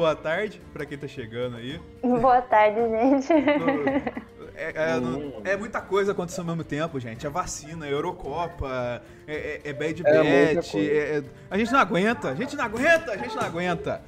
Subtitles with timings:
[0.00, 1.78] Boa tarde pra quem tá chegando aí.
[2.02, 3.30] Boa tarde, gente.
[4.56, 7.26] É, é, no- é muita coisa acontecendo ao mesmo tempo, gente.
[7.26, 12.30] É vacina, é Eurocopa, é, é, é Bad É é- é- a gente não aguenta,
[12.30, 14.00] a gente não aguenta, a gente não aguenta.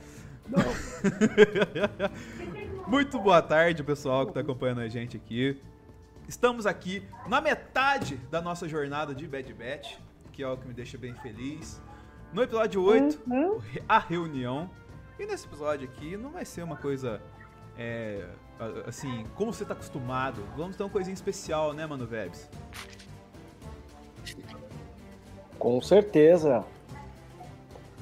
[2.89, 5.61] Muito boa tarde, pessoal que tá acompanhando a gente aqui.
[6.27, 9.99] Estamos aqui na metade da nossa jornada de Bad Bet,
[10.33, 11.83] que é o que me deixa bem feliz.
[12.33, 13.61] No episódio 8, Uhum.
[13.87, 14.71] a reunião.
[15.23, 17.23] E nesse episódio aqui não vai ser uma coisa
[17.79, 18.27] é,
[18.89, 20.43] assim, como você tá acostumado.
[20.57, 22.51] Vamos ter uma coisinha especial, né, Mano Vebs?
[25.61, 26.65] Com certeza.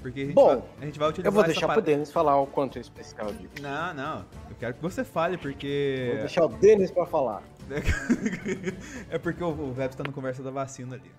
[0.01, 2.41] Porque a gente, Bom, vai, a gente vai utilizar Eu vou deixar pro Denis falar
[2.41, 3.53] o quanto é especial disso.
[3.61, 4.25] Não, não.
[4.49, 6.07] Eu quero que você fale, porque.
[6.13, 7.43] Vou deixar o Denis pra falar.
[9.11, 11.13] é porque o, Vebs tá no conversa da vacina ali.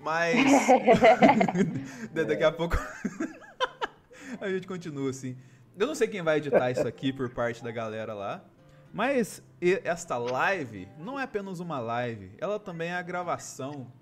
[0.00, 0.34] Mas.
[2.14, 2.78] Da- Daqui a pouco.
[4.40, 5.36] a gente continua assim.
[5.78, 8.44] Eu não sei quem vai editar isso aqui por parte da galera lá.
[8.92, 9.42] Mas
[9.84, 13.92] esta live não é apenas uma live, ela também é a gravação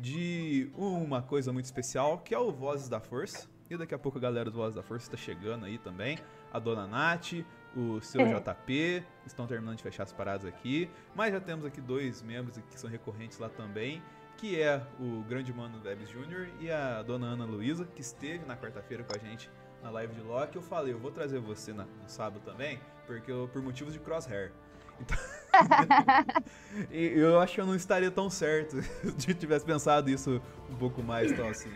[0.00, 3.48] de uma coisa muito especial, que é o Vozes da Força.
[3.70, 6.18] E daqui a pouco a galera do Vozes da Força está chegando aí também.
[6.52, 7.44] A Dona Nath,
[7.76, 10.90] o seu JP, estão terminando de fechar as paradas aqui.
[11.14, 14.02] Mas já temos aqui dois membros que são recorrentes lá também,
[14.36, 16.48] que é o grande mano Debs Jr.
[16.60, 19.50] e a Dona Ana Luísa, que esteve na quarta-feira com a gente
[19.82, 20.56] na live de Loki.
[20.56, 23.98] Eu falei, eu vou trazer você na- no sábado também, porque eu, por motivos de
[23.98, 24.52] crosshair.
[25.00, 25.16] Então...
[26.90, 28.80] Eu acho que eu não estaria tão certo
[29.18, 30.40] se eu tivesse pensado isso
[30.70, 31.72] um pouco mais, então assim.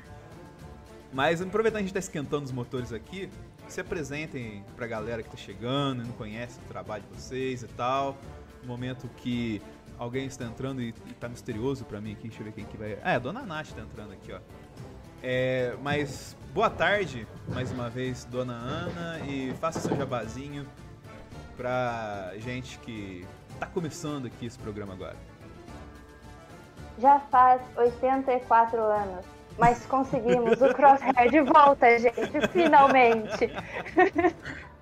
[1.13, 3.29] Mas aproveitando que a gente tá esquentando os motores aqui,
[3.69, 7.69] se apresentem pra galera que tá chegando e não conhece o trabalho de vocês e
[7.69, 8.17] tal.
[8.63, 9.61] No momento que
[9.99, 12.77] alguém está entrando e, e tá misterioso pra mim aqui, deixa eu ver quem que
[12.77, 12.93] vai.
[12.93, 14.41] É, a Dona Nath tá entrando aqui, ó.
[15.23, 20.67] É, mas boa tarde, mais uma vez, Dona Ana, e faça seu jabazinho
[21.57, 23.27] pra gente que
[23.59, 25.17] tá começando aqui esse programa agora.
[26.99, 29.25] Já faz 84 anos,
[29.59, 33.51] mas conseguimos o crosshair de volta, gente, finalmente.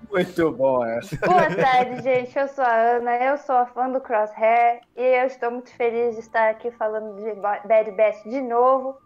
[0.09, 1.15] Muito bom essa.
[1.25, 2.37] Boa tarde, gente.
[2.37, 6.15] Eu sou a Ana, eu sou a fã do crosshair e eu estou muito feliz
[6.15, 8.97] de estar aqui falando de Ba- Bad Batch de novo.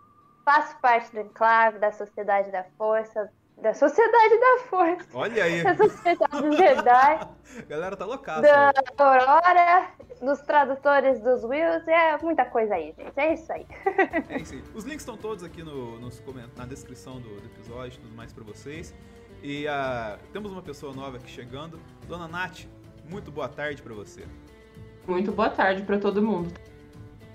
[0.46, 5.76] Faço parte do Enclave, da Sociedade da Força, da Sociedade da Força, Olha aí, da
[5.76, 6.88] Sociedade dos Jedi.
[6.88, 7.28] a
[7.68, 8.42] galera tá loucaça.
[8.42, 9.26] da hoje.
[9.26, 9.88] Aurora,
[10.22, 13.20] dos tradutores dos Wills, é muita coisa aí, gente.
[13.20, 13.66] É isso aí.
[14.30, 14.64] É isso aí.
[14.76, 16.22] Os links estão todos aqui no, nos
[16.56, 18.94] na descrição do, do episódio tudo mais pra vocês.
[19.42, 21.80] E ah, temos uma pessoa nova aqui chegando.
[22.08, 22.66] Dona Nath,
[23.10, 24.24] muito boa tarde pra você.
[25.08, 26.54] Muito boa tarde para todo mundo.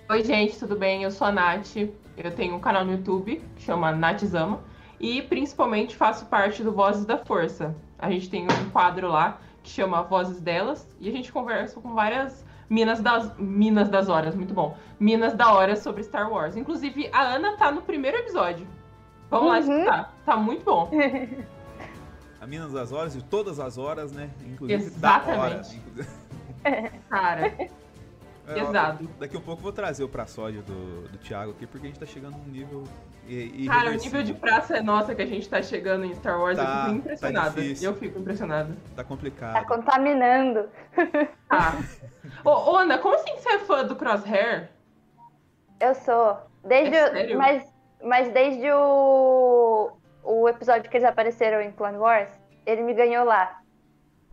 [0.09, 1.03] Oi, gente, tudo bem?
[1.03, 1.77] Eu sou a Nath.
[2.23, 4.61] Eu tenho um canal no YouTube que chama Natzama
[4.99, 7.75] e principalmente faço parte do Vozes da Força.
[7.99, 11.95] A gente tem um quadro lá que chama Vozes Delas e a gente conversa com
[11.95, 14.77] várias minas das minas das horas, muito bom.
[14.99, 16.57] Minas da hora sobre Star Wars.
[16.57, 18.67] Inclusive a Ana tá no primeiro episódio.
[19.31, 19.79] Vamos lá Uhum.
[19.79, 20.15] escutar.
[20.27, 20.91] Tá muito bom.
[22.41, 24.31] A Minas das Horas, de todas as horas, né?
[24.47, 25.61] Inclusive da hora.
[25.61, 25.77] Exatamente.
[25.77, 27.53] Inclusive- Cara,
[28.51, 29.09] É, Pesado.
[29.19, 31.91] Daqui a pouco eu vou trazer o pra sódio do, do Thiago aqui, porque a
[31.91, 32.85] gente tá chegando num nível
[33.69, 36.57] cara, o nível de praça é nossa que a gente tá chegando em Star Wars,
[36.57, 37.51] Tá- eu tá fico impressionada.
[37.63, 37.91] difícil.
[37.91, 38.77] eu fico impressionada.
[38.97, 39.53] Tá complicado.
[39.55, 40.69] Tá contaminando.
[41.49, 41.75] Tá.
[42.45, 44.71] Ô, ô, Ana, como assim você é fã do Crosshair?
[45.79, 46.39] Eu sou.
[46.65, 47.39] Desde É o- sério?
[47.39, 47.73] mas,
[48.03, 49.93] mas desde o,
[50.25, 52.29] o episódio que eles apareceram em Clone Wars,
[52.67, 53.60] ele me ganhou lá.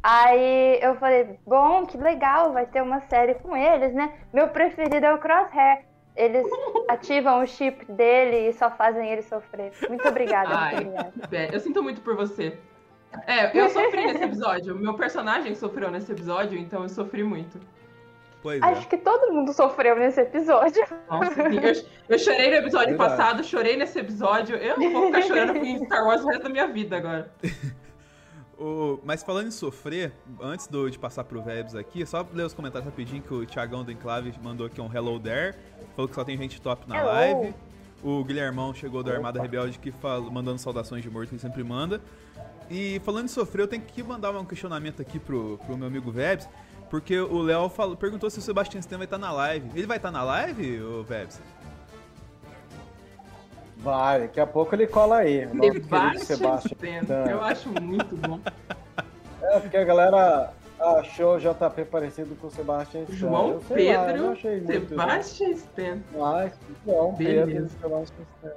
[0.10, 4.14] Aí eu falei, bom, que legal, vai ter uma série com eles, né?
[4.32, 5.84] Meu preferido é o Crosshair.
[6.16, 6.48] Eles
[6.88, 9.74] ativam o chip dele e só fazem ele sofrer.
[9.90, 10.76] Muito obrigada, Ai.
[10.76, 11.14] muito obrigada.
[11.30, 12.58] É, Eu sinto muito por você.
[13.28, 14.76] É, eu sofri nesse episódio.
[14.78, 17.60] Meu personagem sofreu nesse episódio, então eu sofri muito.
[18.42, 18.66] Pois é.
[18.66, 20.86] Acho que todo mundo sofreu nesse episódio.
[21.10, 23.18] Nossa, sim, eu, eu chorei no episódio Verdade.
[23.18, 24.56] passado, chorei nesse episódio.
[24.56, 27.30] Eu não vou ficar chorando em Star Wars o resto da minha vida agora.
[28.60, 30.12] O- mas falando em sofrer,
[30.42, 33.84] antes do- de passar pro Vebs aqui, só ler os comentários rapidinho que o Thiagão
[33.84, 35.56] do Enclave mandou aqui um Hello There.
[35.96, 37.08] Falou que só tem gente top na Hello.
[37.10, 37.54] live.
[38.04, 39.18] O Guilhermão chegou do Opa.
[39.18, 42.02] Armada Rebelde que falou, mandando saudações de morto, que ele sempre manda.
[42.70, 46.12] E falando em sofrer, eu tenho que mandar um questionamento aqui pro, pro meu amigo
[46.12, 46.48] Vebs,
[46.90, 47.70] porque o Léo
[48.00, 49.70] perguntou se o Sebastian Stan vai estar na live.
[49.76, 51.42] Ele vai estar na live, ô Vebs?
[53.80, 55.46] Vai, daqui a pouco ele cola aí.
[55.46, 57.26] O nosso querido Debate Sebastião.
[57.30, 58.40] Eu acho muito bom.
[59.42, 63.16] É, porque a galera achou o JP parecido com o Sebastião Stan.
[63.16, 65.98] João Eu lá, eu Pedro, não achei muito, Sebastian Stan.
[66.16, 66.54] Mas,
[66.86, 67.70] João Pedro Beleza.
[67.80, 68.52] Sebastião Stan.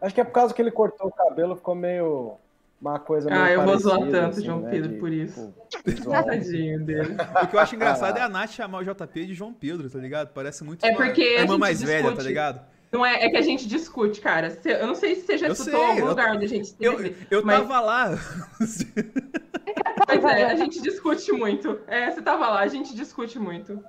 [0.00, 2.36] Acho que é por causa que ele cortou o cabelo, ficou meio.
[2.80, 5.54] Uma coisa meio Ah, eu vou zoar tanto assim, João né, Pedro de, por isso.
[5.70, 6.10] tipo.
[6.10, 7.16] Tadinho dele.
[7.42, 9.98] O que eu acho engraçado é a Nath chamar o JP de João Pedro, tá
[9.98, 10.34] ligado?
[10.34, 12.60] Parece muito É uma porque a irmã gente mais velha, tá ligado?
[12.94, 14.56] Não é, é que a gente discute, cara.
[14.64, 16.74] Eu não sei se você já Eu escutou sei, algum eu- lugar onde a gente
[16.80, 17.26] Eu, esteve.
[17.30, 18.10] eu mas- tava lá.
[20.06, 21.80] Pois é, a gente discute muito.
[21.86, 23.82] É, você tava lá, a gente discute muito.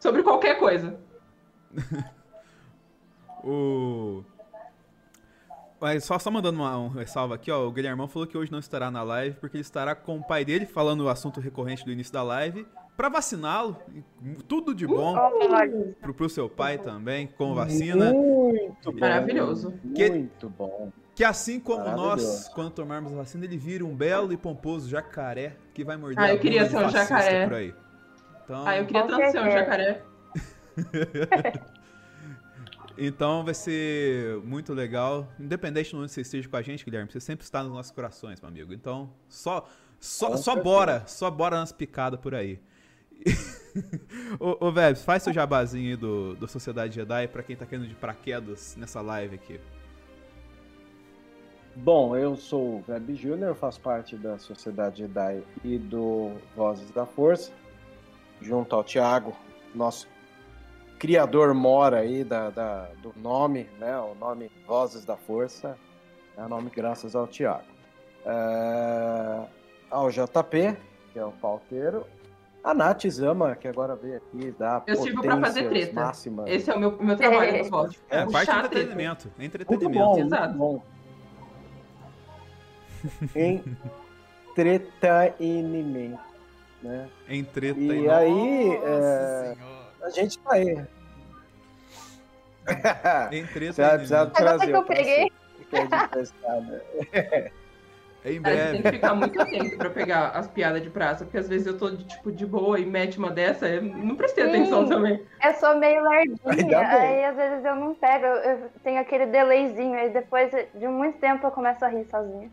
[0.00, 0.98] Sobre qualquer coisa.
[3.44, 4.24] o.
[6.00, 7.66] Só, só mandando uma, um ressalva aqui, ó.
[7.66, 10.44] O Guilhermão falou que hoje não estará na live porque ele estará com o pai
[10.44, 13.76] dele, falando o assunto recorrente do início da live, pra vaciná-lo.
[14.48, 15.14] Tudo de bom
[16.00, 18.12] pro, pro seu pai também, com vacina.
[18.12, 18.98] Muito bom.
[18.98, 19.74] Maravilhoso.
[19.94, 20.92] Que- Muito bom.
[21.14, 25.56] Que assim como nós, quando tomarmos a vacina, ele vira um belo e pomposo jacaré
[25.72, 27.44] que vai morder Ah, eu queria ser um jacaré.
[27.46, 27.74] por aí.
[28.44, 30.02] Então, Ah, eu queria tanto ser um jacaré.
[32.98, 35.28] então vai ser muito legal.
[35.38, 38.40] Independente de onde você esteja com a gente, Guilherme, você sempre está nos nossos corações,
[38.40, 38.72] meu amigo.
[38.72, 39.68] Então, só,
[40.00, 42.60] só, só bora, só bora nas picadas por aí.
[44.38, 47.88] Ô, ô Vebs, faz seu jabazinho aí do, do Sociedade Jedi pra quem tá querendo
[47.88, 49.60] de paraquedas nessa live aqui.
[51.76, 57.04] Bom, eu sou o Web Júnior, faço parte da Sociedade Jedi e do Vozes da
[57.04, 57.50] Força,
[58.40, 59.36] junto ao Thiago,
[59.74, 60.06] nosso
[61.00, 63.98] criador mora aí da, da- do nome, né?
[63.98, 65.76] O nome Vozes da Força
[66.36, 67.64] é o nome graças ao Thiago.
[68.24, 69.44] É,
[69.90, 70.76] ao JP,
[71.12, 72.06] que é o pauteiro,
[72.64, 75.92] a Nath Zama, que agora veio aqui dar Eu sirvo pra fazer treta.
[76.00, 76.46] máximas.
[76.50, 77.62] Esse é o meu, meu trabalho É.
[77.62, 78.00] no voz.
[78.08, 78.66] É, parte do a treta.
[78.66, 79.28] entretenimento.
[79.28, 79.98] É Muito entretenimento.
[80.04, 80.54] bom, Exato.
[80.54, 80.82] muito bom.
[84.56, 86.18] Entretenimento,
[86.82, 87.08] né?
[87.28, 89.56] Em treta E aí, é,
[90.02, 90.84] a gente tá aí.
[93.32, 94.32] Em Você vai precisar entretenimento.
[94.32, 95.32] trazer que eu peguei.
[95.70, 96.80] que é de testar, né?
[98.24, 98.82] Em A gente tem breve.
[98.84, 101.90] que ficar muito atento pra pegar as piadas de praça, porque às vezes eu tô
[101.90, 104.50] de, tipo, de boa e mete uma dessa, eu não prestei Sim.
[104.50, 105.22] atenção também.
[105.44, 106.74] Eu sou meio lardinha, bem.
[106.74, 111.46] aí às vezes eu não pego, eu tenho aquele delayzinho, aí depois de muito tempo
[111.46, 112.50] eu começo a rir sozinha.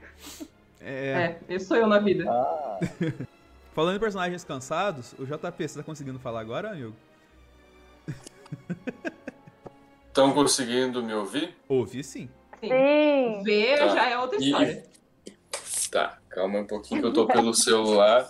[0.81, 2.25] É, É, esse sou eu na vida.
[2.29, 2.79] Ah,
[3.73, 6.93] Falando em personagens cansados, o JP, você tá conseguindo falar agora, amigo?
[10.07, 11.55] Estão conseguindo me ouvir?
[11.69, 12.29] Ouvi sim.
[12.59, 12.69] Sim.
[12.69, 13.43] Sim.
[13.45, 13.87] Ver Tá.
[13.87, 14.90] já é outra E- história.
[15.91, 18.27] Tá, calma um pouquinho que eu tô pelo celular.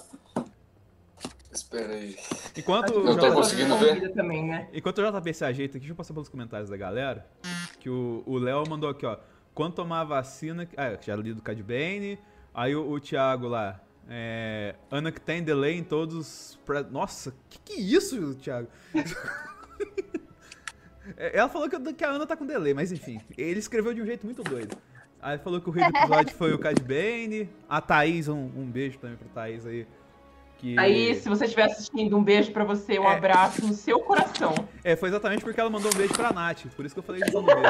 [1.51, 2.17] Espera aí.
[2.57, 3.95] Enquanto Não tô conseguindo ver.
[3.95, 4.67] Vida Também, né?
[4.73, 7.25] Enquanto o JP se ajeita aqui, deixa eu passar pelos comentários da galera.
[7.79, 9.17] Que o o Léo mandou aqui, ó.
[9.53, 10.67] Quando tomar a vacina.
[10.77, 12.17] Ah, já li do Cad Bane.
[12.53, 13.79] Aí o, o Thiago lá.
[14.09, 16.15] É, Ana que tem delay em todos.
[16.15, 18.67] os pre- Nossa, que que é isso, Thiago?
[21.17, 23.19] É, Ela falou que, que a Ana tá com delay, mas enfim.
[23.37, 24.77] Ele escreveu de um jeito muito doido.
[25.21, 27.47] Aí falou que o rei do episódio foi o Cad Bane.
[27.69, 29.85] A Thaís, um, um beijo também pra Thaís aí.
[30.57, 30.77] Que...
[30.77, 33.15] Aí, se você estiver assistindo, um beijo pra você, um É.
[33.15, 34.53] abraço no seu coração.
[34.83, 36.65] É, foi exatamente porque ela mandou um beijo pra Nath.
[36.75, 37.61] Por isso que eu falei de um beijo.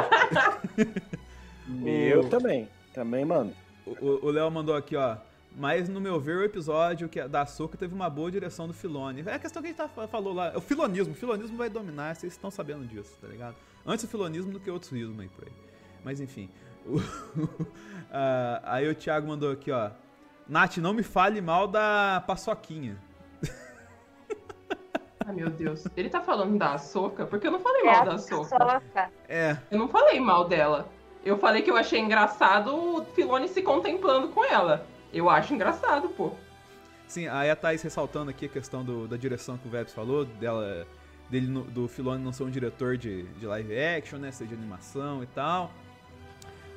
[1.85, 2.67] eu também.
[2.93, 3.53] Também, mano.
[3.85, 5.17] O- Léo mandou aqui, ó.
[5.57, 8.73] Mas, no meu ver, o episódio que é da Soca teve uma boa direção do
[8.73, 9.23] Filone.
[9.25, 10.53] É a questão que a gente tá, falou lá.
[10.55, 11.13] O filonismo.
[11.13, 13.55] O filonismo vai dominar, vocês estão sabendo disso, tá ligado?
[13.85, 15.51] Antes o filonismo do que outros ismos aí por aí.
[16.05, 16.49] Mas, enfim.
[18.13, 19.89] Ah, aí o Thiago mandou aqui, ó.
[20.45, 22.97] Nath, não me fale mal da paçoquinha.
[25.25, 25.87] Ai, meu Deus.
[25.95, 27.25] Ele tá falando da Soca?
[27.25, 29.09] Porque eu não falei É mal da Soca.
[29.29, 30.89] É, Eu não falei mal dela.
[31.23, 34.85] Eu falei que eu achei engraçado o Filone se contemplando com ela.
[35.13, 36.31] Eu acho engraçado, pô.
[37.07, 40.25] sim, aí a Thaís ressaltando aqui a questão do- da direção que o Vebs falou,
[40.25, 40.85] dela,
[41.29, 44.31] dele no- do Filoni não ser um diretor de, de live action, né?
[44.31, 45.71] Ser de animação e tal.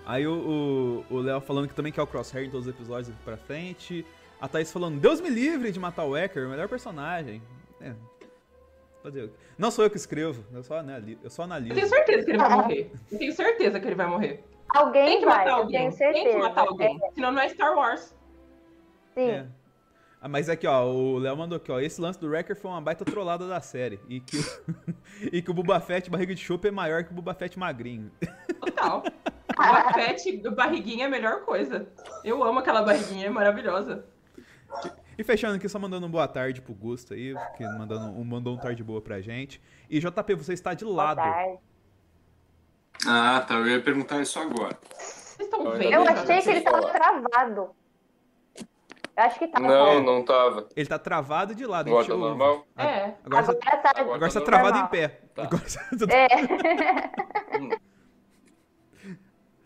[0.07, 3.37] Aí o Léo falando que também quer o Crosshair em todos os episódios daqui pra
[3.37, 4.05] frente.
[4.41, 7.41] A Thaís falando, Deus me livre de matar o Ecker, o melhor personagem.
[7.81, 7.93] É.
[9.03, 9.31] Fazer?
[9.57, 11.75] Não sou eu que escrevo, eu só, anali- eu só Eu analiso.
[11.75, 12.91] tenho certeza que ele vai morrer.
[13.13, 14.45] Eu tenho certeza que ele vai morrer.
[14.69, 15.91] Alguém Tem que vai, matar eu alguém.
[15.91, 16.99] Tem que matar alguém.
[17.15, 18.15] Senão não é Star Wars.
[19.15, 19.29] Sim.
[19.31, 19.47] É.
[20.25, 21.79] Ah, mas aqui, ó, o Léo mandou aqui, ó.
[21.79, 24.01] Esse lance do Wrecker foi uma baita trollada da série.
[24.09, 24.39] E que,
[25.31, 28.11] e que o Boba Fett barriga de chope é maior que o Boba Fett magrinho.
[28.59, 29.03] Total.
[29.59, 31.87] O Fett, barriguinha é a melhor coisa.
[32.25, 34.07] Eu amo aquela barriguinha, é maravilhosa.
[35.19, 38.55] E fechando aqui, só mandando um boa tarde pro Gusto aí, que mandando, um, mandou
[38.55, 39.61] um tarde boa pra gente.
[39.91, 41.19] E JP, você está de Boa lado.
[41.19, 41.59] tarde.
[43.07, 43.57] Ah, tá.
[43.57, 44.79] Eu ia perguntar isso agora.
[44.91, 45.93] Vocês estão Eu vendo?
[45.93, 46.93] Eu achei que ele sei tava falar.
[46.95, 47.84] travado.
[49.17, 49.67] Eu acho que tava.
[49.69, 50.69] Não, não tava.
[50.75, 51.87] Ele tá travado de lado.
[51.87, 52.29] a Agora gente tá ouve.
[52.39, 52.67] normal?
[52.77, 53.15] É.
[53.25, 53.91] Agora, você, Agora tá.
[53.97, 54.87] Agora agora você tá tá travado normal.
[54.87, 55.09] em pé.
[55.35, 55.43] Tá.
[55.45, 56.29] Agora você tá- É.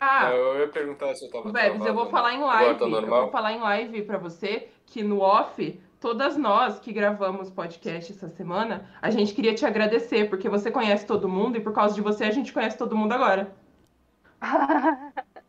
[0.01, 2.55] Ah, Eu ia perguntar se eu tava Vebs, eu travado vou ou falar em Agora
[2.63, 2.79] live.
[2.79, 3.21] tá Eu normal?
[3.23, 8.29] vou falar em live pra você que no off, todas nós que gravamos podcast essa
[8.29, 12.01] semana, a gente queria te agradecer, porque você conhece todo mundo e por causa de
[12.01, 13.53] você a gente conhece todo mundo agora.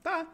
[0.03, 0.27] Tá.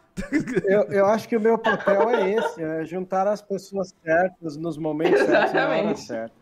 [0.64, 4.76] Eu, eu acho que o meu papel é esse, é juntar as pessoas certas nos
[4.78, 6.00] momentos certos e na hora Exatamente.
[6.00, 6.35] certa.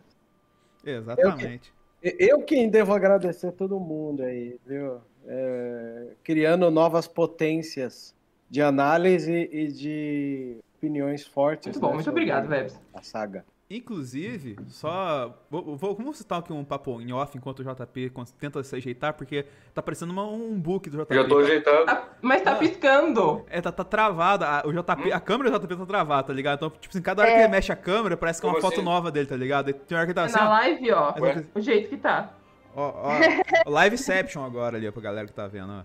[0.85, 1.73] Exatamente.
[2.03, 5.01] E- Eu quem devo agradecer todo mundo aí, viu?
[5.27, 8.13] É, criando novas potências
[8.49, 11.67] de análise e de opiniões fortes.
[11.67, 12.79] Muito bom, né, muito obrigado, Vebs.
[12.93, 13.43] A saga.
[13.67, 15.35] Inclusive, só.
[15.49, 19.13] Vou, vou, vamos citar aqui um papo em off enquanto o JP tenta se ajeitar,
[19.15, 19.43] porque
[19.73, 21.15] tá parecendo uma- um book do JP.
[21.15, 21.85] Já tô ajeitado.
[21.87, 22.55] Ah, mas tá Ah.
[22.55, 23.43] piscando.
[23.49, 24.47] É, tá, tá travada.
[24.47, 26.57] A, o JP, a câmera do JP tá travada, tá ligado?
[26.57, 27.33] Então, tipo assim, cada hora É.
[27.35, 28.83] que ele mexe a câmera, parece que é uma Como foto assim?
[28.85, 29.69] nova dele, tá ligado?
[29.71, 30.49] E Tem hora que tá assim, Na ó.
[30.49, 31.43] live, ó, Ué?
[31.55, 32.33] o jeito que tá.
[32.75, 32.91] Ó,
[33.65, 35.83] ó, Liveception agora ali, ó, pra galera que tá vendo, ó.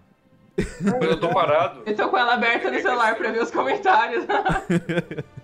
[0.83, 1.83] Mas eu tô parado.
[1.87, 4.27] Eu tô com ela aberta no celular pra ver os comentários.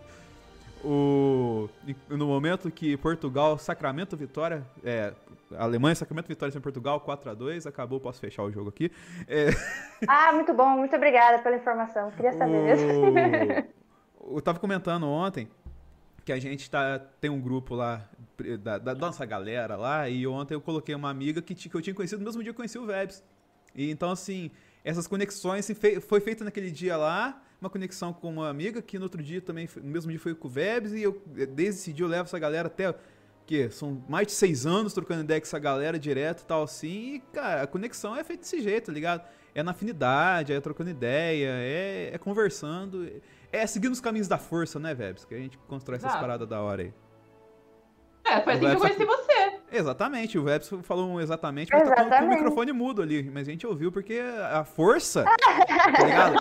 [0.89, 1.69] O,
[2.09, 5.13] no momento que Portugal, Sacramento, Vitória, é,
[5.59, 8.93] Alemanha, Sacramento, Vitória em Portugal, 4x2, acabou, posso fechar o jogo aqui.
[9.27, 9.49] É,
[10.07, 12.13] Ah, muito bom, muito obrigada pela informação.
[12.13, 12.89] Queria saber mesmo.
[14.31, 15.49] eu tava comentando ontem
[16.25, 18.09] que a gente tá, tem um grupo lá
[18.61, 21.95] da, da nossa galera lá, e ontem eu coloquei uma amiga que, que eu tinha
[21.95, 23.25] conhecido no mesmo dia que eu conheci o Vebs.
[23.75, 24.53] E então, assim,
[24.85, 25.69] essas conexões
[26.07, 29.69] foi feita naquele dia lá, uma conexão com uma amiga que no outro dia também,
[29.77, 32.39] no mesmo dia foi com o Vebs, e eu, desde esse dia eu levo essa
[32.39, 32.95] galera até,
[33.47, 37.15] que são mais de seis anos trocando ideia com essa galera direto e tal, assim,
[37.15, 39.23] e, cara, a conexão é feita desse jeito, tá ligado?
[39.55, 43.11] É na afinidade, é trocando ideia, é, é conversando,
[43.51, 45.25] é seguindo os caminhos da força, né, Vebs?
[45.25, 46.21] Que a gente constrói essas Exato.
[46.21, 46.93] paradas da hora aí.
[48.25, 49.26] É, foi assim que eu conheci você.
[49.71, 52.35] Exatamente, o Vebs falou um exatamente, mas tá com- com, o Exatamente.
[52.39, 53.29] microfone mudo ali.
[53.33, 54.21] Mas a gente ouviu porque
[54.53, 56.37] a força, tá ligado?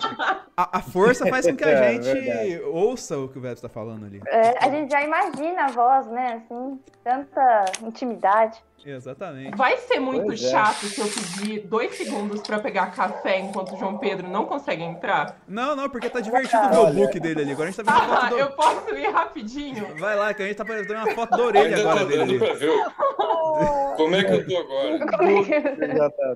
[0.56, 2.60] A, a força faz com que a É, gente verdade.
[2.64, 4.22] ouça o que o Vebs tá falando ali.
[4.26, 6.42] É, a gente já imagina a voz, né?
[6.44, 8.62] Assim, tanta intimidade.
[8.86, 9.56] Exatamente.
[9.56, 10.48] Vai ser muito Pois é.
[10.50, 14.82] chato se eu pedir dois segundos pra pegar café enquanto o João Pedro não consegue
[14.84, 15.40] entrar.
[15.48, 17.50] Não, não, porque tá divertido ver o book dele ali.
[17.52, 18.38] Agora a gente tá vendo Ah, foto do...
[18.38, 19.96] eu posso ir rapidinho?
[19.98, 22.18] Vai lá, que a gente tá vendo uma foto da orelha Ainda agora tô dele
[22.18, 22.38] dando ali.
[22.38, 22.70] pra ver.
[22.70, 24.98] o- Como é que eu tô agora?
[25.16, 25.60] Como é que...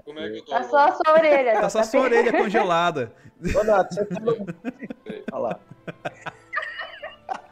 [0.04, 1.60] Como é que eu tô Tá só a sua orelha.
[1.60, 1.90] Tá só a JP.
[1.90, 3.12] sua orelha congelada.
[3.54, 4.36] Ô, Nath, você falou...
[5.32, 5.60] Olha lá.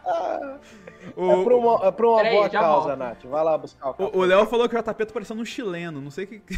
[1.20, 2.98] É pra O, uma, é pra uma Peraí, boa causa, volto.
[2.98, 3.24] Nath.
[3.24, 4.16] Vai lá buscar o café.
[4.16, 6.00] o, o Léo falou que o JP tá parecendo um chileno.
[6.00, 6.38] Não sei o que...
[6.40, 6.54] que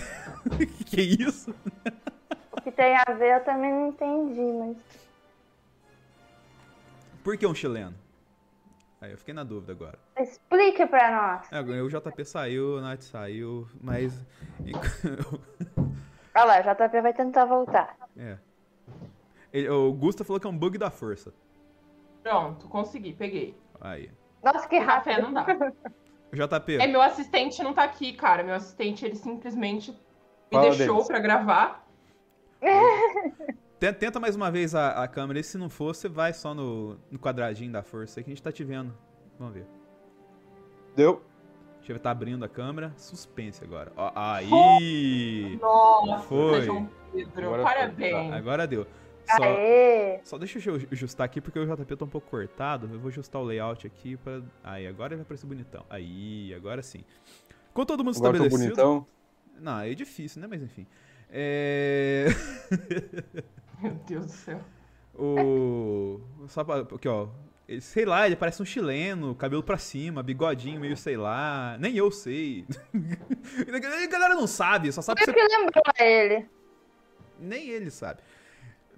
[0.84, 1.54] que é isso.
[2.52, 4.76] O que tem a ver eu também não entendi, mas.
[7.24, 7.94] Por que um chileno?
[9.00, 9.98] Aí eu fiquei na dúvida agora.
[10.18, 11.50] Explique pra nós.
[11.52, 14.26] É, agora o JP saiu, o Nath saiu, mas.
[16.34, 17.96] Olha lá, o JP vai tentar voltar.
[18.16, 18.36] é.
[19.52, 21.32] Ele- o Gusta falou que é um bug da força.
[22.22, 23.56] Pronto, consegui, peguei.
[23.80, 24.10] Aí.
[24.42, 25.22] Nossa, que Café rápido.
[25.22, 25.46] não dá.
[26.32, 26.76] O JP.
[26.76, 28.44] É, meu assistente não tá aqui, cara.
[28.44, 29.96] Meu assistente, ele simplesmente me
[30.52, 31.06] Qual deixou deles?
[31.08, 31.84] pra gravar.
[33.80, 36.54] Ten- Tenta mais uma vez a, a câmera e se não for, você vai só
[36.54, 38.96] no, no quadradinho da força aí que a gente tá te vendo.
[39.40, 39.66] Vamos ver.
[40.94, 41.20] Deu.
[41.78, 42.92] Deixa eu ver, tá abrindo a câmera.
[42.96, 43.90] Suspense agora.
[43.96, 45.58] Ó, aí!
[45.60, 46.60] Nossa, Foi.
[46.62, 47.72] João Pedro, Agora foi.
[47.72, 48.32] parabéns.
[48.34, 48.86] Agora deu.
[49.36, 50.20] Só, Aê!
[50.24, 52.88] só deixa eu ajustar aqui porque o JP tá um pouco cortado.
[52.92, 54.42] Eu vou ajustar o layout aqui pra.
[54.64, 55.84] Aí, agora ele vai parecer bonitão.
[55.88, 57.04] Aí, agora sim.
[57.72, 58.76] Com todo mundo Agora tô estabelecido.
[58.76, 59.06] bonitão.
[59.58, 60.48] Não, é difícil, né?
[60.48, 60.86] Mas enfim.
[61.30, 62.26] É.
[63.80, 64.60] Meu Deus do céu.
[65.14, 66.20] o.
[66.48, 66.80] Só pra.
[66.80, 67.28] Aqui, ó.
[67.80, 71.76] Sei lá, ele parece um chileno, cabelo pra cima, bigodinho meio sei lá.
[71.78, 72.66] Nem eu sei.
[73.72, 76.46] a galera não sabe, só sabe você o que lembrou a ele.
[77.38, 78.20] Nem ele sabe.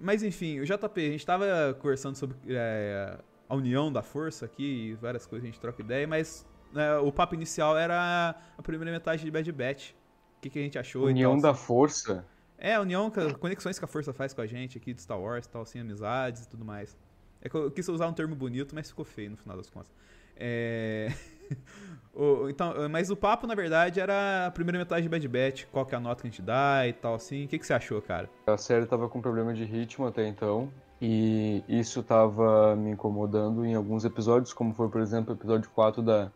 [0.03, 1.45] Mas enfim, o JP, a gente tava
[1.79, 3.17] conversando sobre é,
[3.47, 7.35] a união da força aqui, várias coisas a gente troca ideia, mas né, o papo
[7.35, 9.91] inicial era a primeira metade de Bad Batch.
[9.91, 11.65] O que, que a gente achou e União tal, da assim.
[11.65, 12.25] força.
[12.57, 15.45] É, a união, conexões que a força faz com a gente aqui de Star Wars
[15.45, 16.97] e tal, assim, amizades e tudo mais.
[17.41, 19.93] É que eu quis usar um termo bonito, mas ficou feio no final das contas.
[20.35, 21.13] É...
[22.13, 25.85] o- então, mas o papo, na verdade, era a primeira metade de Bad Batch, qual
[25.85, 27.45] que é a nota que a gente dá e tal, assim.
[27.45, 28.29] O que, que você achou, cara?
[28.47, 30.69] A série tava com problema de ritmo até então.
[31.01, 36.01] E isso tava me incomodando em alguns episódios, como foi, por exemplo, o episódio 4
[36.01, 36.31] da.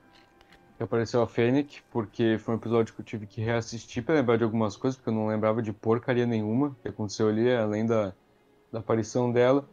[0.76, 4.38] Que apareceu a Fennec, porque foi um episódio que eu tive que reassistir pra lembrar
[4.38, 8.14] de algumas coisas, porque eu não lembrava de porcaria nenhuma que aconteceu ali, além da,
[8.72, 9.66] da aparição dela.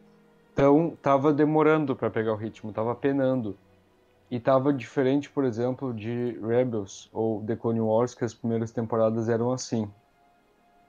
[0.53, 3.55] Então, tava demorando pra pegar o ritmo, tava penando.
[4.29, 9.29] E tava diferente, por exemplo, de Rebels ou The Clone Wars, que as primeiras temporadas
[9.29, 9.89] eram assim.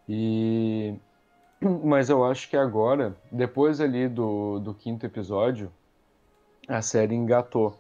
[0.09, 0.95] E
[1.85, 5.71] mas eu acho que agora, depois ali do, do quinto episódio,
[6.69, 7.77] a série engatou.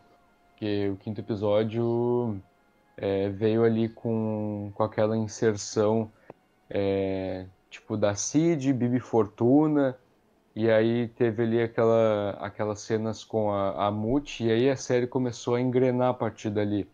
[0.50, 2.40] Porque o quinto episódio
[2.96, 6.10] é, veio ali com, com aquela inserção
[6.70, 9.96] é, tipo da Cid, Bibi Fortuna,
[10.56, 15.06] e aí teve ali aquela, aquelas cenas com a, a Mut, e aí a série
[15.06, 16.88] começou a engrenar a partir dali.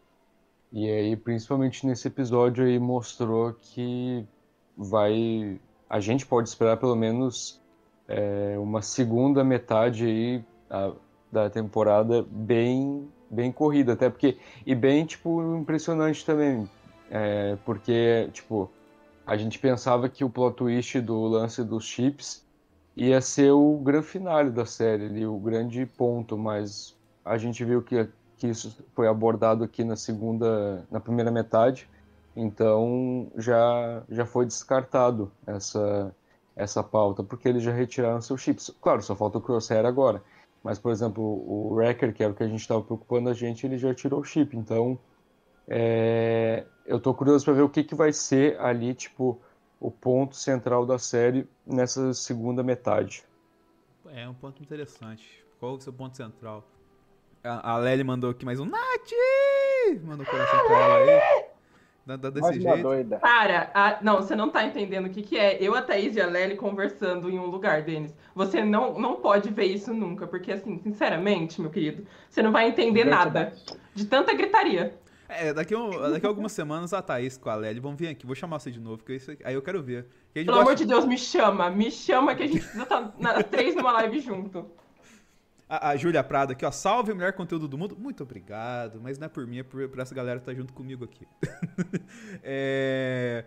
[0.73, 4.26] E aí, principalmente nesse episódio aí, mostrou que
[4.76, 5.61] vai.
[5.88, 7.61] A gente pode esperar pelo menos
[8.09, 10.92] é, uma segunda metade aí a-
[11.31, 14.38] da temporada bem, bem corrida, até porque.
[14.66, 16.69] E bem, tipo, impressionante também.
[17.11, 18.71] é, porque, tipo,
[19.26, 22.42] a gente pensava que o plot twist do lance dos chips
[22.96, 27.82] ia ser o grande finale da série, ali, o grande ponto, mas a gente viu
[27.82, 31.88] que, que isso foi abordado aqui na segunda, na primeira metade,
[32.36, 36.14] então já, já foi descartado essa,
[36.56, 38.75] essa pauta, porque eles já retiraram seus chips.
[38.80, 40.23] Claro, só falta o Crosshair agora,
[40.62, 43.67] mas, por exemplo, o Wrecker, que era o que a gente estava preocupando a gente,
[43.67, 44.99] ele já tirou o chip, então
[45.67, 49.40] é, eu tô curioso para ver o que, que vai ser ali, tipo,
[49.82, 53.25] o ponto central da série nessa segunda metade.
[54.14, 55.45] É um ponto interessante.
[55.58, 56.64] Qual é o seu ponto central?
[57.42, 59.10] A, a Lely mandou aqui mais um Nath!
[60.04, 61.45] Mandou um coração pra ela aí.
[62.06, 62.82] Dá, dá desse uma jeito.
[62.82, 63.18] doida.
[63.18, 65.58] Para, a- não, você não tá entendendo o que que é.
[65.60, 68.14] Eu, a Thaís e a Lely conversando em um lugar, Denis.
[68.36, 72.68] Você não, não pode ver isso nunca, porque assim, sinceramente, meu querido, você não vai
[72.68, 73.52] entender nada
[73.95, 74.97] de tanta gritaria.
[75.38, 78.26] É, daqui, um- daqui a algumas semanas a Thaís com a Lely vão vir aqui.
[78.26, 80.06] Vou chamar você de novo, porque isso, aí eu quero ver.
[80.32, 83.45] Pelo amor gosta- de Deus, me chama, me chama que a gente precisa estar nas
[83.50, 84.71] três numa live junto.
[85.68, 86.71] A, a Júlia Prado aqui, ó.
[86.71, 87.97] Salve o melhor conteúdo do mundo.
[87.99, 89.00] Muito obrigado.
[89.02, 91.26] Mas não é por mim, é por, por essa galera que tá junto comigo aqui.
[92.42, 93.45] É,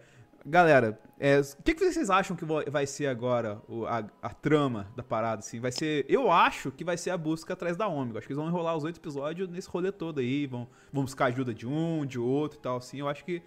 [0.48, 4.88] Galera, é, o que, que vocês acham que vai ser agora o- a, a trama
[4.96, 5.40] da parada?
[5.40, 5.60] Assim?
[5.60, 6.06] Vai ser.
[6.08, 8.20] Eu acho que vai ser a busca atrás da Ômega.
[8.20, 10.46] Acho que eles vão enrolar os oito episódios nesse rolê todo aí.
[10.46, 12.78] Vão, vão buscar ajuda de um, de outro e tal.
[12.78, 13.00] Assim.
[13.00, 13.42] Eu acho que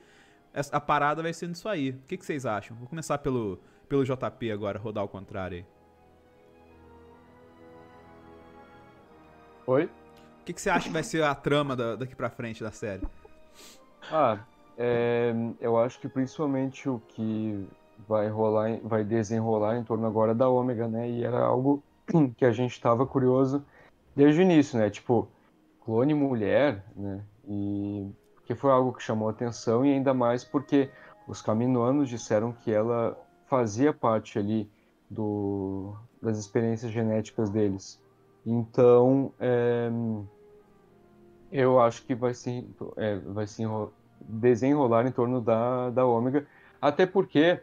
[0.52, 1.90] essa- a parada vai ser nisso aí.
[1.90, 2.76] O que, que vocês acham?
[2.76, 5.66] Vou começar pelo, pelo JP agora, rodar ao contrário aí.
[9.68, 9.84] Oi?
[9.84, 12.72] O que, que você acha que vai ser a trama da- daqui pra frente da
[12.72, 13.06] série?
[14.10, 14.38] Ah,
[14.78, 17.68] é, eu acho que principalmente o que
[18.08, 21.10] vai rolar, vai desenrolar em torno agora da Ômega, né?
[21.10, 21.82] E era algo
[22.36, 23.64] que a gente estava curioso
[24.14, 24.88] desde o início, né?
[24.88, 25.28] Tipo,
[25.84, 27.20] clone mulher, né?
[27.48, 28.08] E
[28.44, 30.90] que foi algo que chamou atenção e ainda mais porque
[31.26, 34.70] os caminoanos disseram que ela fazia parte ali
[35.10, 38.00] do, das experiências genéticas deles.
[38.46, 39.90] Então, é,
[41.50, 43.62] eu acho que vai se, é, vai se
[44.20, 46.46] desenrolar em torno da, da Ômega,
[46.80, 47.60] até porque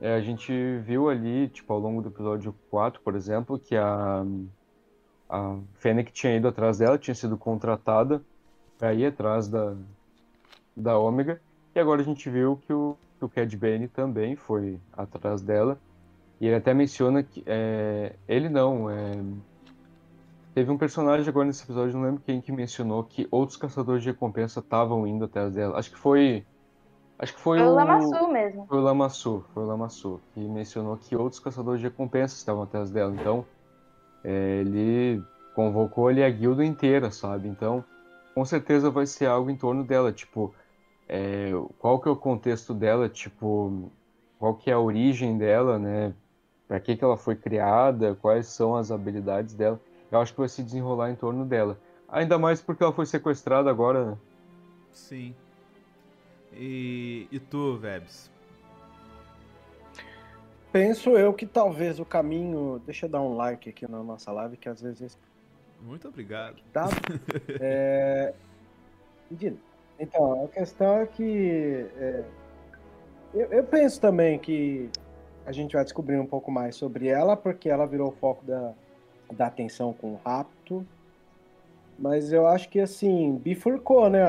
[0.00, 4.24] é, a gente viu ali, tipo, ao longo do episódio 4, por exemplo, que a,
[5.28, 8.22] a Fennec tinha ido atrás dela, tinha sido contratada
[8.78, 9.74] para ir atrás da,
[10.76, 11.40] da Ômega,
[11.74, 15.78] e agora a gente viu que o, que o Cad Bane também foi atrás dela,
[16.40, 19.12] e ele até menciona que, é, ele não, é,
[20.56, 24.08] Teve um personagem agora nesse episódio, não lembro quem que mencionou que outros caçadores de
[24.08, 25.78] recompensa estavam indo atrás dela.
[25.78, 26.46] Acho que foi.
[27.18, 27.74] Acho que foi É o o.
[27.74, 28.66] Lamassu mesmo.
[28.66, 32.90] Foi o Lamassu, foi o Lamassu, que mencionou que outros caçadores de recompensa estavam atrás
[32.90, 33.14] dela.
[33.14, 33.44] Então,
[34.24, 35.22] é, ele
[35.54, 37.48] convocou ali a guilda inteira, sabe?
[37.48, 37.84] Então,
[38.34, 40.10] com certeza vai ser algo em torno dela.
[40.10, 40.54] Tipo,
[41.06, 43.92] é, qual que é o contexto dela, tipo,
[44.38, 46.14] qual que é a origem dela, né?
[46.66, 49.78] Para que que ela foi criada, quais são as habilidades dela.
[50.10, 51.78] Eu acho que vai se desenrolar em torno dela.
[52.08, 54.18] Ainda mais porque ela foi sequestrada agora, né?
[54.92, 55.34] Sim.
[56.52, 58.30] E, e tu, Vebs?
[60.72, 62.80] Penso eu que talvez o caminho.
[62.84, 65.18] Deixa eu dar um like aqui na nossa live, que às vezes.
[65.80, 66.56] Muito obrigado.
[66.72, 66.88] Tá?
[67.60, 68.32] é...
[69.98, 71.86] Então, a questão é que.
[71.96, 72.24] É...
[73.34, 74.88] Eu, eu penso também que
[75.44, 78.74] a gente vai descobrir um pouco mais sobre ela, porque ela virou o foco da,
[79.32, 80.86] da atenção com o rapto.
[81.98, 84.22] Mas eu acho que, assim, bifurcou, né,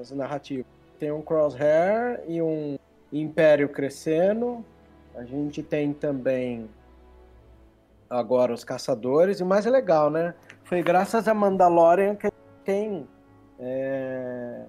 [0.00, 0.66] as narrativas.
[0.98, 2.78] Tem um Crosshair e um
[3.12, 4.64] Império crescendo.
[5.14, 6.68] A gente tem também
[8.08, 9.40] agora os Caçadores.
[9.40, 10.34] E o mais legal, né?
[10.64, 12.28] Foi graças a Mandalorian que
[12.64, 13.06] tem
[13.58, 14.62] é,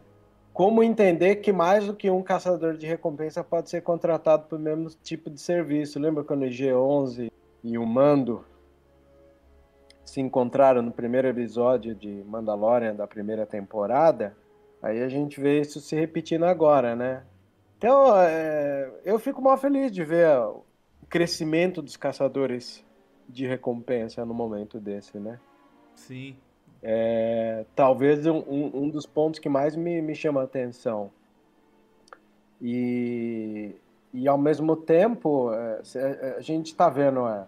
[0.53, 4.61] como entender que mais do que um caçador de recompensa pode ser contratado para o
[4.61, 5.99] mesmo tipo de serviço.
[5.99, 7.31] Lembra quando o G11
[7.63, 8.45] e o Mando
[10.05, 14.35] se encontraram no primeiro episódio de Mandalorian da primeira temporada,
[14.81, 17.23] aí a gente vê isso se repetindo agora, né?
[17.77, 20.63] Então, é, eu fico mal feliz de ver o
[21.09, 22.83] crescimento dos caçadores
[23.27, 25.39] de recompensa no momento desse, né?
[25.95, 26.35] Sim.
[26.81, 31.11] É, talvez um, um, dos pontos que mais me, me chama a atenção.
[32.61, 33.75] E,
[34.13, 37.45] e ao mesmo tempo, é, é a gente está vendo, é,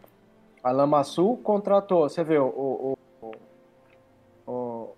[0.65, 3.35] a Lamaçu contratou, você vê, o, o, o,
[4.47, 4.95] o,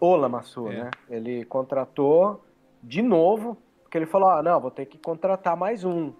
[0.00, 0.84] o Lamaçu, é.
[0.84, 0.90] né?
[1.10, 2.42] Ele contratou
[2.82, 6.14] de novo, porque ele falou, ah, não, vou ter que contratar mais um.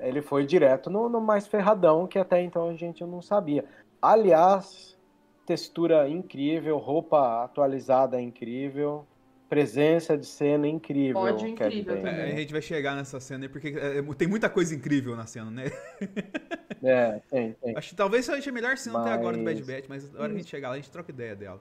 [0.00, 3.66] Ele foi direto no, no mais ferradão, que até então a gente não sabia.
[4.00, 4.96] Aliás,
[5.44, 9.04] textura incrível, roupa atualizada incrível
[9.48, 11.14] presença de cena incrível.
[11.14, 12.14] Pode incrível também.
[12.14, 15.26] É, a gente vai chegar nessa cena aí, porque é, tem muita coisa incrível na
[15.26, 15.64] cena, né?
[16.80, 17.76] É, tem, tem.
[17.76, 19.08] Acho que talvez seja a melhor cena mas...
[19.08, 20.92] até agora do Bad Batch, mas na hora que a gente chegar lá, a gente
[20.92, 21.60] troca ideia dela.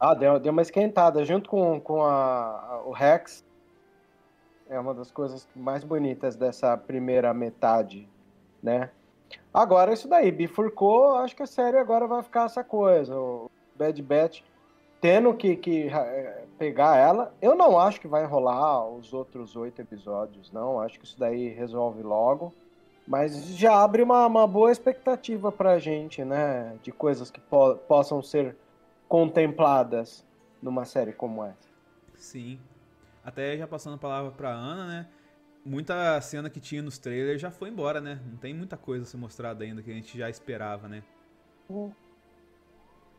[0.00, 1.24] Ah, deu, deu uma esquentada.
[1.24, 3.44] Junto com, com a, a, o Rex,
[4.68, 8.08] é uma das coisas mais bonitas dessa primeira metade,
[8.60, 8.90] né?
[9.54, 13.16] Agora, isso daí, bifurcou, acho que a série agora vai ficar essa coisa.
[13.16, 14.42] O Bad Batch
[15.00, 17.34] tendo que, que é, pegar ela.
[17.40, 20.80] Eu não acho que vai rolar os outros oito episódios, não.
[20.80, 22.52] Acho que isso daí resolve logo.
[23.06, 26.76] Mas já abre uma, uma boa expectativa pra gente, né?
[26.82, 28.56] De coisas que po possam ser
[29.08, 30.24] contempladas
[30.60, 31.68] numa série como essa.
[32.16, 32.58] Sim.
[33.24, 35.06] Até já passando a palavra pra Ana, né?
[35.64, 38.20] Muita cena que tinha nos trailers já foi embora, né?
[38.24, 41.02] Não tem muita coisa a ser mostrada ainda que a gente já esperava, né?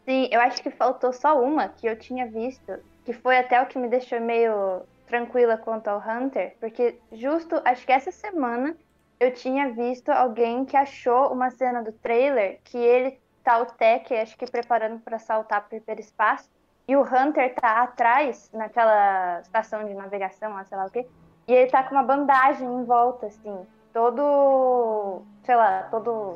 [0.08, 3.66] Sim, eu acho que faltou só uma que eu tinha visto, que foi até o
[3.66, 8.78] que me deixou meio tranquila quanto ao Hunter, porque justo, acho que essa semana
[9.20, 14.14] eu tinha visto alguém que achou uma cena do trailer que ele tá o Tech,
[14.16, 16.50] acho que preparando para saltar pro hiperespaço,
[16.88, 21.06] e o Hunter tá atrás, naquela estação de navegação, lá, sei lá o quê,
[21.50, 26.36] e ele tá com uma bandagem em volta, assim, todo, sei lá, todo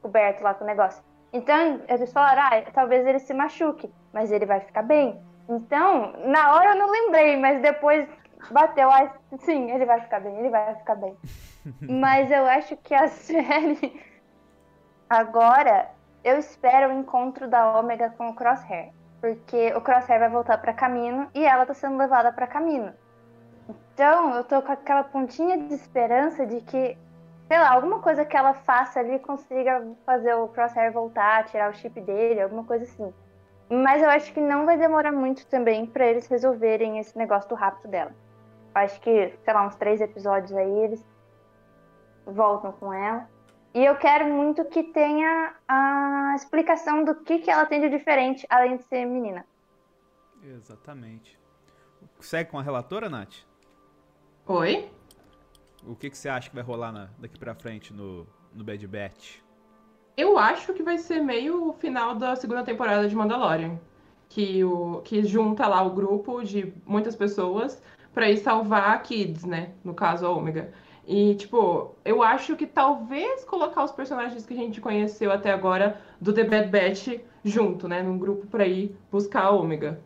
[0.00, 1.11] coberto lá com o negócio.
[1.32, 5.18] Então, eles falaram, ah, talvez ele se machuque, mas ele vai ficar bem.
[5.48, 8.06] Então, na hora eu não lembrei, mas depois
[8.50, 11.16] bateu, ah, sim, ele vai ficar bem, ele vai ficar bem.
[11.80, 14.00] mas eu acho que a série
[15.08, 15.90] agora,
[16.22, 20.72] eu espero o encontro da Ômega com o Crosshair, porque o Crosshair vai voltar para
[20.74, 22.92] Caminho e ela tá sendo levada para Caminho.
[23.68, 26.96] Então, eu tô com aquela pontinha de esperança de que
[27.52, 31.74] sei lá, alguma coisa que ela faça ali consiga fazer o Crosshair voltar, tirar o
[31.74, 33.12] chip dele, alguma coisa assim.
[33.68, 37.54] Mas eu acho que não vai demorar muito também para eles resolverem esse negócio do
[37.54, 38.10] rapto dela.
[38.74, 41.06] Eu acho que, sei lá, uns três episódios aí eles
[42.24, 43.28] voltam com ela.
[43.74, 48.46] E eu quero muito que tenha a explicação do que, que ela tem de diferente,
[48.48, 49.44] além de ser menina.
[50.42, 51.38] Exatamente.
[52.18, 53.44] Segue com a relatora, Nath?
[54.46, 54.90] Oi?
[55.86, 58.86] O que, que você acha que vai rolar na, daqui pra frente no, no Bad
[58.86, 59.38] Batch?
[60.16, 63.78] Eu acho que vai ser meio o final da segunda temporada de Mandalorian.
[64.28, 67.82] Que, o, que junta lá o grupo de muitas pessoas
[68.14, 69.72] para ir salvar a Kids, né?
[69.84, 70.72] No caso, a Ômega.
[71.06, 76.00] E, tipo, eu acho que talvez colocar os personagens que a gente conheceu até agora
[76.20, 78.02] do The Bad Batch junto, né?
[78.02, 80.00] Num grupo para ir buscar a Ômega.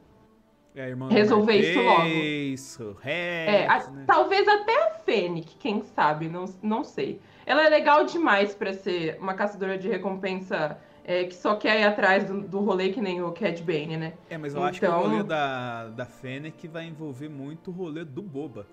[0.77, 2.05] É, resolver isso logo.
[2.05, 4.05] Isso, é, a, né?
[4.07, 7.19] Talvez até a Fênix, quem sabe, não, não sei.
[7.47, 11.85] Ela é legal demais para ser uma caçadora de recompensa é, que só quer ir
[11.85, 14.13] atrás do, do rolê que nem o Cad Bane, né?
[14.29, 14.69] É, mas eu então...
[14.69, 18.67] acho que o então rolê da, da Fennec vai envolver muito o rolê do Boba.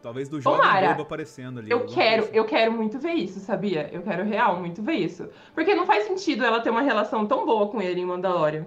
[0.00, 0.88] Talvez do jovem Tomara.
[0.90, 1.70] Boba aparecendo ali.
[1.70, 2.36] Eu quero, coisa.
[2.36, 3.90] eu quero muito ver isso, sabia?
[3.90, 5.28] Eu quero real muito ver isso.
[5.54, 8.66] Porque não faz sentido ela ter uma relação tão boa com ele em Mandalorian.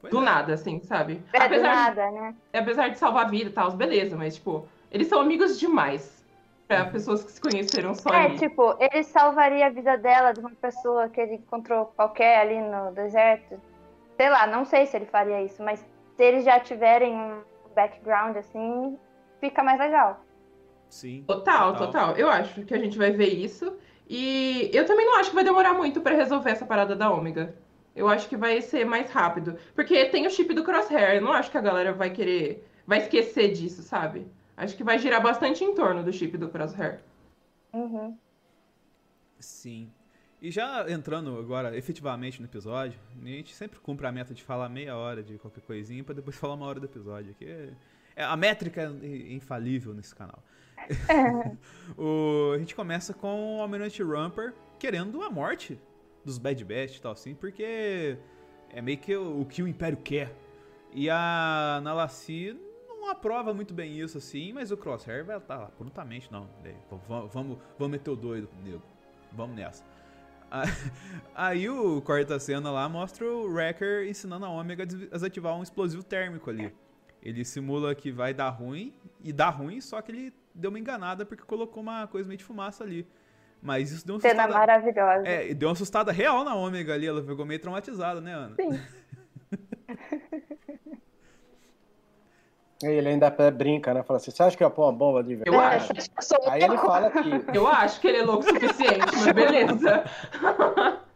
[0.00, 0.24] Pois Do é.
[0.24, 1.22] nada, assim, sabe?
[1.32, 2.34] É, do apesar, nada, né?
[2.52, 6.18] De, apesar de salvar a vida e tal, beleza, mas, tipo, eles são amigos demais.
[6.68, 8.38] Pra pessoas que se conheceram só É, ali.
[8.38, 12.92] tipo, ele salvaria a vida dela de uma pessoa que ele encontrou qualquer ali no
[12.92, 13.58] deserto.
[14.18, 15.80] Sei lá, não sei se ele faria isso, mas
[16.14, 17.40] se eles já tiverem um
[17.74, 18.98] background assim,
[19.40, 20.20] fica mais legal.
[20.90, 21.24] Sim.
[21.26, 22.16] Total, total.
[22.16, 23.74] Eu acho que a gente vai ver isso.
[24.06, 27.54] E eu também não acho que vai demorar muito pra resolver essa parada da Ômega.
[27.98, 29.56] Eu acho que vai ser mais rápido.
[29.74, 31.16] Porque tem o chip do Crosshair.
[31.16, 32.66] Eu não acho que a galera vai querer.
[32.86, 34.26] Vai esquecer disso, sabe?
[34.56, 37.00] Acho que vai girar bastante em torno do chip do Crosshair.
[37.72, 38.16] Uhum.
[39.38, 39.90] Sim.
[40.40, 44.68] E já entrando agora efetivamente no episódio, a gente sempre cumpre a meta de falar
[44.68, 47.34] meia hora de qualquer coisinha pra depois falar uma hora do episódio.
[47.34, 47.70] Que é-
[48.16, 50.42] é, a métrica é infalível nesse canal.
[51.96, 55.78] O- a gente começa com o Almirante Rumper querendo a morte
[56.28, 58.18] dos Bad Batch e tal assim, porque
[58.70, 60.34] é meio que o, o que o Império quer.
[60.92, 65.66] E a Nalassi não aprova muito bem isso assim, mas o Crosshair vai estar lá
[65.66, 66.48] prontamente, não.
[66.64, 66.74] é,
[67.08, 68.82] vamos, vamos, meter o doido, nego.
[69.32, 69.84] Vamos nessa.
[71.34, 75.62] Aí o quarta cena lá mostra o Wrecker ensinando a Ômega a des- desativar um
[75.62, 76.74] explosivo térmico ali.
[77.22, 81.26] Ele simula que vai dar ruim, e dá ruim, só que ele deu uma enganada
[81.26, 83.06] porque colocou uma coisa meio de fumaça ali.
[83.60, 84.66] Mas isso deu uma Cena assustada.
[84.66, 85.26] maravilhosa.
[85.28, 88.54] É, e deu uma assustada real na Ômega ali, ela ficou meio traumatizada, né, Ana?
[88.54, 88.80] Sim.
[92.82, 94.02] E ele ainda brinca, né?
[94.04, 95.74] Fala assim, você acha que eu ia pôr uma bomba de Eu verdade?
[95.76, 95.92] acho.
[96.16, 99.32] Eu sou Aí ele fala que Eu acho que ele é louco o suficiente, mas
[99.32, 100.04] beleza.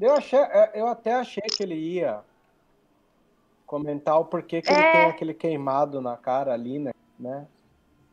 [0.00, 2.20] Eu, achei, é, eu até achei que ele ia
[3.66, 4.92] comentar o porquê que ele É.
[4.92, 6.78] tem aquele queimado na cara ali,
[7.18, 7.48] né?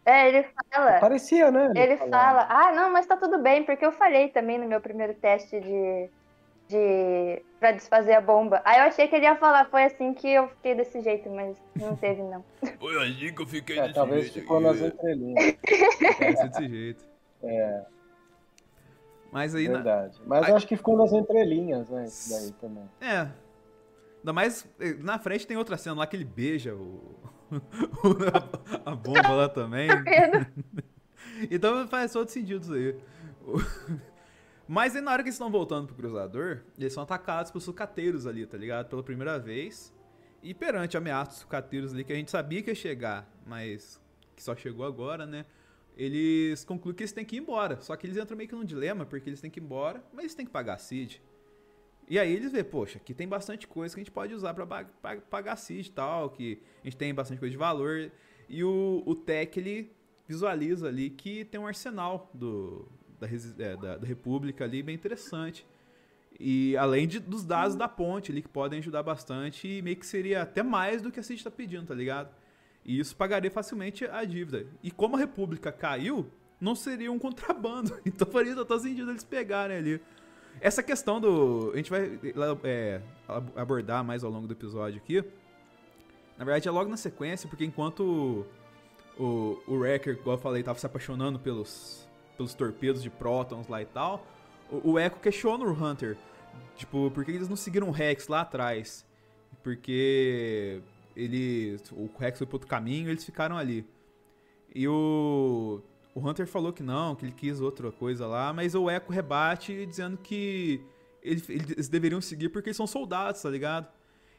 [0.05, 0.99] É, ele fala.
[0.99, 1.71] Parecia, né?
[1.75, 2.11] Ele falando.
[2.13, 5.59] fala, ah, não, mas tá tudo bem, porque eu falhei também no meu primeiro teste
[5.59, 6.09] de.
[6.67, 7.41] de.
[7.59, 8.61] pra desfazer a bomba.
[8.63, 11.57] Aí eu achei que ele ia falar, foi assim que eu fiquei desse jeito, mas
[11.75, 12.43] não teve, não.
[12.79, 15.55] Foi assim que eu fiquei É, talvez ficou nas entrelinhas.
[16.19, 17.05] Deve ser desse jeito.
[17.43, 17.81] É,
[19.31, 20.21] Mas aí, na- verdade.
[20.25, 22.05] Mas Aí- eu acho que ficou nas entrelinhas, né?
[22.05, 22.89] Isso daí também.
[23.01, 23.27] é.
[24.19, 27.15] Ainda mais, eh, na frente tem outra cena lá que ele beija o,
[27.51, 29.89] a, a bomba lá também.
[31.51, 32.95] Então faz todo sentido isso aí.
[34.67, 38.25] Mas aí na hora que eles estão voltando pro cruzador, eles são atacados pelos sucateiros
[38.25, 38.87] ali, tá ligado?
[38.87, 39.93] Pela primeira vez.
[40.41, 44.01] E perante a ameaça dos sucateiros ali, que a gente sabia que ia chegar, mas
[44.35, 45.45] que só chegou agora, né?
[45.97, 47.81] Eles concluem que eles têm que ir embora.
[47.81, 50.19] Só que eles entram meio que num dilema, porque eles têm que ir embora, mas
[50.21, 51.21] eles têm que pagar a CID.
[52.07, 54.65] E aí eles vê, poxa, aqui tem bastante coisa que a gente pode usar pra
[54.65, 58.11] pa- pa- pagar CID e tal, que a gente tem bastante coisa de valor.
[58.47, 59.91] E o, o Tech, ele
[60.27, 62.87] visualiza ali que tem um arsenal do,
[63.19, 65.65] da, é, da, da República ali bem interessante.
[66.39, 70.05] E além de, dos dados da ponte ali, que podem ajudar bastante, e meio que
[70.05, 72.29] seria até mais do que a CID tá pedindo, tá ligado?
[72.83, 74.67] E isso pagaria facilmente a dívida.
[74.83, 76.27] E como a República caiu,
[76.61, 77.97] não seria um contrabando.
[78.05, 80.01] Então faria total sentido eles pegarem ali.
[80.65, 81.69] Essa questão do.
[81.75, 82.19] A gente vai
[82.63, 82.99] é,
[83.55, 85.23] abordar mais ao longo do episódio aqui.
[86.39, 88.43] Na verdade, é logo na sequência, porque enquanto
[89.15, 93.79] o, o Wrecker, igual eu falei, tava se apaixonando pelos, pelos torpedos de prótons lá
[93.79, 94.25] e tal,
[94.71, 96.17] o, o Echo questiona o Hunter.
[96.75, 99.05] Tipo, por que eles não seguiram o Rex lá atrás?
[99.61, 100.81] Porque
[101.15, 101.79] ele.
[101.91, 103.87] O Rex foi pro outro caminho e eles ficaram ali.
[104.73, 105.79] E o.
[106.15, 109.85] O Hunter falou que não, que ele quis outra coisa lá, mas o Echo rebate
[109.85, 110.81] dizendo que
[111.21, 113.87] ele- eles deveriam seguir porque eles são soldados, tá ligado?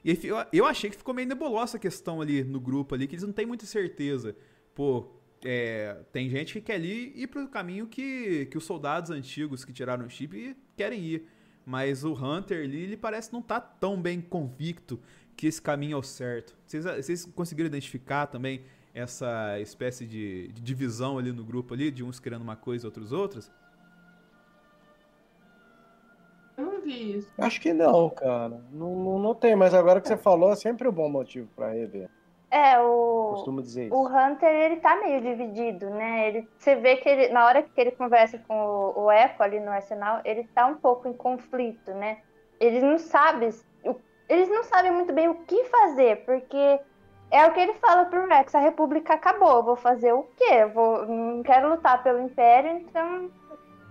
[0.02, 3.06] E aí, eu, eu achei que ficou meio nebulosa a questão ali no grupo ali,
[3.06, 4.34] que eles não têm muita certeza.
[4.74, 5.06] Pô,
[5.44, 9.72] é, tem gente que quer ali ir pro caminho que, que os soldados antigos que
[9.72, 11.28] tiraram o chip querem ir.
[11.64, 14.98] Mas o Hunter ali, ele parece não tá tão bem convicto
[15.36, 16.56] que esse caminho é o certo.
[16.64, 18.62] Vocês, vocês conseguiram identificar também
[18.96, 22.88] essa espécie de, de divisão ali no grupo ali, de uns querendo uma coisa e
[22.88, 23.52] outros outras?
[26.56, 27.30] Eu não vi isso.
[27.38, 28.60] Acho que não, cara.
[28.72, 31.72] Não, não, não tem, mas agora que você falou, é sempre um bom motivo pra
[31.72, 32.08] rever.
[32.50, 33.32] É, o.
[33.34, 34.16] Costumo dizer O isso.
[34.16, 36.28] Hunter, ele tá meio dividido, né?
[36.28, 39.60] Ele, você vê que ele, na hora que ele conversa com o, o Echo ali
[39.60, 42.18] no arsenal, ele tá um pouco em conflito, né?
[42.58, 43.50] Eles não sabem,
[43.84, 43.96] o-
[44.28, 46.80] eles não sabem muito bem o que fazer, porque
[47.30, 50.64] é o que ele fala pro Rex, a República acabou, vou fazer o quê?
[50.72, 53.30] Vou, não quero lutar pelo Império, então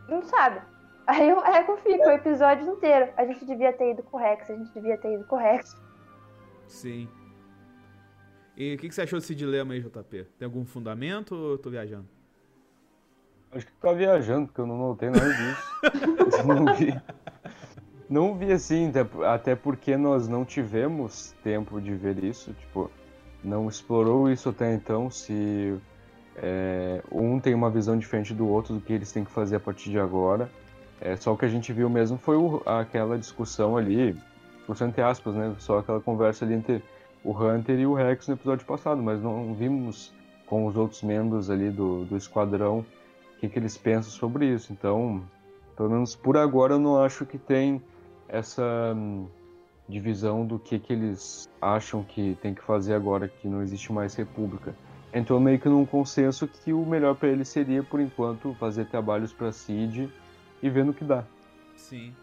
[0.07, 0.61] não sabe.
[1.07, 3.11] Aí o Echo fica o episódio inteiro.
[3.15, 5.39] A gente devia ter ido com o Rex, a gente devia ter ido com o
[5.39, 5.75] Rex.
[6.67, 7.07] Sim.
[8.57, 10.27] E o que, que você achou desse dilema aí, JP?
[10.39, 12.07] Tem algum fundamento ou eu tô viajando?
[13.51, 15.75] Acho que tá viajando, porque eu não notei nada disso.
[16.45, 17.01] Não vi.
[18.09, 18.91] Não vi assim,
[19.27, 22.91] até porque nós não tivemos tempo de ver isso, tipo,
[23.45, 25.77] não explorou isso até então, se
[26.36, 29.60] é, um tem uma visão diferente do outro do que eles têm que fazer a
[29.60, 30.49] partir de agora.
[30.99, 34.17] É, só o que a gente viu mesmo foi o- aquela discussão ali,
[34.58, 35.55] discussão entre aspas, né?
[35.60, 36.84] Só aquela conversa ali entre
[37.23, 40.13] o Hunter e o Rex no episódio passado, mas não vimos
[40.45, 44.71] com os outros membros ali do, do esquadrão o que, que eles pensam sobre isso.
[44.71, 45.23] Então,
[45.75, 47.81] pelo menos por agora, eu não acho que tem
[48.29, 48.95] essa
[49.87, 53.91] hum, divisão do que, que eles acham que tem que fazer agora que não existe
[53.91, 54.75] mais república.
[55.13, 59.31] Entrou meio que num consenso que o melhor para eles seria, por enquanto, fazer trabalhos
[59.31, 60.11] para Cid
[60.61, 61.23] e ver no que dá.
[61.77, 62.13] Sim.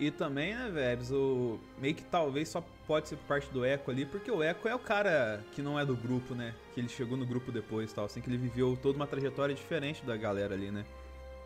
[0.00, 3.90] E também, né, Vebs, o meio que talvez só pode ser por parte do Echo
[3.90, 6.54] ali, porque o Echo é o cara que não é do grupo, né?
[6.74, 9.54] Que ele chegou no grupo depois e tal, assim que ele viveu toda uma trajetória
[9.54, 10.86] diferente da galera ali, né?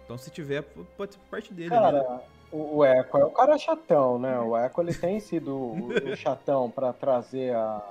[0.04, 0.62] Então se tiver,
[0.96, 2.20] pode ser por parte dele ali, né?
[2.54, 4.38] O, o Echo é o cara chatão, né?
[4.38, 7.82] O Echo ele tem sido o, o chatão pra trazer a,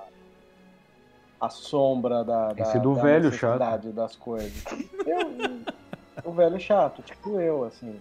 [1.42, 4.64] a sombra da, Tem da, sido o da velho necessidade das coisas.
[5.06, 5.62] Eu-
[6.24, 8.00] o velho chato, tipo eu, assim.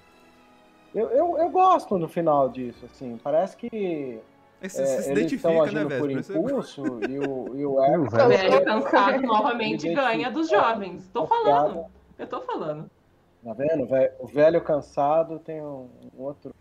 [0.94, 3.18] Eu, eu, eu gosto no final disso, assim.
[3.24, 4.20] Parece que
[4.60, 7.86] você, é, se eles estão identifica, né, agindo por impulso e o, e o E
[7.88, 8.04] o Echo...
[8.04, 11.08] O velho- velho cansado novamente Me ganha dos jovens.
[11.08, 11.86] Tô falando.
[12.16, 12.86] Eu tô falando.
[13.42, 13.86] Tá vendo?
[13.86, 16.52] Ve- O velho cansado tem um outro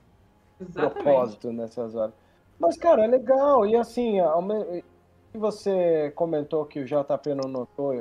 [0.60, 1.04] Exatamente.
[1.04, 2.14] propósito nessas horas.
[2.60, 3.66] Mas, cara, é legal.
[3.66, 4.18] E assim,
[5.36, 7.94] você comentou que o JP não notou,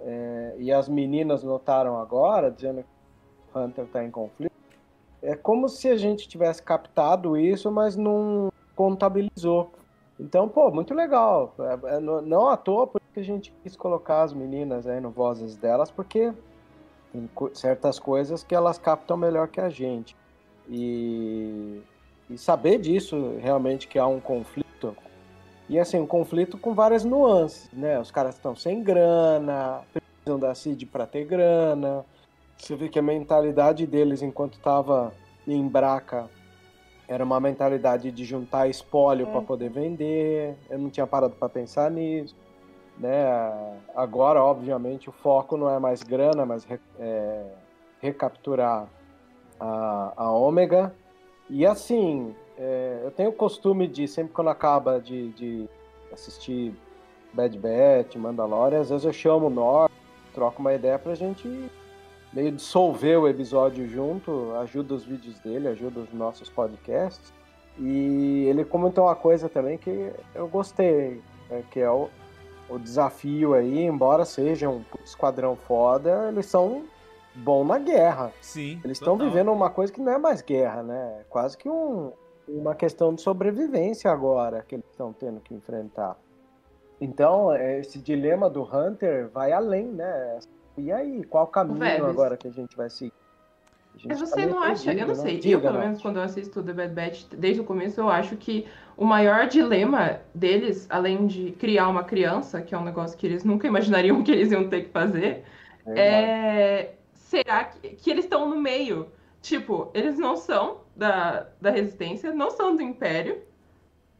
[0.00, 2.88] é, e as meninas notaram agora, dizendo que
[3.54, 4.52] o Hunter está em conflito,
[5.22, 9.72] é como se a gente tivesse captado isso, mas não contabilizou.
[10.20, 11.54] Então, pô, muito legal.
[11.58, 15.00] É- é não à toa por isso que a gente quis colocar as meninas aí
[15.00, 16.32] no vozes delas, porque
[17.12, 20.16] tem co- certas coisas que elas captam melhor que a gente.
[20.68, 21.80] E,
[22.28, 24.96] e saber disso, realmente, que há um conflito.
[25.68, 27.98] E assim, um conflito com várias nuances, né?
[28.00, 32.04] Os caras estão sem grana, precisam da CID para ter grana.
[32.56, 35.12] Você vê que a mentalidade deles enquanto estava
[35.46, 36.28] em Braca
[37.06, 40.56] era uma mentalidade de juntar espólio para poder vender.
[40.68, 42.36] Eu não tinha parado para pensar nisso.
[42.98, 43.78] Né?
[43.94, 46.66] Agora, obviamente, o foco não é mais grana, mas
[46.98, 47.44] é,
[48.00, 48.88] recapturar
[49.58, 50.92] a, a Ômega.
[51.48, 55.68] E assim, é, eu tenho o costume de, sempre quando acaba de, de
[56.12, 56.74] assistir
[57.32, 59.90] Bad Batch, Mandalorian, às vezes eu chamo o Nor,
[60.34, 61.48] troco uma ideia pra gente
[62.32, 67.32] meio dissolver o episódio junto, ajuda os vídeos dele, ajuda os nossos podcasts.
[67.78, 72.08] E ele comentou uma coisa também que eu gostei, né, que é o,
[72.68, 76.84] o desafio aí, embora seja um esquadrão foda, eles são
[77.34, 78.32] bom na guerra.
[78.40, 78.80] Sim.
[78.84, 81.18] Eles estão vivendo uma coisa que não é mais guerra, né?
[81.20, 82.12] É Quase que um,
[82.48, 86.16] uma questão de sobrevivência agora que eles estão tendo que enfrentar.
[87.00, 90.38] Então, é, esse dilema do Hunter vai além, né?
[90.76, 92.04] E aí, qual caminho Vebs.
[92.04, 93.12] agora que a gente vai seguir?
[94.04, 94.92] Mas tá você não acha?
[94.92, 95.14] Eu não né?
[95.14, 95.38] sei.
[95.38, 98.36] Diga, eu, pelo menos, quando eu assisto The Bad Batch, desde o começo, eu acho
[98.36, 103.26] que o maior dilema deles, além de criar uma criança, que é um negócio que
[103.26, 105.44] eles nunca imaginariam que eles iam ter que fazer,
[105.84, 106.00] Verdade.
[106.00, 106.94] é.
[107.14, 109.10] Será que, que eles estão no meio?
[109.42, 113.42] Tipo, eles não são da, da Resistência, não são do Império.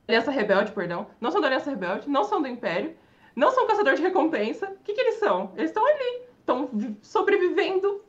[0.07, 1.07] Aliança Rebelde, perdão.
[1.21, 2.95] Não são da Aliança Rebelde, não são do Império.
[3.37, 4.67] Não são caçador de recompensa.
[4.71, 5.53] O que, que eles são?
[5.57, 6.23] Eles estão ali.
[6.41, 8.03] Estão vi- sobrevivendo,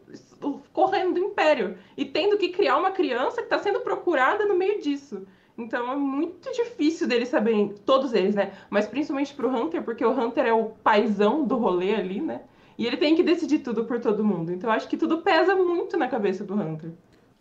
[0.73, 1.77] correndo do Império.
[1.97, 5.25] E tendo que criar uma criança que está sendo procurada no meio disso.
[5.57, 8.53] Então é muito difícil deles saberem, todos eles, né?
[8.69, 12.41] Mas principalmente pro Hunter, porque o Hunter é o paizão do rolê ali, né?
[12.77, 14.53] E ele tem que decidir tudo por todo mundo.
[14.53, 16.91] Então eu acho que tudo pesa muito na cabeça do Hunter.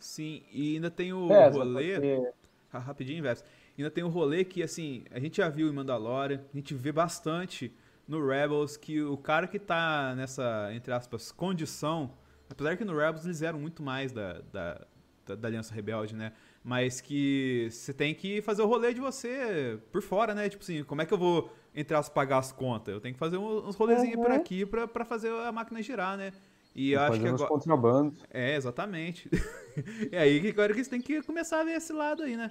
[0.01, 1.95] Sim, e ainda tem o Pesa, rolê.
[1.95, 2.33] porque-
[2.73, 3.45] Ah, Rapidinho, Veps.
[3.79, 6.91] Ainda tem o rolê que, assim, a gente já viu em Mandalorian, a gente vê
[6.91, 7.73] bastante
[8.07, 12.11] no Rebels que o cara que tá nessa, entre aspas, condição,
[12.51, 14.87] apesar que no Rebels eles eram muito mais da, da,
[15.27, 16.33] da, da Aliança Rebelde, né?
[16.63, 20.49] Mas que você tem que fazer o rolê de você por fora, né?
[20.49, 22.95] Tipo assim, como é que eu vou, entre aspas, pagar as contas?
[22.95, 26.33] Eu tenho que fazer uns rolezinhos por aqui pra, pra fazer a máquina girar, né?
[26.75, 27.49] E eu acho que agora...
[27.49, 28.23] contrabandos.
[28.31, 29.29] É, exatamente.
[30.13, 32.51] e aí que agora que eles têm que começar a ver esse lado aí, né?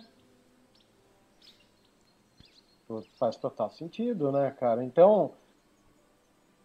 [3.20, 4.84] Faz total sentido, né, cara?
[4.84, 5.34] Então,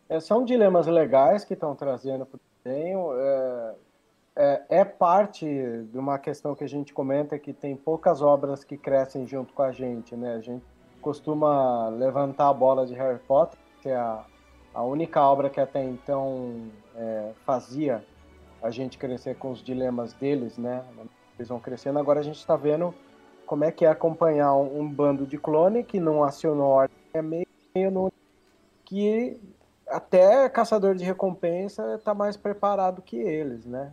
[0.08, 3.12] é, são dilemas legais que estão trazendo para o desenho.
[3.14, 3.74] É,
[4.34, 8.76] é, é parte de uma questão que a gente comenta que tem poucas obras que
[8.76, 10.34] crescem junto com a gente, né?
[10.34, 10.64] A gente
[11.00, 14.24] costuma levantar a bola de Harry Potter, ser a,
[14.72, 18.02] a única obra que até então é, fazia
[18.62, 20.82] a gente crescer com os dilemas deles, né?
[21.36, 21.98] Eles vão crescendo.
[21.98, 22.94] Agora a gente está vendo
[23.44, 27.20] como é que é acompanhar um, um, bando de clone que não acionou ordem, é
[27.20, 28.12] meio, meio no,
[28.84, 29.38] que
[29.92, 33.92] até caçador de recompensa está mais preparado que eles, né?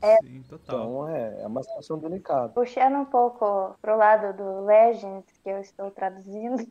[0.00, 0.16] É.
[0.22, 0.76] Sim, total.
[0.76, 2.48] Então é, é uma situação delicada.
[2.50, 6.66] Puxando um pouco pro lado do Legends, que eu estou traduzindo.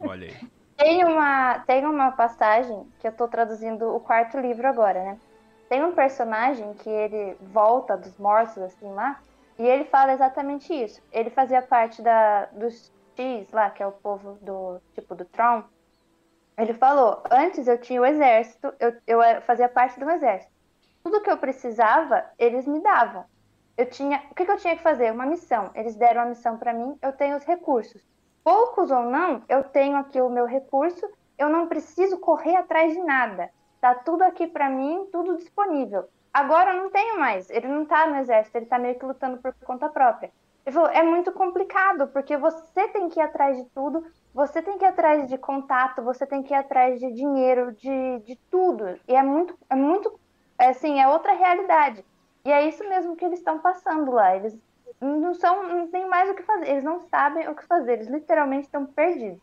[0.00, 0.50] Olha aí.
[0.76, 5.18] Tem uma, tem uma passagem que eu estou traduzindo o quarto livro agora, né?
[5.68, 9.20] Tem um personagem que ele volta dos mortos, assim, lá,
[9.58, 11.02] e ele fala exatamente isso.
[11.12, 15.64] Ele fazia parte da, dos X lá, que é o povo do, tipo, do Tron.
[16.58, 20.52] Ele falou, antes eu tinha o exército, eu, eu fazia parte do exército.
[21.02, 23.24] Tudo que eu precisava, eles me davam.
[23.76, 25.12] Eu tinha, o que, que eu tinha que fazer?
[25.12, 25.70] Uma missão.
[25.74, 28.02] Eles deram a missão para mim, eu tenho os recursos
[28.48, 31.06] poucos ou não, eu tenho aqui o meu recurso,
[31.36, 33.50] eu não preciso correr atrás de nada.
[33.78, 36.08] Tá tudo aqui para mim, tudo disponível.
[36.32, 37.50] Agora eu não tenho mais.
[37.50, 40.32] Ele não tá no exército, ele tá meio que lutando por conta própria.
[40.64, 44.02] Ele falou, é muito complicado, porque você tem que ir atrás de tudo,
[44.34, 48.20] você tem que ir atrás de contato, você tem que ir atrás de dinheiro, de,
[48.20, 48.98] de tudo.
[49.06, 50.18] E é muito, é muito,
[50.58, 52.04] é assim, é outra realidade.
[52.44, 54.36] E é isso mesmo que eles estão passando lá.
[54.36, 54.56] Eles
[55.00, 56.68] não são, não tem mais o que fazer.
[56.68, 57.94] Eles não sabem o que fazer.
[57.94, 59.40] Eles literalmente estão perdidos.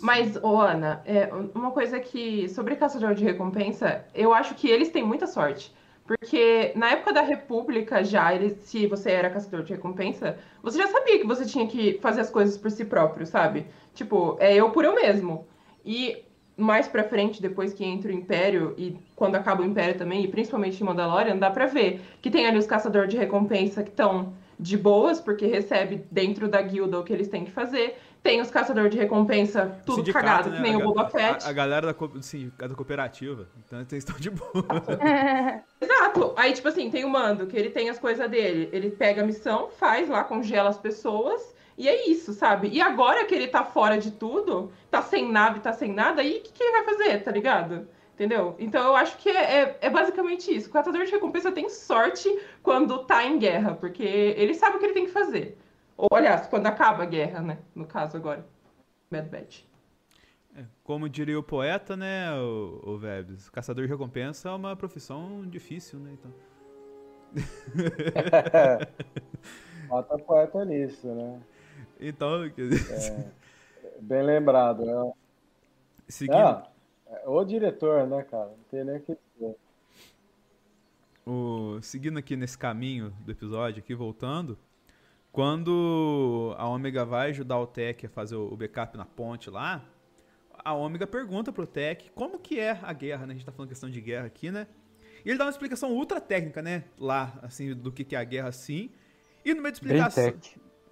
[0.00, 2.48] Mas, ô Ana, é, uma coisa que.
[2.48, 5.74] Sobre caçador de recompensa, eu acho que eles têm muita sorte.
[6.06, 10.86] Porque na época da República, já, eles, se você era caçador de recompensa, você já
[10.88, 13.66] sabia que você tinha que fazer as coisas por si próprio, sabe?
[13.94, 15.46] Tipo, é eu por eu mesmo.
[15.84, 16.24] E
[16.56, 20.28] mais pra frente, depois que entra o Império, e quando acaba o Império também, e
[20.28, 24.34] principalmente em Mandalorian, dá pra ver que tem ali os caçadores de recompensa que estão
[24.60, 27.98] de boas, porque recebe dentro da guilda o que eles têm que fazer.
[28.24, 30.56] Tem os caçadores de recompensa, tudo Sindicato, cagado, né?
[30.56, 31.44] que nem a, o Boba Fett.
[31.44, 33.46] A, a galera da, sim, da cooperativa.
[33.66, 34.64] Então eles estão de boa.
[35.78, 36.32] Exato.
[36.34, 38.70] Aí, tipo assim, tem o mando, que ele tem as coisas dele.
[38.72, 41.54] Ele pega a missão, faz lá, congela as pessoas.
[41.76, 42.68] E é isso, sabe?
[42.68, 46.38] E agora que ele tá fora de tudo, tá sem nave, tá sem nada, aí
[46.38, 47.86] o que, que ele vai fazer, tá ligado?
[48.14, 48.56] Entendeu?
[48.58, 50.70] Então eu acho que é, é, é, basicamente isso.
[50.70, 54.86] O caçador de recompensa tem sorte quando tá em guerra, porque ele sabe o que
[54.86, 55.58] ele tem que fazer.
[55.96, 57.58] Ou, aliás, quando acaba a guerra, né?
[57.74, 58.44] No caso agora.
[59.10, 59.64] Bad Batch.
[60.56, 65.44] É, como diria o poeta, né, o, o Vebs, caçador de recompensa é uma profissão
[65.46, 66.12] difícil, né?
[66.12, 66.32] Então.
[69.88, 71.40] Bota poeta nisso, né?
[72.00, 73.32] Então, quer dizer...
[73.82, 75.12] é, bem lembrado, né?
[76.08, 76.36] Seguindo.
[76.36, 76.68] Ah,
[77.26, 78.50] o diretor, né, cara?
[78.50, 79.56] Não tem nem o que dizer.
[81.26, 84.56] O, seguindo aqui nesse caminho do episódio, aqui voltando,
[85.34, 89.84] quando a Ômega vai ajudar o Tech a fazer o backup na ponte lá,
[90.64, 93.32] a Ômega pergunta pro Tech como que é a guerra, né?
[93.32, 94.68] A gente tá falando questão de guerra aqui, né?
[95.24, 96.84] E ele dá uma explicação ultra técnica, né?
[96.96, 98.92] Lá, assim, do que, que é a guerra, assim.
[99.44, 100.34] E no meio da explicação.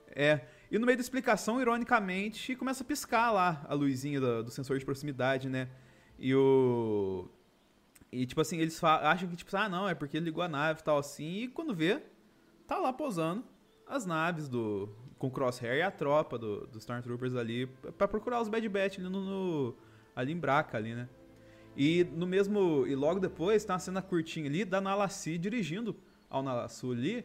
[0.09, 0.41] É.
[0.73, 4.77] E no meio da explicação, ironicamente, começa a piscar lá a luzinha do, do sensor
[4.77, 5.69] de proximidade, né?
[6.19, 7.29] E o.
[8.11, 10.81] E tipo assim, eles acham que, tipo, ah, não, é porque ele ligou a nave
[10.81, 11.45] e tal assim.
[11.45, 12.03] E quando vê,
[12.67, 13.52] tá lá posando
[13.95, 14.89] as naves do.
[15.19, 17.67] Com Crosshair e a tropa do, dos Stormtroopers ali.
[17.97, 19.75] para procurar os Bad Batch ali no, no,
[20.17, 21.09] Ali em Braca ali, né?
[21.77, 22.85] E no mesmo.
[22.87, 25.97] E logo depois tá uma cena curtinha ali da Nalassi dirigindo
[26.29, 27.25] ao Nalassu ali.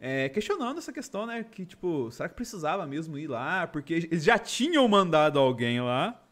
[0.00, 1.44] É, questionando essa questão, né?
[1.44, 3.66] Que, tipo, será que precisava mesmo ir lá?
[3.66, 6.24] Porque eles já tinham mandado alguém lá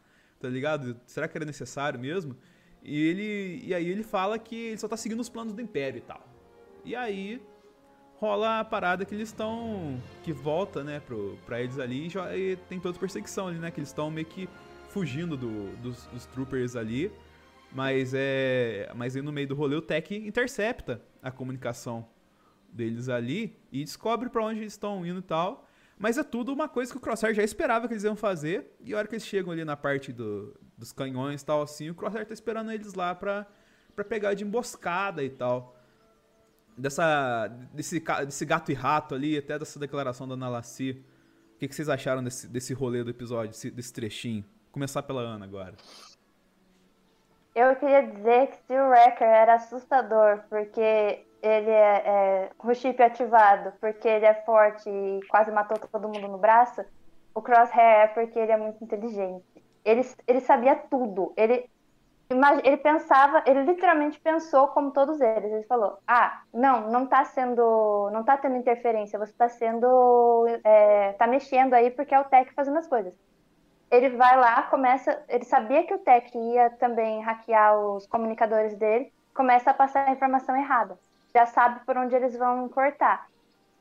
[0.43, 0.99] tá ligado?
[1.05, 2.35] Será que era necessário mesmo?
[2.83, 5.99] E ele e aí ele fala que ele só tá seguindo os planos do Império
[5.99, 6.21] e tal.
[6.83, 7.41] E aí
[8.23, 12.79] rola a parada que eles estão que volta, né, pro, pra eles ali e tem
[12.79, 14.47] toda perseguição ali, né, que eles estão meio que
[14.87, 17.11] fugindo do, dos, dos, troopers ali.
[17.73, 22.07] Mas é, mas aí no meio do rolê o Tech intercepta a comunicação
[22.71, 25.67] deles ali e descobre para onde eles estão indo e tal.
[25.99, 28.73] Mas é tudo uma coisa que o Crosshair já esperava que eles iam fazer.
[28.79, 31.89] E a hora que eles chegam ali na parte do, dos canhões e tal, assim,
[31.89, 33.45] o Crosshair tá esperando eles lá pra,
[33.93, 35.75] pra pegar de emboscada e tal.
[36.77, 41.03] Dessa, desse, desse gato e rato ali, até dessa declaração da Nalassi.
[41.55, 44.41] O que, que vocês acharam desse, desse rolê do episódio, desse, desse trechinho?
[44.41, 45.75] Vou começar pela Ana agora.
[47.55, 53.73] Eu queria dizer que o Wrecker era assustador, porque ele é, é, o chip ativado
[53.81, 56.83] porque ele é forte e quase matou todo mundo no braço,
[57.35, 59.43] o Crosshair é porque ele é muito inteligente.
[59.83, 61.33] Ele, ele sabia tudo.
[61.35, 61.69] Ele,
[62.63, 65.51] ele pensava, ele literalmente pensou como todos eles.
[65.51, 68.09] Ele falou: Ah, não, não tá sendo.
[68.11, 70.45] não tá tendo interferência, você tá sendo.
[70.63, 73.17] É, tá mexendo aí porque é o Tech fazendo as coisas.
[73.91, 75.23] ele vai lá, começa.
[75.29, 80.11] Ele sabia que o Tech ia também hackear os comunicadores dele, começa a passar a
[80.11, 80.97] informação errada.
[81.35, 83.27] Já sabe por onde eles vão cortar.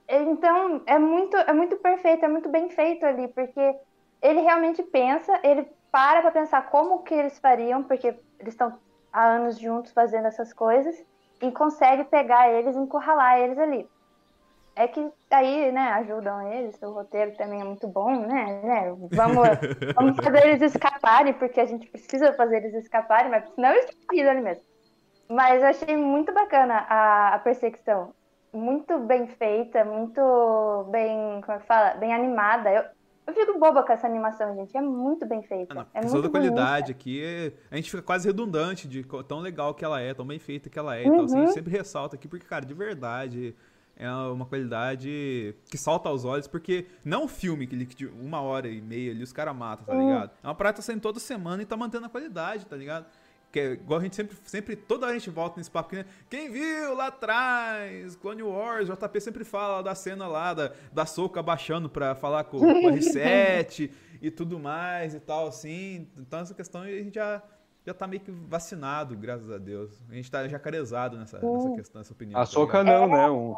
[0.09, 3.77] Então, é muito, é muito perfeito, é muito bem feito ali, porque
[4.21, 8.78] ele realmente pensa, ele para para pensar como que eles fariam, porque eles estão
[9.12, 10.95] há anos juntos fazendo essas coisas,
[11.40, 13.88] e consegue pegar eles, encurralar eles ali.
[14.74, 18.62] É que aí, né, ajudam eles, o roteiro também é muito bom, né?
[18.62, 18.97] né?
[19.11, 19.49] Vamos,
[19.95, 24.30] vamos fazer eles escaparem, porque a gente precisa fazer eles escaparem, mas senão eles estão
[24.30, 24.64] ali mesmo.
[25.28, 28.14] Mas eu achei muito bacana a, a perseguição.
[28.53, 31.95] Muito bem feita, muito bem, como é que fala?
[31.95, 32.70] Bem animada.
[32.70, 32.84] Eu,
[33.27, 34.77] eu fico boba com essa animação, gente.
[34.77, 35.81] É muito bem feita.
[35.81, 37.01] Ah, é muito da qualidade bonita.
[37.01, 40.68] aqui, a gente fica quase redundante de tão legal que ela é, tão bem feita
[40.68, 41.05] que ela é.
[41.07, 41.55] Então, assim, a gente Uhum.
[41.55, 43.55] sempre ressalta aqui, porque, cara, de verdade,
[43.97, 48.41] é uma qualidade que salta aos olhos, porque não é um filme que, de uma
[48.41, 50.31] hora e meia ali os caras matam, tá ligado?
[50.43, 53.07] É uma tá saindo toda semana e tá mantendo a qualidade, tá ligado?
[53.53, 55.97] Que é igual a gente sempre, sempre, toda hora a gente volta nesse papo que,
[55.97, 56.07] né?
[56.31, 61.41] Quem viu lá atrás, Clone Wars, JP sempre fala da cena lá, da, da Soca
[61.41, 63.91] abaixando pra falar com, com o R7
[64.23, 66.09] e tudo mais e tal, assim.
[66.17, 67.43] Então essa questão a gente já,
[67.85, 70.01] já tá meio que vacinado, graças a Deus.
[70.09, 72.41] A gente tá jacarezado nessa, nessa questão, nessa opinião.
[72.41, 73.29] A tá soca não, né?
[73.29, 73.55] Um,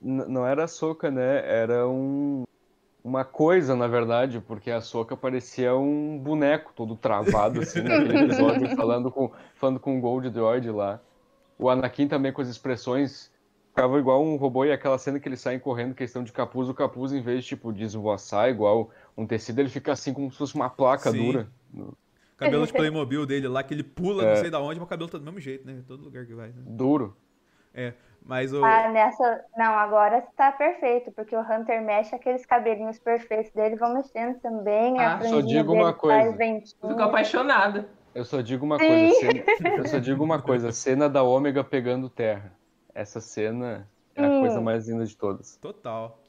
[0.00, 1.42] não era a soca, né?
[1.44, 2.44] Era um,
[3.04, 8.76] uma coisa, na verdade, porque a soca parecia um boneco todo travado, assim, naquele episódio,
[8.76, 11.00] falando com, falando com o Gold Droid lá.
[11.58, 13.30] O Anakin também com as expressões
[13.68, 16.74] ficava igual um robô e aquela cena que eles saem correndo, questão de capuz, o
[16.74, 20.36] capuz, em vez de, tipo, de esvoaçar igual um tecido, ele fica assim como se
[20.36, 21.24] fosse uma placa Sim.
[21.24, 21.48] dura.
[22.36, 24.28] Cabelo de Playmobil dele lá, que ele pula, É.
[24.30, 25.82] não sei da onde, mas o cabelo tá do mesmo jeito, né?
[25.86, 26.48] Todo lugar que vai.
[26.48, 26.62] Né?
[26.66, 27.16] Duro.
[27.72, 27.94] É,
[28.24, 28.64] mas o.
[28.64, 29.44] Ah, nessa.
[29.56, 34.98] Não, agora tá perfeito, porque o Hunter mexe aqueles cabelinhos perfeitos dele, vão mexendo também.
[35.00, 36.36] Ah, só digo uma coisa.
[36.36, 37.88] fico apaixonada.
[38.14, 38.86] Eu só digo uma Sim.
[38.86, 39.44] coisa, cena-
[39.78, 42.52] eu só digo uma coisa, cena da Ômega pegando terra.
[42.94, 45.56] Essa cena é a coisa mais linda de todas.
[45.56, 46.20] Total.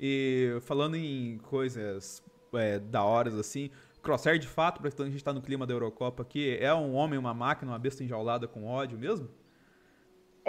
[0.00, 2.22] E falando em coisas
[2.54, 3.70] é, da horas assim,
[4.02, 7.18] Crosshair de fato, pra a gente tá no clima da Eurocopa aqui, é um homem,
[7.18, 9.28] uma máquina, uma besta enjaulada com ódio mesmo?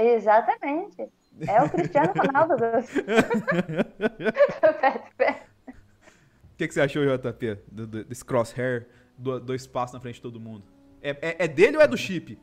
[0.01, 1.07] Exatamente.
[1.47, 2.55] É o Cristiano Ronaldo
[5.17, 5.39] pera.
[5.67, 8.87] O que, que você achou, JP, do- do- desse Crosshair,
[9.17, 10.63] do- dois passos na frente de todo mundo?
[11.01, 12.37] É, é- é dele ou é do chip?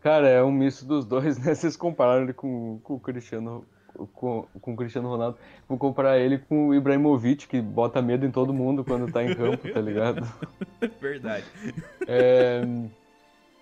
[0.00, 1.54] Cara, é um misto dos dois, né?
[1.54, 3.64] Vocês compararam ele com, com o Cristiano
[4.12, 5.38] com, com o Cristiano Ronaldo.
[5.68, 9.34] Vou comparar ele com o Ibrahimovic, que bota medo em todo mundo quando tá em
[9.34, 10.26] campo, tá ligado?
[11.00, 11.44] Verdade.
[12.06, 12.60] É,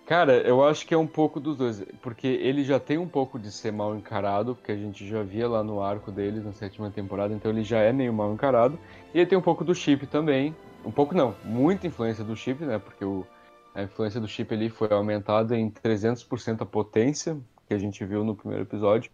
[0.05, 3.39] Cara, eu acho que é um pouco dos dois, porque ele já tem um pouco
[3.39, 6.91] de ser mal encarado, porque a gente já via lá no arco dele na sétima
[6.91, 8.77] temporada, então ele já é meio mal encarado.
[9.13, 10.53] E ele tem um pouco do chip também,
[10.85, 12.77] um pouco não, muita influência do chip, né?
[12.79, 13.25] Porque o,
[13.73, 18.25] a influência do chip ali foi aumentada em 300% a potência, que a gente viu
[18.25, 19.09] no primeiro episódio.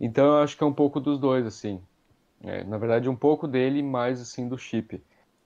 [0.00, 1.82] Então eu acho que é um pouco dos dois, assim.
[2.42, 5.02] É, na verdade, um pouco dele, mais assim do chip.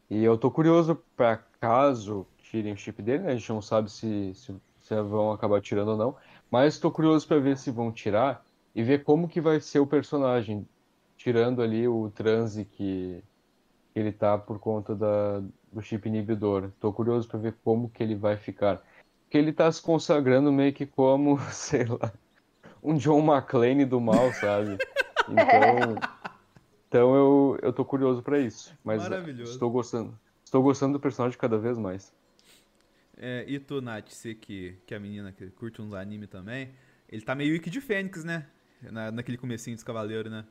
[0.09, 3.33] E eu tô curioso para caso tirem o chip dele, né?
[3.33, 6.17] A gente não sabe se, se, se vão acabar tirando ou não.
[6.51, 9.87] Mas tô curioso para ver se vão tirar e ver como que vai ser o
[9.87, 10.69] personagem,
[11.17, 13.25] tirando ali o transe que,
[13.95, 15.41] ele tá por conta da,
[15.73, 16.71] do chip inibidor.
[16.81, 18.83] Tô curioso para ver como que ele vai ficar.
[19.23, 22.13] Porque ele tá se consagrando meio que como, sei lá,
[22.83, 24.79] um John McClane do mal, sabe?
[25.27, 25.99] Então,
[26.87, 28.77] então eu, eu tô curioso para isso.
[28.85, 29.53] Mas Maravilhoso.
[29.53, 30.21] estou gostando.
[30.45, 32.13] Estou gostando do personagem cada vez mais.
[33.17, 36.71] É, e tu, Nath, você que, que é a menina que curte uns anime também,
[37.09, 38.47] ele tá meio Wiki de Fênix, né?
[38.83, 40.45] Na, naquele comecinho dos Cavaleiros, né?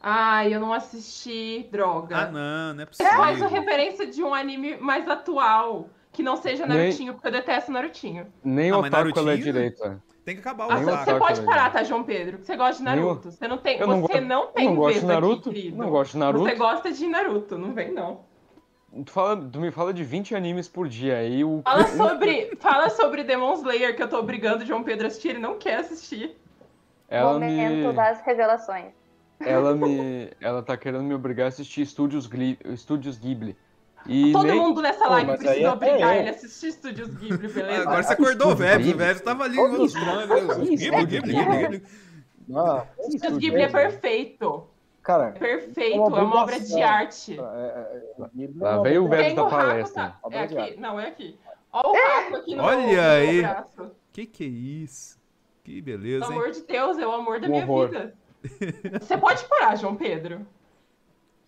[0.00, 2.16] Ai, eu não assisti, droga.
[2.16, 3.12] Ah, não, não é possível.
[3.12, 5.88] Faz uma referência de um anime mais atual.
[6.10, 8.26] Que não seja Nem- Narutinho, porque eu detesto Narutinho.
[8.44, 10.02] Nem Ah, o otaku ela é direita.
[10.26, 12.38] Tem que acabar o Ah, Nem você otaku pode é parar, tá, João Pedro?
[12.38, 13.30] Você gosta de Nem Naruto.
[13.30, 15.50] Você não tem, Eu não você go- não tem eu não gosto de aqui, Naruto,
[15.50, 15.76] querido.
[15.78, 16.44] não gosto de Naruto.
[16.44, 18.24] Você gosta de Naruto, não vem não.
[19.04, 21.16] Tu, fala, tu me fala de 20 animes por dia.
[21.16, 25.06] Aí o, Fala sobre, fala sobre Demon Slayer, que eu tô obrigando o João Pedro
[25.06, 26.36] a assistir, ele não quer assistir.
[27.08, 28.92] ela Momento me, das revelações.
[29.40, 33.56] ela me, ela tá querendo me obrigar a assistir Estúdios, Gli, Estúdios Ghibli.
[34.06, 36.20] E Todo nem, mundo nessa live aí precisa até obrigar eu.
[36.20, 37.82] ele a assistir Estúdios Ghibli, beleza?
[37.82, 38.92] Agora você acordou o Vebs.
[38.92, 38.96] O.
[38.98, 41.82] Vebs tava ali os Ghibli, Ghibli, Ghibli.
[43.08, 44.68] Estúdios Ghibli é perfeito.
[45.02, 47.38] Cara, É perfeito, É é uma obra de arte.
[47.38, 50.16] é, é, é, Lá é veio o Tem da o palestra.
[50.22, 50.30] tá?
[50.30, 51.38] É aqui, não, é aqui.
[51.72, 53.40] Olha o Raku aqui no Olha meu, no meu aí.
[53.42, 53.90] braço.
[54.12, 55.18] Que que é isso?
[55.64, 56.32] Que Pelo beleza, hein?
[56.32, 57.88] amor de Deus, é o amor da Um minha horror.
[57.88, 58.14] vida.
[59.00, 60.46] Você pode parar, João Pedro.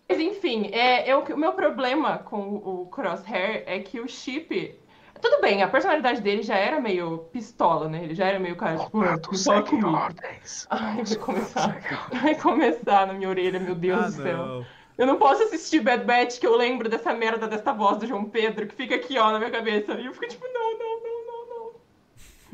[0.07, 4.75] Mas enfim, é, eu, o meu problema com o Crosshair é que o chip.
[5.21, 8.03] Tudo bem, a personalidade dele já era meio pistola, né?
[8.03, 9.89] Ele já era meio cara, tipo, Roberto, segue comigo.
[9.89, 10.67] ordens.
[10.69, 11.81] Ai, vai começar.
[12.21, 14.37] Vai começar na minha orelha, meu Deus Ah, do céu.
[14.37, 14.65] não.
[14.97, 18.25] Eu não posso assistir Bad Batch que eu lembro dessa merda dessa voz do João
[18.29, 19.93] Pedro que fica aqui, ó, na minha cabeça.
[19.95, 21.71] E eu fico tipo, não, não, não, não, não.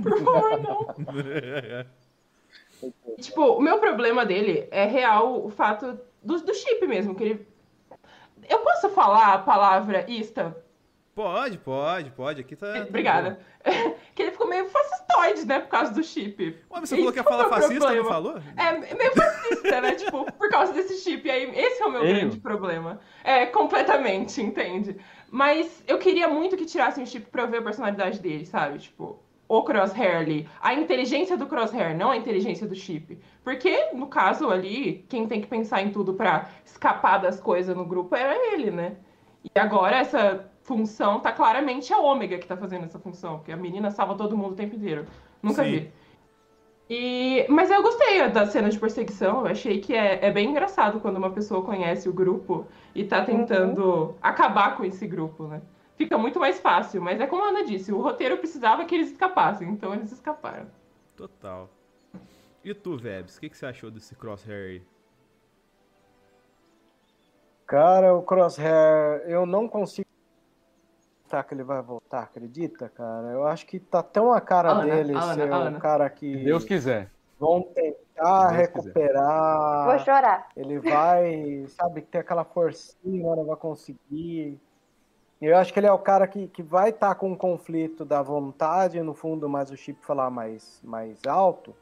[0.04, 1.86] Por favor, não.
[3.20, 7.48] Tipo, o meu problema dele é real o fato do, do chip mesmo, que ele.
[8.50, 10.58] Eu posso falar a palavra ista?
[11.22, 12.42] Pode, pode, pode.
[12.42, 12.74] Aqui tá.
[12.74, 13.40] tá Obrigada.
[14.16, 16.44] que ele ficou meio fascistoide, né, por causa do chip.
[16.44, 18.10] Ué, mas você falou que ia falar fascista, não problema.
[18.10, 18.42] falou?
[18.58, 19.92] É meio fascista, né?
[20.02, 21.52] Tipo, por causa desse chip aí.
[21.56, 22.16] Esse é o meu Ei.
[22.16, 23.00] grande problema.
[23.24, 24.98] É, completamente, entende?
[25.30, 28.80] Mas eu queria muito que tirassem o chip pra eu ver a personalidade dele, sabe?
[28.80, 30.50] Tipo, o Crosshair ali.
[30.60, 33.20] A inteligência do Crosshair, não a inteligência do chip.
[33.44, 37.86] Porque, no caso ali, quem tem que pensar em tudo pra escapar das coisas no
[37.86, 38.96] grupo era ele, né?
[39.44, 43.58] E agora essa função tá claramente a Ômega que tá fazendo essa função, porque a
[43.58, 45.06] menina salva todo mundo o tempo inteiro.
[45.44, 45.72] Nunca Sim.
[45.72, 45.92] vi.
[46.90, 51.02] E, mas eu gostei da cena de perseguição, eu achei que é, é bem engraçado
[51.02, 52.66] quando uma pessoa conhece o grupo
[52.96, 55.62] e tá tentando acabar com esse grupo, né?
[55.98, 59.12] Fica muito mais fácil, mas é como a Ana disse, o roteiro precisava que eles
[59.12, 60.68] escapassem, então eles escaparam.
[61.18, 61.70] Total.
[62.64, 64.82] E tu, Vebs, o que, que você achou desse crosshair aí?
[67.72, 70.11] Cara, o Crosshair, eu não consigo
[71.32, 73.28] acreditar que ele vai voltar, acredita, cara?
[73.32, 75.78] Eu acho que tá tão a cara Ana, dele Ana, ser Ana.
[75.78, 77.10] um cara Se que Deus quiser.
[77.40, 79.86] vão tentar Deus recuperar.
[79.86, 80.48] Vou chorar.
[80.56, 84.60] Ele vai, sabe, ter aquela forcinha, não vai conseguir.
[85.42, 88.22] Eu acho que ele é o cara que, que vai estar com um conflito da
[88.22, 91.76] vontade, no fundo, mas o chip falar mais, mais alto.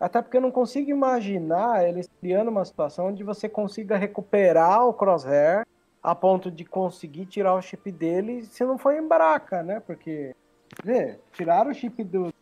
[0.00, 4.94] Até porque eu não consigo imaginar eles criando uma situação onde você consiga recuperar o
[4.94, 5.64] crosshair
[6.02, 9.80] a ponto de conseguir tirar o chip dele se não for em Braca, né?
[9.80, 10.34] Porque,
[10.82, 12.32] vê, tiraram o chip do,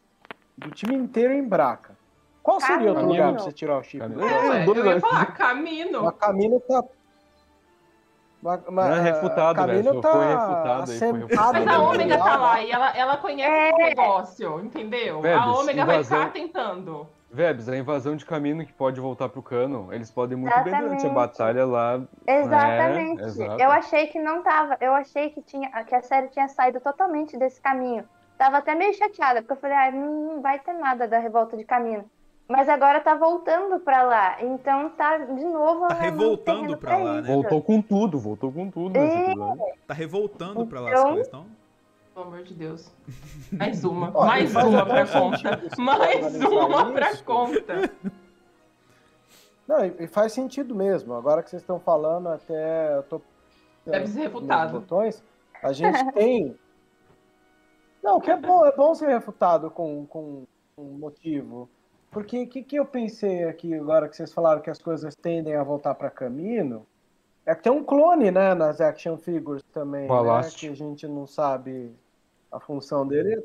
[0.56, 1.96] do time inteiro em Braca.
[2.42, 3.12] Qual seria outro Camino.
[3.12, 3.98] lugar pra você tirar o chip?
[4.00, 4.20] Camino.
[4.20, 4.34] dele?
[4.34, 6.06] É, eu ia falar, Camino.
[6.08, 6.82] O Camino tá.
[8.42, 10.00] Ma- ma- Não é refutado, Camino velho.
[10.00, 11.52] tá Foi refutado aí, foi assentado refutado.
[11.52, 13.74] Mas a Ômega tá lá e ela, ela conhece É.
[13.74, 15.20] o negócio, entendeu?
[15.38, 17.06] A Ômega vai ficar tentando.
[17.32, 20.82] Vebs, a invasão de caminho que pode voltar pro cano, eles podem muito bem durante
[20.82, 21.14] a Exatamente.
[21.14, 22.00] batalha lá.
[22.26, 23.22] Exatamente.
[23.22, 23.62] É, exato.
[23.62, 24.76] eu achei que não tava.
[24.80, 28.04] Eu achei que, tinha, que a série tinha saído totalmente desse caminho.
[28.36, 31.64] Tava até meio chateada, porque eu falei, ah, não vai ter nada da revolta de
[31.64, 32.04] caminho.
[32.48, 34.42] Mas agora tá voltando pra lá.
[34.42, 35.86] Então tá de novo.
[35.86, 37.28] Tá revoltando pra lá, né?
[37.28, 39.74] Voltou com tudo, voltou com tudo nesse É.
[39.86, 41.46] Tá revoltando pra lá as Então- coisas, então?
[42.14, 42.92] Pelo amor de Deus.
[43.52, 44.10] Mais uma.
[44.14, 45.62] Olha, mais uma pra conta.
[45.78, 47.24] Mais uma pra isso.
[47.24, 47.92] conta.
[49.66, 51.14] Não, e faz sentido mesmo.
[51.14, 53.20] Agora que vocês estão falando, até eu tô.
[53.86, 54.80] Deve ser refutado.
[54.80, 55.22] Botões,
[55.62, 56.58] a gente tem.
[58.02, 60.44] Não, que é bom, é bom ser refutado com, com
[60.76, 61.68] um motivo.
[62.10, 65.54] Porque o que, que eu pensei aqui agora que vocês falaram que as coisas tendem
[65.54, 66.84] a voltar para caminho?
[67.50, 70.56] É que tem um clone, né, nas action figures também, né, Balast.
[70.60, 71.92] que a gente não sabe
[72.52, 73.44] a função dele.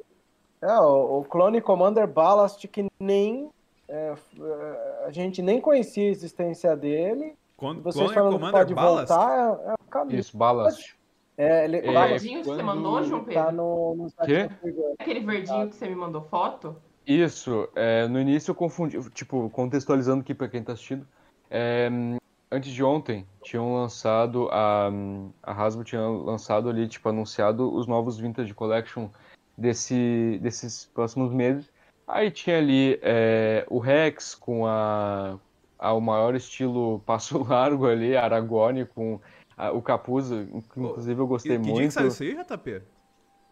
[0.61, 3.49] É, o, o clone Commander Ballast que nem
[3.89, 7.35] é, é, a gente nem conhecia a existência dele.
[7.57, 9.07] Quando, Vocês Clone falando que Commander pode Ballast?
[9.07, 10.19] voltar, é, é o caminho.
[10.19, 10.95] Isso, balas.
[11.37, 13.51] É, ele, É, O Ballast verdinho que você mandou, João tá Pedro?
[13.53, 14.35] no, nos Quê?
[14.35, 14.95] action figures.
[14.99, 16.75] Aquele verdinho que você me mandou foto?
[17.07, 21.07] Isso, é, no início eu confundi, tipo, contextualizando aqui pra quem tá assistindo,
[21.49, 21.89] é,
[22.55, 24.89] antes de ontem tinham lançado, a,
[25.43, 29.09] a Hasbro tinha lançado ali, tipo, anunciado os novos Vintage Collection
[29.57, 31.69] desse, desses próximos meses.
[32.07, 35.37] Aí tinha ali é, o Rex com a,
[35.77, 39.19] a- o maior estilo passo largo ali, Aragorn com
[39.57, 41.87] a- o capuz, inclusive eu Que, gostei que dia muito.
[41.87, 42.81] que saiu isso aí, JP?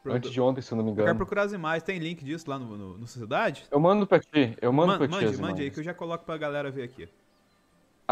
[0.06, 1.18] Antes de ontem, se eu não me Eu quero engano.
[1.18, 1.82] procurar as imagens.
[1.84, 3.66] Tem link disso lá no, no, no Sociedade?
[3.72, 5.93] Eu mando pra ti, eu mando Man- pra ti mande, mande aí que eu já
[5.93, 7.08] coloco pra galera ver aqui.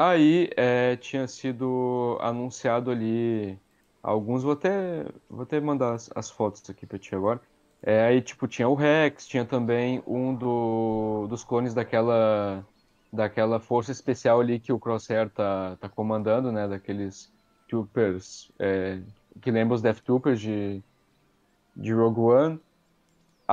[0.03, 3.59] Aí é, tinha sido anunciado ali
[4.01, 7.39] alguns, vou até, vou até mandar as, as fotos aqui pra ti agora.
[7.83, 12.65] É, aí, tipo, tinha o Rex, tinha também um do, dos clones daquela,
[13.13, 16.67] daquela força especial ali que o Crosshair tá, tá comandando, né?
[16.67, 17.31] Daqueles
[17.69, 18.99] Troopers, é,
[19.39, 20.81] que lembra os Death Troopers de,
[21.75, 22.59] de Rogue One.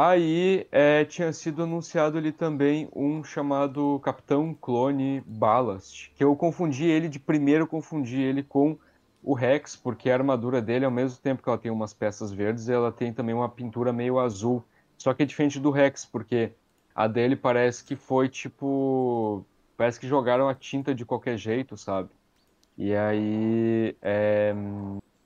[0.00, 6.86] Aí é, tinha sido anunciado ali também um chamado Capitão Clone Ballast, que eu confundi
[6.86, 8.78] ele de primeiro, confundi ele com
[9.24, 12.68] o Rex, porque a armadura dele, ao mesmo tempo que ela tem umas peças verdes,
[12.68, 14.64] ela tem também uma pintura meio azul.
[14.96, 16.52] Só que é diferente do Rex, porque
[16.94, 19.44] a dele parece que foi tipo.
[19.76, 22.10] Parece que jogaram a tinta de qualquer jeito, sabe?
[22.76, 24.54] E aí é,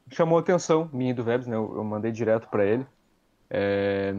[0.09, 1.57] chamou atenção minha e do Vebs, né?
[1.57, 2.87] Eu, eu mandei direto para ele.
[3.51, 4.15] É,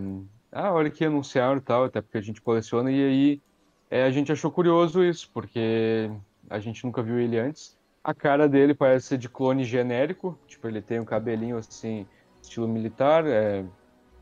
[0.54, 3.42] ah, olha que anunciaram e tal, até porque a gente coleciona, e aí
[3.90, 6.10] é, a gente achou curioso isso, porque
[6.50, 7.78] a gente nunca viu ele antes.
[8.04, 12.06] A cara dele parece ser de clone genérico, tipo, ele tem um cabelinho assim,
[12.42, 13.64] estilo militar, é,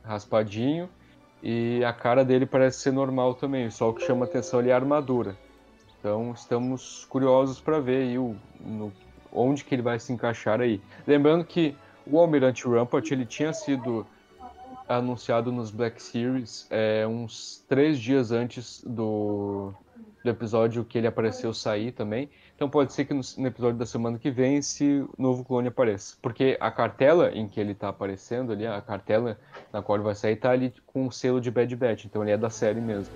[0.04, 0.90] raspadinho,
[1.44, 4.74] e a cara dele parece ser normal também, só o que chama atenção ali é
[4.74, 5.36] a armadura.
[6.00, 8.92] Então estamos curiosos para ver aí o, no,
[9.32, 10.82] onde que ele vai se encaixar aí.
[11.06, 11.76] Lembrando que
[12.06, 14.06] o Almirante Rampart ele tinha sido
[14.98, 19.74] anunciado nos Black Series é, uns três dias antes do,
[20.24, 22.30] do episódio que ele apareceu sair também.
[22.56, 26.16] Então pode ser que no, no, episódio da semana que vem esse novo clone apareça.
[26.22, 29.40] Porque a cartela em que ele está aparecendo ali, a cartela
[29.74, 32.06] na qual ele vai sair, tá ali com o selo de Bad Batch.
[32.06, 33.16] Então ele é da série mesmo.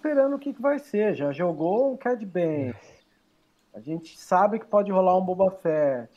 [0.00, 1.14] Esperando o que, que vai ser.
[1.14, 2.74] Já jogou um Cad Bane.
[3.74, 6.10] A gente sabe que pode rolar um Boba Fett.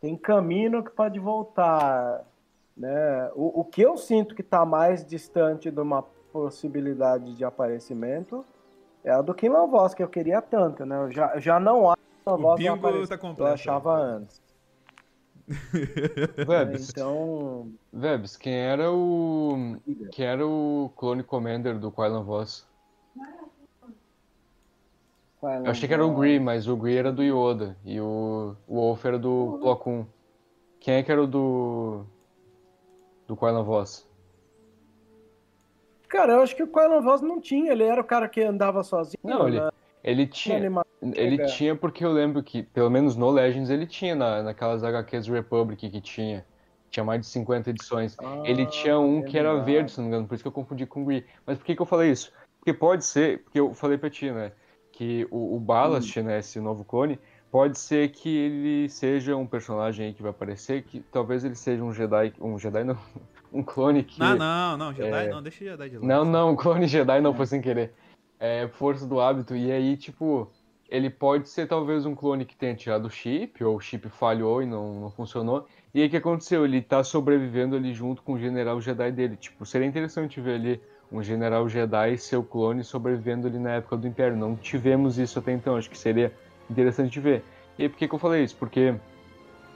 [0.00, 2.22] Tem caminho que pode voltar.
[2.76, 3.30] Né?
[3.34, 8.44] O, o que eu sinto que está mais distante de uma possibilidade de aparecimento
[9.02, 10.84] é a do Kim Voz, que eu queria tanto.
[10.84, 10.96] Né?
[10.96, 13.50] Eu já, já não acho que o bingo tá completo.
[13.50, 14.40] Eu achava antes.
[16.46, 17.72] Vebs, então...
[17.92, 19.76] Vebs, quem era o.
[20.12, 22.69] Quem era o Clone Commander do Quailan Voss?
[25.42, 27.76] Eu achei que era o Gree, mas o Gree era do Yoda.
[27.84, 30.04] E o, o Wolf era do Plo Koon.
[30.78, 32.04] Quem é que era o do.
[33.26, 34.08] do Quailan Voss?
[36.08, 38.82] Cara, eu acho que o Quailan Voss não tinha, ele era o cara que andava
[38.82, 39.20] sozinho.
[39.22, 39.70] Não, ele, né?
[40.02, 40.82] ele tinha.
[41.14, 45.28] Ele tinha porque eu lembro que, pelo menos no Legends, ele tinha na, naquelas HQs
[45.28, 46.44] Republic que tinha.
[46.90, 48.16] Tinha mais de 50 edições.
[48.18, 50.48] Ah, ele tinha um é que era verde, se não me engano, por isso que
[50.48, 51.24] eu confundi com o Gree.
[51.46, 52.32] Mas por que, que eu falei isso?
[52.58, 54.50] Porque pode ser, porque eu falei pra ti, né?
[55.00, 56.24] Que o, o Ballast, hum.
[56.24, 57.18] né, esse novo clone,
[57.50, 61.82] pode ser que ele seja um personagem aí que vai aparecer, que talvez ele seja
[61.82, 62.98] um Jedi, um Jedi não,
[63.50, 64.20] um clone que...
[64.20, 65.30] Não, não, não, Jedi é...
[65.30, 66.06] não, deixa Jedi de lado.
[66.06, 67.94] Não, não, um clone Jedi não foi sem querer.
[68.38, 70.50] É força do hábito, e aí, tipo,
[70.86, 74.62] ele pode ser talvez um clone que tenha tirado o chip, ou o chip falhou
[74.62, 76.62] e não, não funcionou, e aí o que aconteceu?
[76.62, 80.80] Ele tá sobrevivendo ali junto com o general Jedi dele, tipo, seria interessante ver ali
[81.12, 84.36] um general Jedi e seu clone sobrevivendo ali na época do Império.
[84.36, 86.32] Não tivemos isso até então, acho que seria
[86.70, 87.44] interessante de ver.
[87.78, 88.56] E por que, que eu falei isso?
[88.56, 88.94] Porque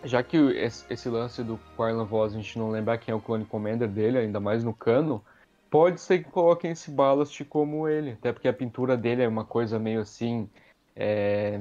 [0.04, 3.44] já que esse lance do Quinlan Voss a gente não lembrar quem é o clone
[3.44, 5.24] commander dele, ainda mais no cano,
[5.70, 8.12] pode ser que coloquem esse Ballast como ele.
[8.12, 10.48] Até porque a pintura dele é uma coisa meio assim.
[10.94, 11.58] É...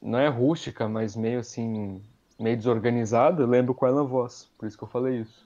[0.00, 2.02] Não é rústica, mas meio assim.
[2.38, 3.44] meio desorganizada.
[3.44, 5.45] Lembra o Quinlan Voss, por isso que eu falei isso.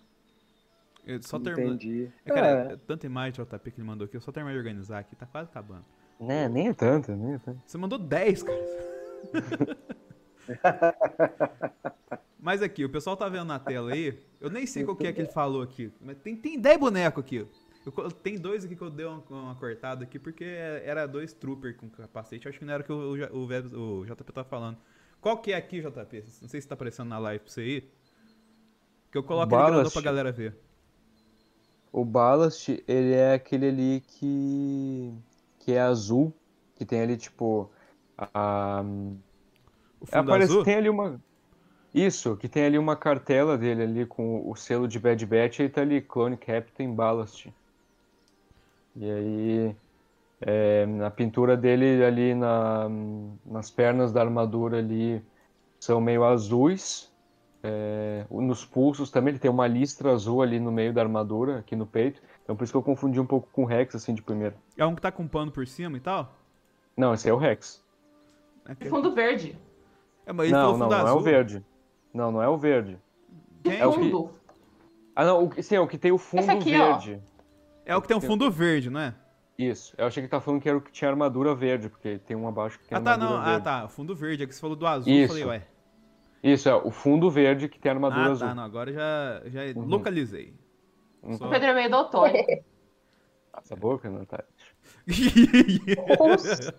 [1.07, 1.36] Eu só.
[1.38, 2.11] Entendi.
[2.24, 2.76] É, cara, é.
[2.76, 5.48] tanta imagem JP que ele mandou aqui, eu só terminei de organizar aqui, tá quase
[5.48, 5.84] acabando.
[6.20, 7.62] Né, nem é tanto, nem é tanto.
[7.66, 8.61] Você mandou 10, cara.
[12.38, 15.12] mas aqui, o pessoal tá vendo na tela aí, eu nem sei qual que é
[15.12, 17.46] que ele falou aqui, mas tem, tem 10 bonecos aqui.
[17.86, 21.74] Eu, tem dois aqui que eu dei uma, uma, cortada aqui, porque era dois trooper
[21.76, 24.76] com capacete, acho que não era o que o, o, o, JP tá falando.
[25.20, 26.24] Qual que é aqui, JP?
[26.42, 27.90] Não sei se tá aparecendo na live pra você aí.
[29.11, 30.57] Que eu coloco ele grandão pra galera ver.
[31.93, 35.12] O Ballast, ele é aquele ali que
[35.59, 36.32] que é azul,
[36.76, 37.70] que tem ali tipo
[38.16, 38.82] a
[40.01, 40.64] o fundo aparece, azul?
[40.64, 41.20] tem ali uma
[41.93, 45.68] isso, que tem ali uma cartela dele ali com o selo de Bad Batch, aí
[45.68, 47.53] tá ali Clone Captain Ballast.
[48.95, 49.76] E aí
[50.41, 52.88] é, na pintura dele ali na,
[53.45, 55.22] nas pernas da armadura ali
[55.80, 57.09] são meio azuis
[57.62, 61.76] É, nos pulsos também, ele tem uma listra azul ali no meio da armadura, aqui
[61.76, 62.22] no peito.
[62.42, 64.54] Então por isso que eu confundi um pouco com o Rex, assim, de primeiro.
[64.76, 66.34] É um que tá com pano por cima e tal?
[66.96, 67.84] Não, esse é o Rex.
[68.66, 69.58] É que- Fundo verde.
[70.26, 71.18] É, mas ele não, não, fundo não é azul.
[71.18, 71.64] o verde.
[72.14, 72.98] Não, não é o verde.
[73.62, 73.78] Quem?
[73.78, 74.30] É o que- Fundo.
[75.14, 76.92] Ah, não, o, que- sim, é o que tem o fundo aqui, ó.
[76.92, 77.22] verde.
[77.84, 79.14] É o que tem um fundo verde, não é?
[79.58, 79.94] Isso.
[79.98, 82.48] Eu achei que tá falando que era o que tinha armadura verde, porque tem um
[82.48, 83.42] abaixo que tem Ah, tá, armadura não.
[83.44, 83.64] Ah, verde.
[83.64, 83.88] tá.
[83.88, 84.42] Fundo verde.
[84.44, 85.12] É que você falou do azul.
[85.12, 85.28] Eu Isso.
[85.28, 85.66] falei, ué.
[86.43, 88.49] Isso, é o fundo verde que tem armadura Ah, azul.
[88.49, 88.55] tá.
[88.55, 89.86] Não, agora já, já Uhum.
[89.86, 90.55] localizei.
[91.22, 91.36] Uhum.
[91.36, 92.64] Só- O Pedro é meio daltônico.
[93.62, 94.47] Essa boca, Natália.
[96.18, 96.74] Nossa.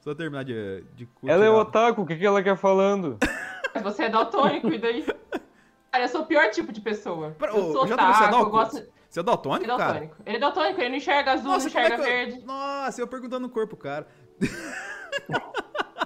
[0.00, 3.18] Só terminar de, de Ela é otaku, o que, que ela quer falando?
[3.74, 5.04] Mas você é daltônico, e daí?
[5.90, 7.30] Cara, eu sou o pior tipo de pessoa.
[7.38, 8.94] Pera, eu sou já otaku, você é eu gosto...
[9.08, 9.84] Você é Ele daltônico, é cara?
[9.92, 10.16] daltônico.
[10.26, 12.44] Ele é daltônico, ele não enxerga azul, Nossa, não é enxerga que eu- verde.
[12.44, 14.06] Nossa, eu perguntando no corpo, cara.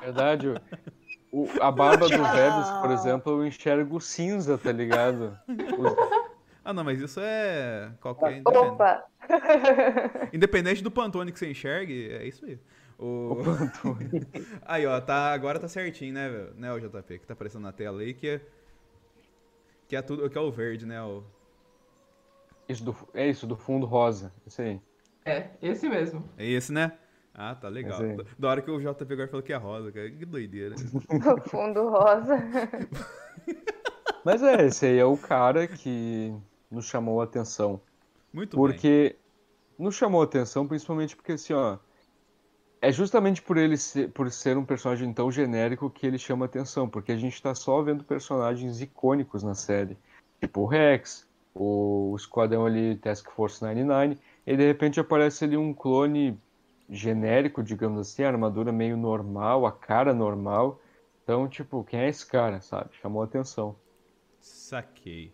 [0.00, 0.54] Verdade, o-
[1.32, 5.38] o- a barba do Vebs, por exemplo, eu enxergo cinza, tá ligado?
[5.48, 6.28] O-
[6.64, 8.36] Ah, não, mas isso é qualquer...
[8.38, 9.04] Independente, Opa.
[10.32, 12.58] independente do Pantone que você enxergue, é isso aí.
[12.98, 13.36] O...
[14.66, 16.54] aí, ó, tá, agora tá certinho, né, velho?
[16.56, 18.40] né, o JP, que tá aparecendo na tela aí, que é...
[19.86, 21.22] Que é tudo, que é o verde, né, o...
[22.68, 24.30] Isso do, é isso, do fundo rosa.
[24.46, 24.78] Isso aí.
[25.24, 26.28] É, esse mesmo.
[26.36, 26.92] É esse, né?
[27.40, 28.00] Ah, tá legal.
[28.36, 30.10] Da- hora que o JP agora falou que é rosa, cara.
[30.10, 30.74] Que doideira.
[31.08, 32.36] No fundo rosa.
[34.26, 36.34] Mas é, esse aí é o cara que
[36.68, 37.80] nos chamou a atenção.
[38.32, 38.66] Muito bem.
[38.66, 39.16] Porque
[39.78, 41.78] nos chamou a atenção principalmente porque, assim, ó,
[42.82, 46.48] é justamente por ele ser, por ser um personagem tão genérico que ele chama a
[46.48, 49.96] atenção, porque a gente tá só vendo personagens icônicos na série,
[50.40, 51.24] tipo o Rex,
[51.54, 56.36] o Esquadrão ali Task Force 99, e de repente aparece ali um clone
[56.88, 60.80] genérico, digamos assim, a armadura meio normal, a cara normal.
[61.22, 62.90] Então, tipo, quem é esse cara, sabe?
[63.00, 63.76] Chamou a atenção.
[64.40, 65.32] Saquei.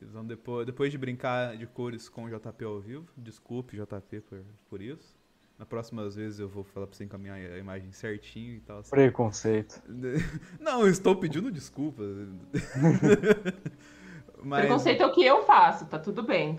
[0.00, 4.42] Vão depois, depois de brincar de cores com o JP ao vivo, desculpe JP por,
[4.68, 5.18] por isso.
[5.58, 8.78] Na próximas vezes eu vou falar pra você encaminhar a imagem certinho e tal.
[8.78, 8.90] assim.
[8.90, 9.82] Preconceito.
[10.58, 12.06] Não, eu estou pedindo desculpas.
[14.42, 16.58] Mas, Preconceito é o que eu faço, tá tudo bem.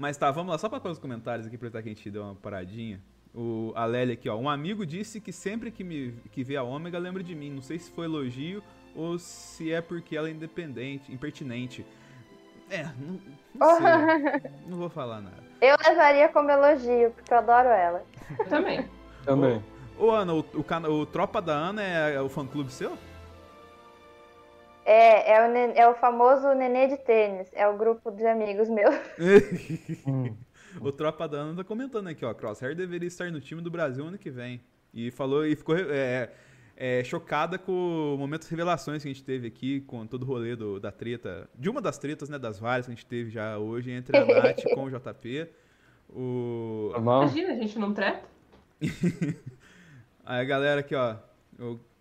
[0.00, 2.34] Mas tá, vamos lá, só para os comentários aqui, aproveitar que a gente deu uma
[2.34, 3.02] paradinha.
[3.34, 4.36] O a Lélia aqui, ó.
[4.36, 7.50] Um amigo disse que sempre que me que vê a Ômega lembra de mim.
[7.50, 8.62] Não sei se foi elogio
[8.96, 11.84] ou se é porque ela é independente, impertinente.
[12.70, 13.20] É, não,
[13.54, 14.50] não sei.
[14.66, 15.44] não vou falar nada.
[15.60, 18.02] Eu levaria como elogio, porque eu adoro ela.
[18.38, 18.88] Eu também.
[19.22, 19.62] Também.
[19.98, 22.96] Ô, Ana, o, o, o Tropa da Ana é, é o fã-clube seu?
[24.90, 27.48] É, é o, é o famoso nenê de tênis.
[27.52, 28.92] É o grupo de amigos meus.
[30.80, 32.34] o Tropa da Ana tá comentando aqui, ó.
[32.34, 34.60] Crosshair deveria estar no time do Brasil ano que vem.
[34.92, 36.30] E falou e ficou é,
[36.76, 40.26] é, chocada com o momento das revelações que a gente teve aqui, com todo o
[40.26, 41.48] rolê do- da treta.
[41.54, 42.36] De uma das tretas, né?
[42.36, 45.48] Das várias que a gente teve já hoje entre a Nath com o JP.
[46.08, 46.90] O.
[46.94, 47.22] Normal?
[47.22, 48.24] Imagina, a gente não treta.
[50.26, 51.14] Aí a galera aqui, ó,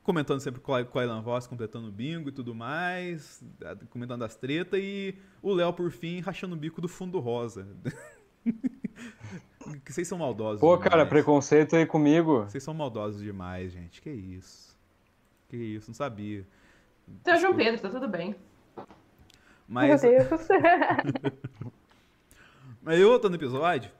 [0.09, 3.43] comentando sempre com a Elan Voss, completando o bingo e tudo mais,
[3.91, 7.67] comentando as tretas, e o Léo, por fim, rachando o bico do fundo rosa.
[9.85, 10.91] que vocês são maldosos Pô, demais.
[10.91, 12.39] cara, preconceito aí comigo.
[12.45, 14.01] Vocês são maldosos demais, gente.
[14.01, 14.75] Que isso.
[15.47, 16.43] Que isso, não sabia.
[17.23, 18.35] Você é o João Pedro, tá tudo bem.
[19.67, 20.47] Mas, Meu Deus.
[22.81, 23.91] mas eu outro no episódio,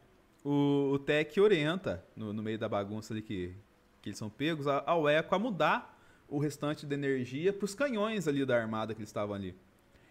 [0.44, 3.54] o, o Tech orienta, no, no meio da bagunça ali que,
[4.02, 5.99] que eles são pegos, a- ao Echo a mudar
[6.30, 9.56] o restante da energia pros canhões ali da armada que eles estavam ali.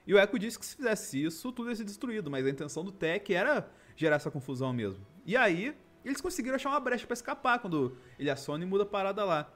[0.06, 2.82] E o Echo disse que se fizesse isso, tudo ia ser destruído, mas a intenção
[2.84, 5.04] do Tech era gerar essa confusão mesmo.
[5.26, 8.86] E aí, eles conseguiram achar uma brecha pra escapar quando ele aciona e muda a
[8.86, 9.52] parada lá.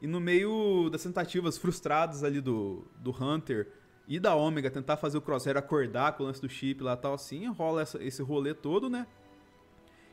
[0.00, 3.70] E no meio das tentativas frustradas ali do, do Hunter
[4.08, 6.96] e da Omega tentar fazer o Crosshair acordar com o lance do chip lá e
[6.96, 9.06] tal assim, rola essa- esse rolê todo, né?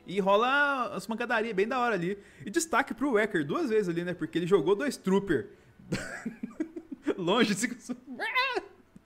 [0.06, 2.18] E rola as pancadarias bem da hora ali.
[2.44, 4.14] E destaque pro Wecker duas vezes ali, né?
[4.14, 5.48] Porque ele jogou dois Trooper
[7.16, 7.68] longe, assim,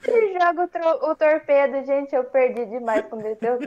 [0.04, 3.58] Ele joga o, tro- o torpedo, gente, eu perdi demais quando ele deu.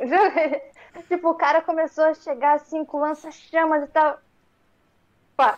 [1.07, 4.19] tipo, o cara começou a chegar assim com lança-chamas e tal.
[5.37, 5.57] Pá.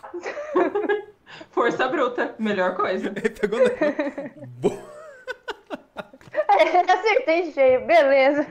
[1.50, 3.08] Força bruta, melhor coisa.
[3.08, 4.46] ele pegou na...
[4.58, 4.92] Bo-
[6.88, 8.46] Acertei cheio, beleza.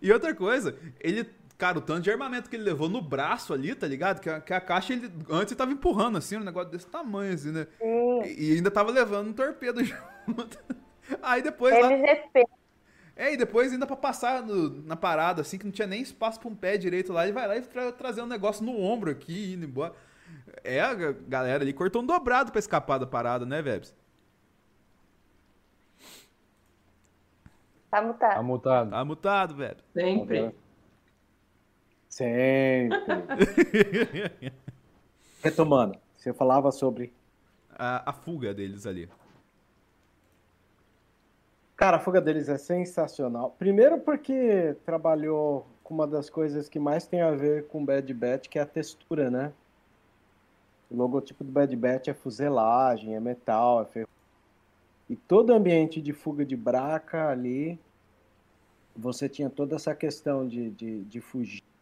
[0.00, 1.28] E outra coisa, ele.
[1.56, 4.20] Cara, o tanto de armamento que ele levou no braço ali, tá ligado?
[4.20, 7.32] Que a, que a caixa ele antes ele tava empurrando assim, um negócio desse tamanho,
[7.32, 7.66] assim, né?
[7.80, 8.22] Sim.
[8.24, 10.58] E, e ainda tava levando um torpedo junto.
[11.22, 11.92] Aí depois lá.
[11.92, 12.44] MGP.
[13.16, 16.40] É, e depois ainda pra passar no- na parada, assim, que não tinha nem espaço
[16.40, 19.08] pra um pé direito lá, ele vai lá e tra trazer um negócio no ombro
[19.10, 19.94] aqui, indo embora.
[20.64, 23.94] É, a galera ali cortou um dobrado pra escapar da parada, né, Vebs?
[27.90, 28.34] Tá mutado.
[28.34, 28.90] Tá mutado.
[28.90, 29.76] Tá mutado, velho.
[29.92, 30.52] Sempre.
[32.14, 32.96] Sempre.
[35.42, 37.12] Retomando, você falava sobre.
[37.76, 39.10] A, a fuga deles ali.
[41.74, 43.56] Cara, a fuga deles é sensacional.
[43.58, 48.48] Primeiro porque trabalhou com uma das coisas que mais tem a ver com Bad Batch,
[48.48, 49.52] que é a textura, né?
[50.88, 54.08] O logotipo do Bad Batch é fuselagem, é metal, é ferro.
[55.10, 57.76] E todo ambiente de fuga de braca ali,
[58.94, 61.73] você tinha toda essa questão de, de, de fugir.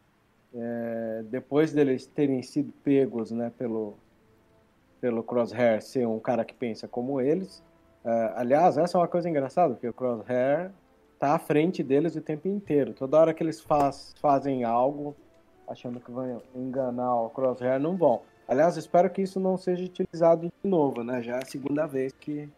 [0.55, 3.97] É, depois deles terem sido pegos né, pelo,
[5.01, 7.63] pelo Crosshair ser um cara que pensa como eles.
[8.05, 10.71] É, aliás, essa é uma coisa engraçada, porque o Crosshair
[11.19, 12.93] tá à frente deles o tempo inteiro.
[12.93, 15.15] Toda hora que eles faz, fazem algo,
[15.67, 18.21] achando que vão enganar o Crosshair, não vão.
[18.47, 21.21] Aliás, espero que isso não seja utilizado de novo, né?
[21.21, 22.49] Já é a segunda vez que,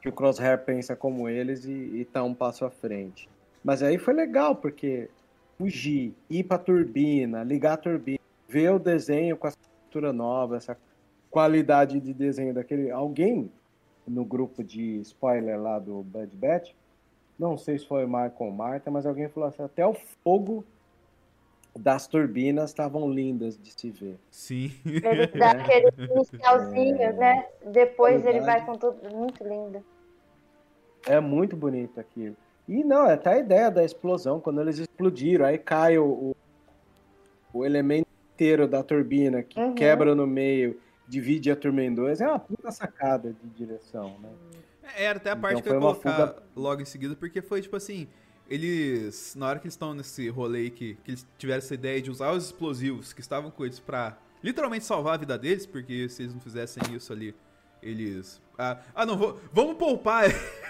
[0.00, 3.28] que o Crosshair pensa como eles e, está um passo à frente.
[3.62, 5.10] Mas aí foi legal, porque
[5.60, 10.56] fugir, ir para a turbina, ligar a turbina, ver o desenho com essa estrutura nova,
[10.56, 10.76] essa
[11.30, 12.90] qualidade de desenho daquele.
[12.90, 13.52] Alguém
[14.08, 16.72] no grupo de spoiler lá do Bad Batch,
[17.38, 19.92] não sei se foi o Michael ou Marta, mas alguém falou assim: até o
[20.24, 20.64] fogo
[21.78, 24.18] das turbinas estavam lindas de se ver.
[24.30, 24.72] Sim.
[24.86, 27.12] Ele dá é...
[27.12, 27.46] né?
[27.66, 29.84] Depois ele vai com tudo muito lindo.
[31.06, 32.36] É muito bonito aquilo.
[32.70, 36.36] E não, é até a ideia da explosão, quando eles explodiram, aí cai o, o,
[37.52, 39.74] o elemento inteiro da turbina que uhum.
[39.74, 44.30] quebra no meio, divide a turma em dois, é uma puta sacada de direção, né?
[44.84, 46.42] É, era até a parte então, que eu ia colocar fuga...
[46.54, 48.06] logo em seguida, porque foi tipo assim,
[48.48, 52.08] eles, na hora que eles estão nesse rolê que, que eles tiveram essa ideia de
[52.08, 56.22] usar os explosivos que estavam com eles pra literalmente salvar a vida deles, porque se
[56.22, 57.34] eles não fizessem isso ali,
[57.82, 58.40] eles.
[58.58, 60.24] Ah, ah não, vou, vamos poupar.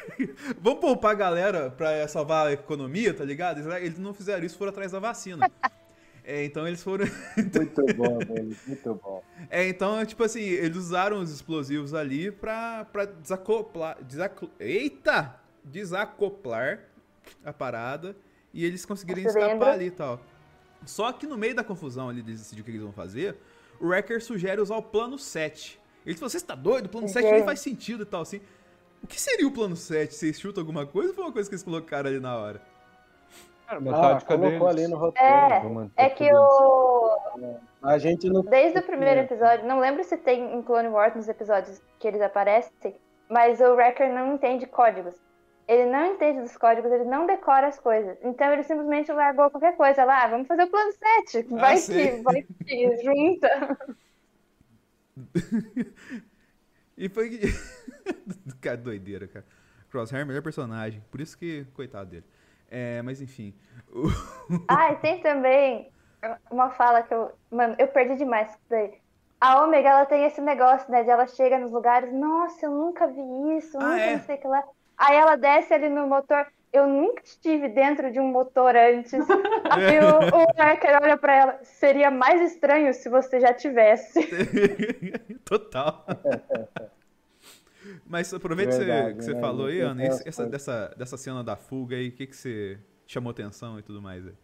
[0.60, 3.60] vamos poupar a galera pra salvar a economia, tá ligado?
[3.76, 5.50] Eles não fizeram isso, foram atrás da vacina.
[6.22, 7.06] É, então eles foram.
[7.56, 9.24] muito bom, velho, muito bom.
[9.48, 13.96] É, então, tipo assim, eles usaram os explosivos ali pra, pra desacoplar.
[14.04, 14.46] Desacl...
[14.60, 15.40] Eita!
[15.64, 16.84] Desacoplar
[17.42, 18.14] a parada
[18.52, 19.72] e eles conseguirem Você escapar lembra?
[19.72, 20.20] ali e tal.
[20.84, 23.36] Só que no meio da confusão ali de decidir o que eles vão fazer,
[23.80, 25.79] o Wrecker sugere usar o plano 7.
[26.04, 26.86] Ele falou: Você está doido?
[26.86, 28.40] O plano 7 nem faz sentido e tal assim.
[29.02, 30.14] O que seria o plano 7?
[30.14, 32.60] Vocês chutam alguma coisa ou foi uma coisa que eles colocaram ali na hora?
[33.66, 34.62] Cara, uma ah, tática deles.
[34.62, 35.90] ali no roteiro.
[35.96, 37.58] É, é que o...
[37.82, 38.42] A gente não...
[38.42, 42.20] Desde o primeiro episódio, não lembro se tem em Clone Wars nos episódios que eles
[42.20, 42.96] aparecem,
[43.28, 45.14] mas o Wrecker não entende códigos
[45.70, 48.18] ele não entende dos códigos, ele não decora as coisas.
[48.24, 51.76] Então ele simplesmente largou qualquer coisa lá, ah, vamos fazer o plano 7, ah, vai
[51.76, 53.78] ah, que, vai que, junta.
[56.96, 57.40] e foi que.
[58.60, 59.44] cara, doideira, cara.
[59.90, 62.24] Crosshair, melhor personagem, por isso que, coitado dele.
[62.70, 63.54] É, mas enfim.
[64.68, 65.90] ah, e tem também
[66.50, 67.32] uma fala que eu.
[67.50, 68.94] Mano, eu perdi demais isso daí.
[69.40, 71.02] A Ômega, ela tem esse negócio, né?
[71.02, 74.16] De ela chega nos lugares, nossa, eu nunca vi isso, ah, nunca é?
[74.16, 74.62] não sei o que lá.
[74.98, 76.46] Aí ela desce ali no motor.
[76.72, 79.12] Eu nunca estive dentro de um motor antes.
[79.12, 81.58] e o, o olha pra ela.
[81.64, 84.20] Seria mais estranho se você já tivesse.
[85.44, 86.06] Total.
[88.06, 89.40] Mas aproveita Verdade, que você, né?
[89.40, 93.30] falou aí, Ana, essa, dessa, dessa cena da fuga aí, o que, que você chamou
[93.30, 94.34] atenção e tudo mais aí?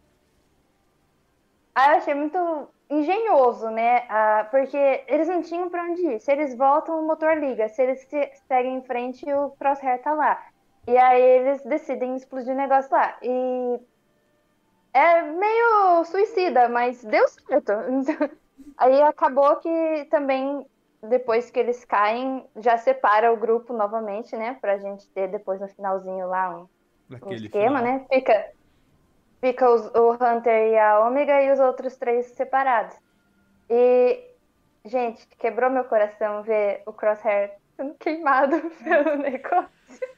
[1.73, 4.05] Ah, eu achei muito engenhoso, né?
[4.09, 6.19] Ah, porque eles não tinham para onde ir.
[6.19, 7.69] Se eles voltam, o motor liga.
[7.69, 8.07] Se eles
[8.47, 10.43] seguem em frente, o crosshair tá lá.
[10.87, 13.17] E aí eles decidem explodir o negócio lá.
[13.21, 13.79] E
[14.93, 17.73] é meio suicida, mas deu certo.
[18.77, 20.65] aí acabou que também,
[21.03, 24.57] depois que eles caem, já separa o grupo novamente, né?
[24.61, 26.67] Pra gente ter depois no finalzinho lá um,
[27.27, 27.99] um esquema, final.
[27.99, 28.05] né?
[28.09, 28.57] Fica
[29.39, 32.95] Fica os, o Hunter e a Ômega e os outros três separados.
[33.69, 34.19] E,
[34.85, 40.16] gente, quebrou meu coração ver o Crosshair sendo queimado pelo negócio.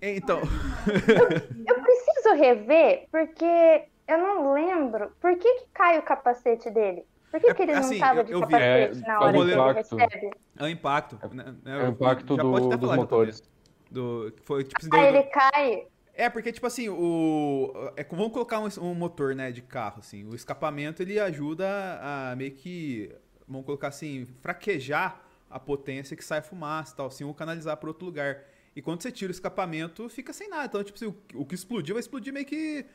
[0.00, 0.40] Então.
[0.40, 5.12] eu, eu, preciso rever, porque eu não lembro.
[5.20, 7.04] Por que, que cai o capacete dele?
[7.30, 9.72] Por que, é, que ele assim, não tava de capacete é, na hora que ele
[9.72, 10.30] recebe?
[10.58, 11.18] É o impacto.
[11.32, 11.54] Né?
[11.64, 13.42] É, o impacto do, dos motores.
[13.90, 15.86] Do, foi, tipo, Aí ele cai
[16.18, 17.72] é, porque, tipo assim, o.
[17.96, 20.24] É, vamos colocar um, um, motor, né, de carro, assim.
[20.24, 23.14] O escapamento ele ajuda a meio que.
[23.46, 27.88] Vamos colocar assim, fraquejar a potência que sai fumaça e tal, assim, ou canalizar para
[27.88, 28.42] outro lugar.
[28.78, 30.66] E quando você tira o escapamento, fica sem nada.
[30.66, 32.86] Então, tipo assim, o, que explodiu vai explodir meio que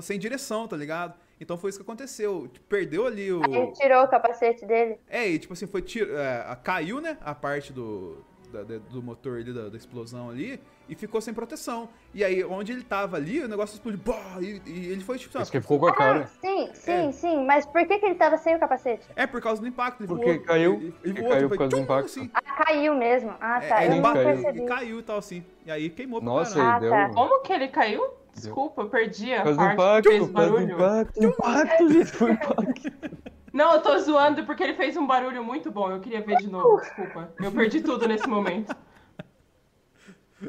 [0.00, 1.18] sem direção, tá ligado?
[1.40, 2.46] Então foi isso que aconteceu.
[2.46, 3.42] Tipo, Perdeu ali o.
[3.44, 4.96] Aí tirou o capacete dele.
[5.08, 6.08] É, e tipo assim, foi tir...
[6.08, 7.18] é, caiu, né?
[7.20, 8.24] A parte do,
[8.54, 11.88] da- da- do motor ali, da, da explosão ali, e ficou sem proteção.
[12.14, 14.00] E aí, onde ele tava ali, o negócio explodiu.
[14.40, 15.36] E, e ele foi tipo.
[15.40, 16.26] Isso que ficou com a Ah, cara.
[16.40, 17.44] sim, sim, sim.
[17.44, 19.06] Mas por que, que ele tava sem o capacete?
[19.16, 20.00] É por causa do impacto.
[20.02, 22.04] Ele Porque voou, caiu- Ele, ele voou, caiu foi por causa do tchum, impacto.
[22.06, 22.30] Assim.
[22.34, 23.30] Ah, caiu mesmo.
[23.40, 23.82] Ah, tá.
[23.82, 24.24] É, eu ele não caiu.
[24.26, 24.60] percebi.
[24.62, 25.44] e caiu e tal, assim.
[25.66, 26.74] E aí queimou pra Nossa, caralho.
[26.74, 26.90] Ah, e deu.
[26.90, 27.08] tá.
[27.14, 28.06] Como que ele caiu?
[28.34, 30.74] Desculpa, eu perdi a do parte impacto, que fez por causa do barulho.
[30.74, 33.33] impacto, impacto, gente, foi impacto.
[33.54, 35.88] Não, eu tô zoando porque ele fez um barulho muito bom.
[35.88, 37.32] Eu queria ver de novo, desculpa.
[37.40, 38.74] Eu perdi tudo nesse momento.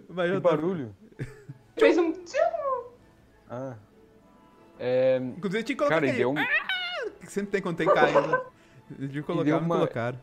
[0.10, 0.96] Mas Que barulho.
[1.78, 2.12] Fez um.
[3.48, 3.76] Ah.
[4.80, 7.88] É, Inclusive tinha que colocar cara, e deu, um- "Ah", que sempre tem quando tem
[7.88, 8.22] caída.
[8.28, 8.42] né?
[8.90, 10.20] Deviam colocar, deu não uma- colocaram.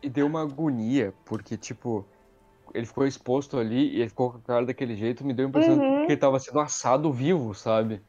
[0.00, 2.06] e deu uma agonia, porque, tipo,
[2.72, 5.48] ele ficou exposto ali e ele ficou com a cara daquele jeito, me deu a
[5.48, 6.06] impressão Uhum.
[6.06, 8.00] que ele tava sendo assado vivo, sabe?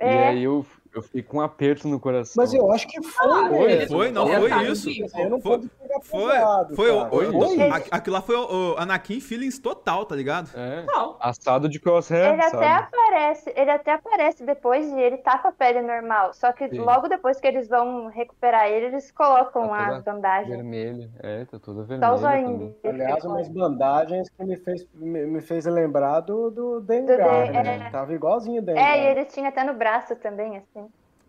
[0.00, 0.28] E É.
[0.28, 0.64] aí eu,
[0.94, 2.34] eu fiquei com um aperto no coração.
[2.36, 3.30] Mas eu acho que foi.
[3.30, 4.88] Ah, ele Foi, não foi tá isso.
[4.88, 5.08] vivo.
[5.18, 5.60] Eu não Foi-
[6.02, 6.32] Foi,
[6.74, 10.50] foi, o, Foi a- aquilo lá foi o, o Anakin Feelings total, tá ligado?
[10.54, 11.16] É, Não.
[11.20, 12.56] assado de crosshair, Ele sabe?
[12.64, 16.32] até aparece, ele até aparece depois e ele tá com a pele normal.
[16.34, 16.78] Só que Sim.
[16.78, 20.48] logo depois que eles vão recuperar ele, eles colocam Tá as bandagens.
[20.56, 22.76] Vermelho, é, tá toda Só o vermelha zoinho também.
[22.82, 23.02] dele.
[23.04, 27.84] Aliás, umas bandagens que me fez, me, me fez lembrar do, do Dengar, Den- né?
[27.86, 27.90] é.
[27.90, 28.84] Tava igualzinho o Dengar.
[28.84, 30.83] É, e ele tinha até no braço também, assim.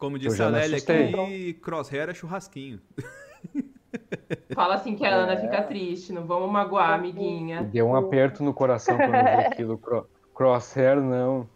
[0.06, 2.80] Como disse a Lélia aqui, crosshair é churrasquinho.
[4.54, 6.14] Fala assim que a Ana fica triste.
[6.14, 7.64] Não vamos magoar, amiguinha.
[7.64, 9.78] deu um aperto no coração quando eu vi aquilo.
[9.78, 11.50] Cro- Crosshair, não.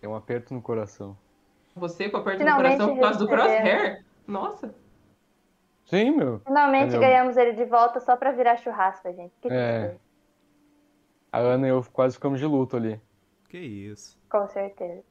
[0.00, 1.16] Deu um aperto no coração.
[1.74, 4.04] Você com aperto no Finalmente coração por causa do crosshair?
[4.26, 4.74] Nossa.
[5.86, 6.40] Sim, meu.
[6.46, 7.00] Finalmente Entendeu?
[7.00, 9.32] ganhamos ele de volta só pra virar churrasco, gente.
[9.40, 9.96] Que É.
[11.32, 13.00] A Ana e eu quase ficamos de luto ali.
[13.48, 14.18] Que isso.
[14.30, 15.02] Com certeza.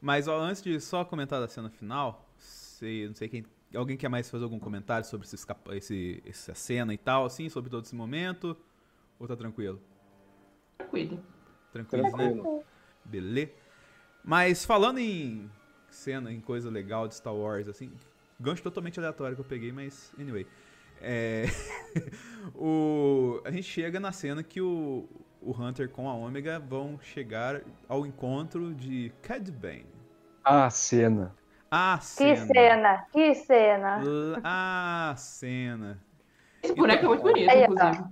[0.00, 3.44] Mas ó, antes de só comentar da cena final, se, não sei quem.
[3.74, 7.48] Alguém quer mais fazer algum comentário sobre esse, escapa- esse- essa cena e tal, assim,
[7.50, 8.56] sobre todo esse momento?
[9.18, 9.80] Ou tá tranquilo?
[10.78, 11.22] Tranquilo.
[11.72, 12.10] Tranquilo, né?
[12.10, 12.64] Tranquilo.
[13.04, 13.52] Beleza.
[14.24, 15.50] Mas falando em
[15.90, 17.92] cena, em coisa legal de Star Wars, assim,
[18.40, 20.46] gancho totalmente aleatório que eu peguei, mas anyway.
[21.00, 21.44] É,
[22.54, 25.08] o, a gente chega na cena que o,
[25.42, 29.86] o Hunter com a Ômega vão chegar ao encontro de Cad Bane.
[30.44, 31.34] A cena.
[31.70, 32.02] A Que
[32.36, 32.46] cena.
[32.46, 34.00] cena, que cena.
[34.42, 35.98] A cena.
[36.62, 37.64] Esse boneco é muito bonito, Aí, ó.
[37.64, 38.04] inclusive.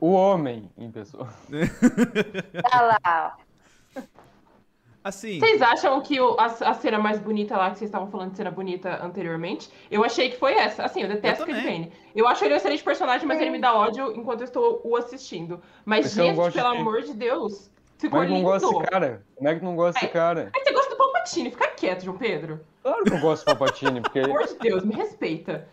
[0.00, 1.28] O homem em pessoa.
[2.70, 3.36] Tá lá,
[3.96, 4.00] ó.
[5.08, 8.30] Assim, Vocês acham que o- a, a cena mais bonita lá, que vocês estavam falando
[8.32, 10.84] de cena bonita anteriormente, eu achei que foi essa.
[10.84, 11.80] Assim, eu detesto Eu o Kid também.
[11.82, 11.92] Bane.
[12.14, 14.96] Eu acho ele um excelente personagem, mas ele me dá ódio enquanto eu estou o
[14.96, 15.60] assistindo.
[15.84, 18.48] Mas, não gente, pelo de- amor de Deus, Como ficou é que não lindo.
[18.50, 19.22] gosta desse cara?
[19.34, 20.50] Como é que não gosta desse cara?
[20.54, 22.60] Aí você gosta do Palpatine, fica quieto, João Pedro.
[22.82, 24.20] Claro que eu gosto do Palpatine, porque.
[24.20, 25.68] Pelo amor de Deus, me respeita.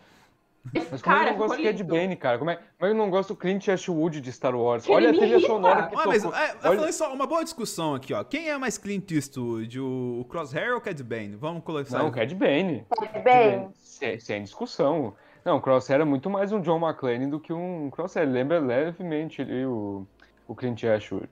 [0.74, 1.82] Esse Mas como é que cara eu não gosto ficou do Cad.
[2.00, 2.38] Bane, cara?
[2.38, 4.84] Como é, como é que eu não gosto do Clint Eastwood de Star Wars?
[4.84, 5.46] Ele Olha a trilha irrita.
[5.46, 6.38] sonora que ah, mas tocou.
[6.38, 8.24] é, é, Olha- falando só uma boa discussão aqui, ó.
[8.24, 11.36] Quem é mais Clint Eastwood, o, o Crosshair ou o Cad Bane?
[11.36, 12.84] Vamos colocar Não, Cad Bane.
[13.24, 15.14] Bem, Sem, sem discussão.
[15.44, 18.28] Não, o Crosshair é muito mais um John McClane do que um Crosshair.
[18.28, 20.04] Lembra levemente ali o,
[20.48, 21.28] o Clint Eastwood.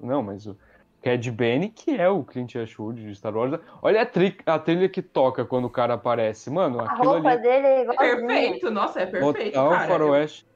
[0.00, 0.56] Não, mas o
[1.02, 3.60] Cad Bane, que é o Clint Eastwood de Star Wars.
[3.82, 6.50] Olha a, tri- a trilha que toca quando o cara aparece.
[6.50, 7.38] Mano, a roupa ali...
[7.38, 8.58] dele é igualzinha.
[8.58, 9.88] Perfeito, nossa, é perfeito, Total cara.
[9.88, 10.46] faroeste.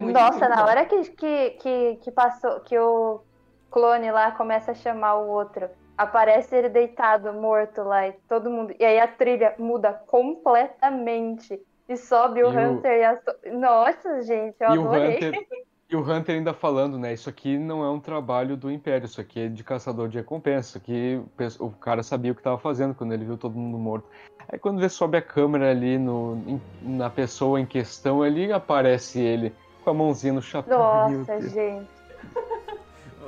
[0.00, 3.24] Muito, Nossa, na hora que, que, que, que passou, que o
[3.70, 8.74] clone lá começa a chamar o outro, aparece ele deitado, morto lá, e todo mundo.
[8.78, 11.60] E aí a trilha muda completamente.
[11.88, 13.22] E sobe o E o- Hunter e a.
[13.58, 15.18] Nossa, gente, eu E o, adorei.
[15.18, 15.32] Hunter,
[15.90, 17.14] e o Hunter ainda falando, né?
[17.14, 20.68] Isso aqui não é um trabalho do Império, isso aqui é de caçador de recompensa.
[20.68, 21.22] Isso aqui
[21.58, 24.06] o cara sabia o que estava fazendo quando ele viu todo mundo morto.
[24.50, 29.54] Aí quando ele sobe a câmera ali no, na pessoa em questão, ali aparece ele
[29.82, 30.78] com a mãozinha no chapéu.
[30.78, 31.88] Nossa, gente.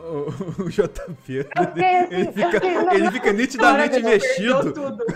[0.01, 4.72] O, o JP, assim, ele eu fica, fiquei, não, ele fica nitidamente Cara, mexido.
[4.72, 5.05] tudo.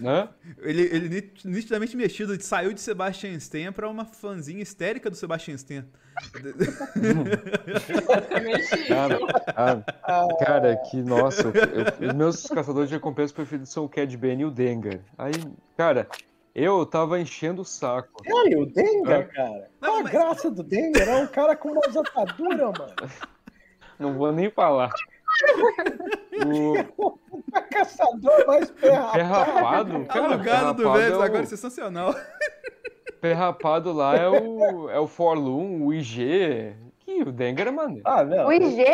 [0.00, 0.28] Né?
[0.60, 2.32] Ele, ele nit- nitidamente mexido.
[2.34, 5.84] Ele saiu de Sebastian Stan pra uma fãzinha histérica do Sebastian Stan.
[8.06, 9.18] Basicamente Cara,
[10.04, 14.42] ah, cara, que nossa, eu- os meus caçadores de recompensa preferidos são o Cad Bane
[14.42, 15.00] e o Dengar.
[15.16, 15.32] Aí,
[15.76, 16.08] cara,
[16.54, 18.22] eu tava enchendo o saco.
[18.24, 19.24] Sério, o Dengar, Hã?
[19.24, 19.70] cara?
[19.80, 21.08] Não, Qual a mas- graça do Dengar?
[21.08, 22.94] É um cara com umas ataduras, mano.
[23.98, 24.90] Não vou nem falar.
[26.96, 27.18] O O
[27.70, 28.70] caçador mais
[30.06, 32.14] cara, alugado do Vélez é o- agora é sensacional.
[33.20, 36.74] Ferrapado lá é o, é o Forlum, o IG.
[37.08, 38.02] Sim, o Dengar é maneiro.
[38.04, 38.48] Ah, não.
[38.48, 38.84] O IG?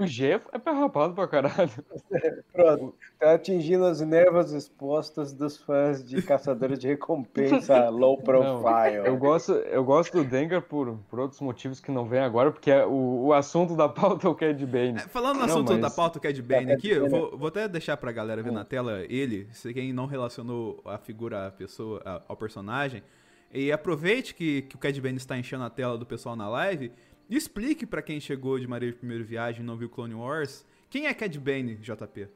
[0.00, 1.68] O G é perrapado pra caralho.
[2.52, 2.94] Pronto.
[3.18, 9.04] Tá atingindo as nervos expostas dos fãs de Caçadores de Recompensa low profile.
[9.04, 12.70] Eu gosto, eu gosto do Dengar por, por outros motivos que não vem agora, porque
[12.70, 14.98] é o, o assunto da pauta é o Cad Bane.
[14.98, 17.22] É, falando no Não, assunto mas- da pauta Cad Bane É, aqui, eu Cad Bane.
[17.30, 20.96] vou, vou até deixar pra galera ver na tela ele, se quem não relacionou a
[20.96, 23.02] figura à pessoa, a- ao personagem.
[23.52, 26.92] E aproveite que, que o Cad Bane está enchendo a tela do pessoal na live
[27.28, 30.64] e explique pra quem chegou de Maria de Primeira Viagem e não viu Clone Wars,
[30.88, 32.28] quem é Cad Bane, JP?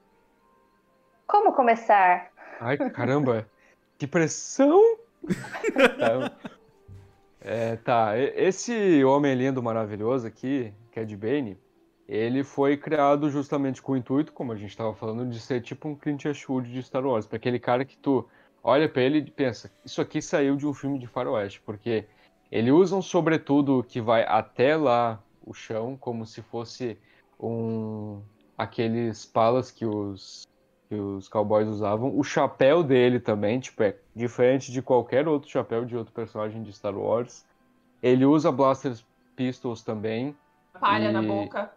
[1.26, 2.30] Como começar?
[2.60, 3.48] Ai, caramba,
[3.98, 4.80] que pressão!
[5.98, 6.32] Tá.
[7.46, 11.58] É, tá, esse homem lindo, maravilhoso aqui, Cad Bane,
[12.08, 15.86] ele foi criado justamente com o intuito, como a gente estava falando, de ser tipo
[15.86, 18.26] um Clint Eastwood de Star Wars, para aquele cara que tu
[18.64, 22.06] olha pra ele e pensa, isso aqui saiu de um filme de faroeste, porque
[22.50, 26.98] ele usa um sobretudo que vai até lá o chão, como se fosse
[27.38, 28.22] um
[28.56, 30.42] aqueles palas que os
[30.88, 32.16] que os cowboys usavam.
[32.16, 36.72] O chapéu dele também, tipo, é diferente de qualquer outro chapéu de outro personagem de
[36.72, 37.44] Star Wars.
[38.02, 39.04] Ele usa blasters
[39.34, 40.36] pistols também,
[40.78, 41.72] Palha na E- boca.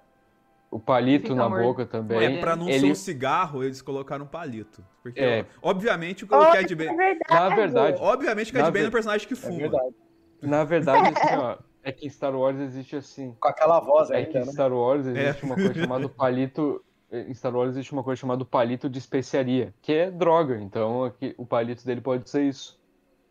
[0.70, 2.38] O palito na boca também.
[2.38, 4.84] É, pra não ser ele- um cigarro, eles colocaram um palito.
[5.02, 5.46] Porque, É.
[5.62, 6.96] obviamente, o Olha, Cad é Bane...
[6.98, 7.20] verdade.
[7.30, 9.58] Na verdade, Obviamente, o Cad Bane é um personagem que É fuma.
[9.58, 9.96] verdade.
[10.42, 13.36] na verdade, assim, ó, é que em Star Wars existe assim.
[13.40, 14.52] Com aquela voz É que em né?
[14.52, 15.46] Star Wars existe É.
[15.46, 16.84] uma coisa chamada palito.
[17.10, 20.60] Em Star Wars existe uma coisa chamada palito de especiaria, que é droga.
[20.60, 22.78] Então aqui, o palito dele pode ser isso.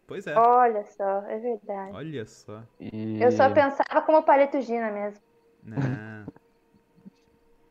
[0.07, 0.35] Pois é.
[0.39, 1.91] Olha só, é verdade.
[1.93, 2.63] Olha só.
[2.81, 3.21] E...
[3.21, 5.21] Eu só pensava como palito Gina mesmo.
[5.63, 6.25] Não.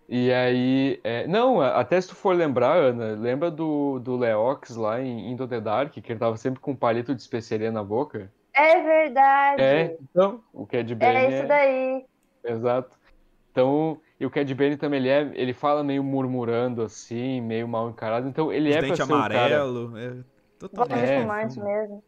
[0.08, 5.02] E aí, é, não, até se tu for lembrar, Ana, lembra do, do Leox lá
[5.02, 8.32] em Into the Dark, que ele tava sempre com um palito de especiaria na boca?
[8.54, 9.62] É verdade.
[9.62, 12.06] É, então, o Cad Bane É isso daí.
[12.44, 12.96] Exato.
[13.52, 17.90] Então, e o Cad Bane também, ele, é, ele fala meio murmurando assim, meio mal
[17.90, 19.98] encarado, então ele Os é pra ser o cara, amarelo.
[19.98, 20.14] É,
[20.60, 21.60] totalmente.
[21.60, 22.04] É, mesmo.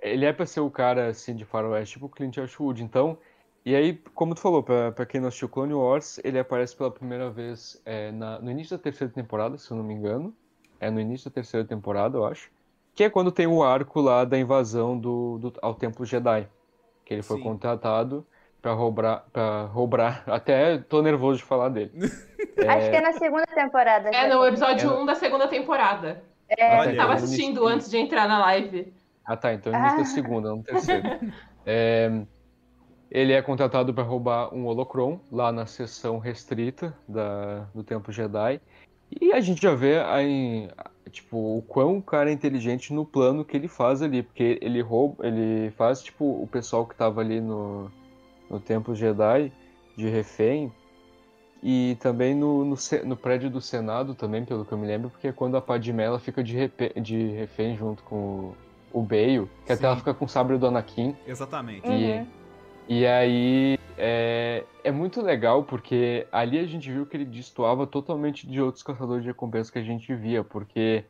[0.00, 3.18] ele é pra ser o cara assim de faroeste, tipo o Clint Eastwood, então,
[3.64, 6.90] e aí, como tu falou, pra, pra quem não assistiu Clone Wars, ele aparece pela
[6.90, 10.34] primeira vez é, na- no início da terceira temporada, se eu não me engano,
[10.80, 12.50] é no início da terceira temporada, eu acho,
[12.94, 16.48] que é quando tem o arco lá da invasão do, do- ao Templo Jedi,
[17.04, 17.42] que ele foi Sim.
[17.44, 18.26] contratado
[18.60, 21.92] pra roubar, pra roubar, até tô nervoso de falar dele.
[22.68, 24.10] Acho que é na segunda temporada.
[24.10, 24.94] É no episódio É.
[24.98, 26.22] 1 da segunda temporada.
[26.48, 28.92] É, Olha, Eu tava assistindo antes de entrar na live.
[29.24, 29.54] Ah, tá.
[29.54, 30.06] Então é no início da Ah.
[30.06, 31.08] segunda, não terceiro.
[31.64, 32.22] É,
[33.12, 38.58] ele é contratado para roubar um holocron lá na seção restrita da, do Templo Jedi.
[39.20, 40.70] E a gente já vê aí,
[41.10, 44.22] tipo, o quão o cara é inteligente no plano que ele faz ali.
[44.22, 47.90] Porque ele rouba, ele faz, tipo, o pessoal que tava ali no,
[48.48, 49.52] no Templo Jedi
[49.94, 50.72] de refém.
[51.62, 55.28] E também no, no, no prédio do Senado também, pelo que eu me lembro, porque
[55.28, 59.48] é quando a Padmé ela fica de, repe- de refém junto com o, o Bale,
[59.66, 59.86] que até Sim.
[59.86, 61.14] ela fica com o sabre do Anakin.
[61.26, 61.86] Exatamente.
[61.86, 62.41] Uhum.
[62.88, 68.46] E, aí é, é muito legal porque ali a gente viu que ele destoava totalmente
[68.46, 71.04] de outros caçadores de recompensa que a gente via, porque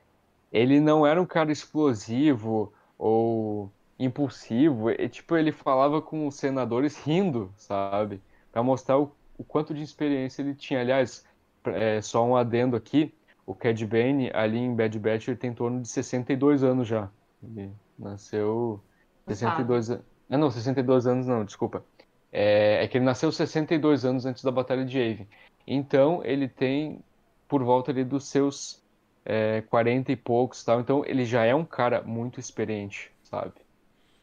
[0.52, 6.96] ele não era um cara explosivo ou impulsivo, e, tipo, ele falava com os senadores
[6.98, 8.20] rindo, sabe?
[8.50, 10.80] Pra mostrar o, o quanto de experiência ele tinha.
[10.80, 11.24] Aliás,
[11.66, 13.14] é, só um adendo aqui,
[13.46, 17.08] o Cad Bane ali em Bad Batch ele tem em torno de 62 anos já.
[17.42, 18.80] Ele nasceu
[19.26, 20.04] 62 anos.
[20.04, 21.84] Ah, não, 62 anos não, desculpa.
[22.32, 25.28] É, é que ele nasceu 62 anos antes da Batalha de Yavin.
[25.66, 27.00] Então, ele tem
[27.48, 28.82] por volta ali dos seus
[29.24, 30.80] é, 40 e poucos tal.
[30.80, 33.52] Então, ele já é um cara muito experiente, sabe?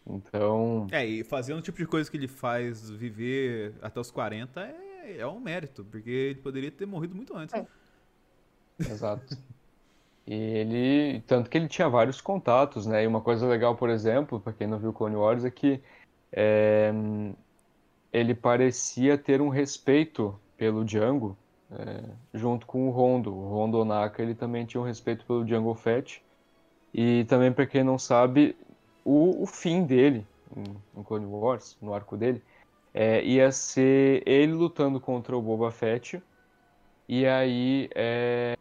[0.08, 4.62] Então, É, e fazendo o tipo de coisa que ele faz viver até os 40
[4.62, 7.54] é, é um mérito, porque ele poderia ter morrido muito antes.
[7.54, 7.68] É.
[8.88, 9.38] Exato.
[10.26, 13.04] E ele, tanto que ele tinha vários contatos, né?
[13.04, 15.82] E uma coisa legal, por exemplo, para quem não viu Clone Wars, é que
[16.32, 16.92] é,
[18.12, 21.38] ele parecia ter um respeito pelo Django,
[21.72, 22.04] é,
[22.34, 23.34] junto com o Rondo.
[23.34, 26.24] O Rondo Onaka, ele também tinha um respeito pelo Django Fett.
[26.94, 28.56] E também, para quem não sabe,
[29.06, 30.26] o, o fim dele,
[30.96, 32.42] em Clone Wars, no arco dele,
[32.94, 36.22] é, ia ser ele lutando contra o Boba Fett.
[37.08, 38.58] E aí, é,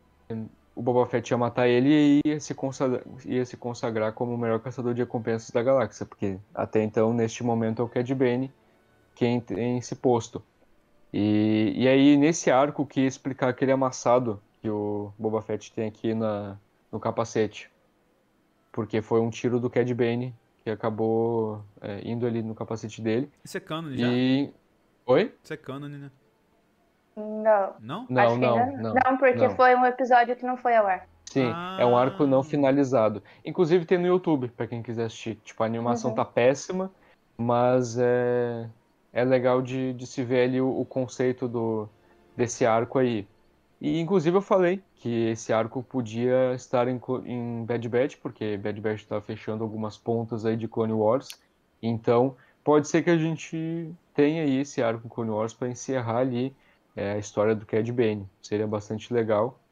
[0.79, 4.39] o Boba Fett ia matar ele e ia se consagrar, ia se consagrar como o
[4.39, 8.53] melhor caçador de recompensas da galáxia, porque até então, neste momento, é o Cad Bane
[9.17, 10.41] quem tem esse posto.
[11.13, 15.89] E, e aí, nesse arco, que ia explicar aquele amassado que o Boba Fett tem
[15.89, 16.57] aqui na,
[16.93, 17.69] no capacete.
[18.71, 20.33] Porque foi um tiro do Cad Bane
[20.63, 23.29] que acabou é, indo ali no capacete dele.
[23.45, 24.07] Isso é canon já.
[24.07, 24.53] E
[25.07, 25.35] Oi?
[25.43, 26.11] Isso é canon, né?
[27.19, 27.75] Não.
[27.81, 28.07] Não?
[28.09, 28.95] Não, Acho que não, ainda não.
[28.95, 29.57] Não, porque não.
[29.57, 31.07] foi um episódio que não foi ao ar.
[31.25, 32.45] Sim, é um arco não Ah.
[32.45, 33.23] finalizado.
[33.45, 35.35] Inclusive tem no YouTube, pra quem quiser assistir.
[35.45, 36.17] Tipo, a animação Uhum.
[36.17, 36.91] tá péssima,
[37.37, 38.69] mas é,
[39.13, 41.89] é legal de, de se ver ali o, o conceito do,
[42.37, 43.27] desse arco aí.
[43.81, 48.81] E inclusive eu falei que esse arco podia estar em, em Bad Batch, porque Bad
[48.81, 51.29] Batch tá fechando algumas pontas aí de Clone Wars.
[51.83, 56.19] Então, pode ser que a gente tenha aí esse arco em Clone Wars para encerrar
[56.19, 56.57] ali
[56.99, 58.29] é, a história do Cad Bane.
[58.43, 59.65] Seria bastante legal.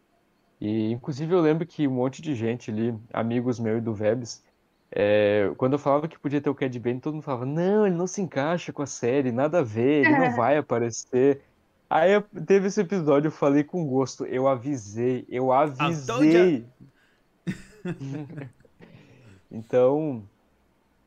[0.60, 4.44] E, inclusive, eu lembro que um monte de gente ali, amigos meus e do Vebs,
[4.90, 7.96] é, quando eu falava que podia ter o Cad Bane, todo mundo falava, não, ele
[7.96, 11.44] não se encaixa com a série, nada a ver, ele não vai aparecer.
[11.90, 16.66] Aí eu- teve esse episódio, eu falei com gosto, eu avisei, eu avisei.
[19.50, 20.28] Então,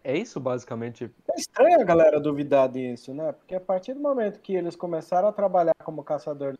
[0.09, 1.11] é isso basicamente.
[1.29, 3.31] É estranho a galera duvidar disso, né?
[3.31, 6.59] Porque a partir do momento que eles começaram a trabalhar como caçador de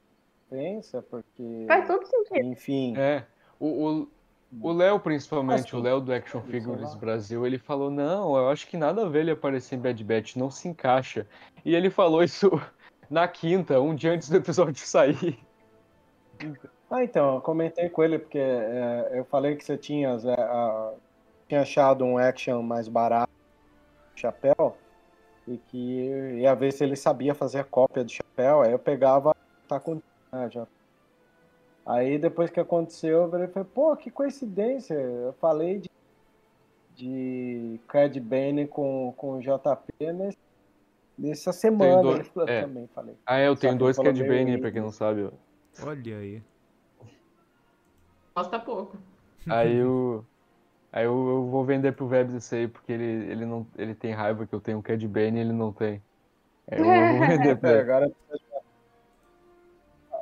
[0.51, 1.65] recompensa, porque.
[1.67, 2.45] Faz todo sentido.
[2.45, 2.97] Enfim.
[2.97, 3.25] É,
[3.59, 3.67] o,
[4.01, 4.07] o,
[4.61, 6.95] o Léo, principalmente, Assim, o Léo do Action Figures.
[6.95, 10.35] Brasil, ele falou, não, eu acho que nada a ver ele aparecer em Bad Batch,
[10.35, 11.27] não se encaixa.
[11.63, 12.49] E ele falou isso
[13.09, 15.37] na quinta, um dia antes do episódio sair.
[16.89, 20.93] Ah, então, eu comentei com ele, porque é, eu falei que você tinha, é, a-
[21.47, 23.31] tinha achado um action mais barato,
[24.19, 24.77] chapéu,
[25.47, 29.35] e que ia ver se ele sabia fazer a cópia do chapéu, aí eu pegava,
[29.67, 29.95] tá com.
[30.31, 30.67] né, já.
[31.85, 35.89] Aí depois que aconteceu, eu virei e falei, pô, que coincidência, eu falei de,
[36.95, 40.37] de Cad Bane com, com o JP nesse,
[41.17, 42.61] nessa semana, dois- ele falou, é.
[42.61, 43.17] também falei.
[43.25, 45.31] Ah, é, eu tenho dois ele Cad Bane, pra quem não sabe.
[45.81, 46.43] Olha aí.
[48.35, 48.97] Gosta pouco.
[49.49, 50.23] Aí eu,
[50.91, 54.11] aí eu, eu vou vender pro Vebs isso aí, porque ele, ele, não, ele tem
[54.13, 56.01] raiva que eu tenho um Cad Bane e ele não tem.
[56.69, 57.81] Aí eu vou vender pra É, ele.
[57.81, 58.61] agora eu preciso, achar...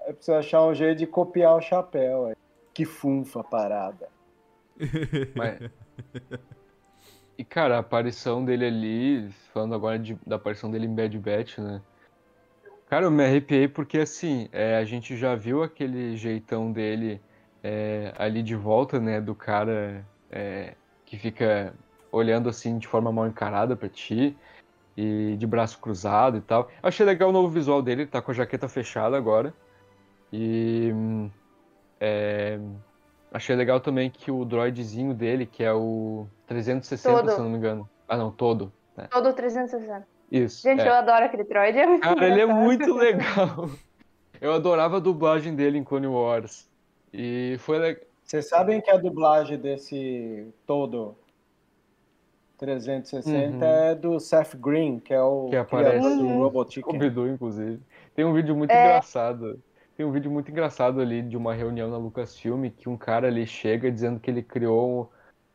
[0.07, 2.27] eu preciso achar um jeito de copiar o chapéu.
[2.27, 2.35] aí.
[2.73, 4.09] Que funfa a parada.
[5.35, 5.59] Mas-
[7.37, 11.59] E, cara, a aparição dele ali, falando agora de- da aparição dele em Bad Batch,
[11.59, 11.81] né?
[12.89, 17.21] Cara, eu me arrepiei porque, assim, é, a gente já viu aquele jeitão dele
[17.63, 19.19] é, ali de volta, né?
[19.21, 20.73] Do cara é,
[21.05, 21.73] que fica
[22.11, 24.35] olhando, assim, de forma mal encarada pra ti
[24.95, 26.69] e de braço cruzado e tal.
[26.81, 29.53] Achei legal o novo visual dele, ele tá com a jaqueta fechada agora.
[30.31, 30.91] E...
[30.93, 31.29] hum,
[31.99, 32.59] é,
[33.31, 37.31] Achei legal também que o droidzinho dele, que é o 360, Todo.
[37.31, 37.89] se eu não me engano.
[38.07, 38.71] Ah, não, todo.
[38.95, 39.07] né?
[39.11, 40.07] Todo 360.
[40.31, 40.63] Isso.
[40.63, 40.87] Gente, é.
[40.87, 41.77] eu adoro aquele droid.
[41.77, 43.69] É muito Cara, ele é muito legal.
[44.39, 46.69] Eu adorava a dublagem dele em Clone Wars.
[47.13, 48.06] E foi legal.
[48.27, 51.15] Vocês sabem que a dublagem desse todo
[52.57, 53.63] 360 Uhum.
[53.63, 56.91] é do Seth Green, que é o Que aparece do em Robot Chicken.
[56.93, 57.79] Scooby-Doo, inclusive.
[58.13, 58.83] Tem um vídeo muito É.
[58.83, 59.61] engraçado.
[59.95, 63.47] Tem um vídeo muito engraçado ali de uma reunião na Lucasfilm que um cara ali
[63.47, 65.09] chega dizendo que ele criou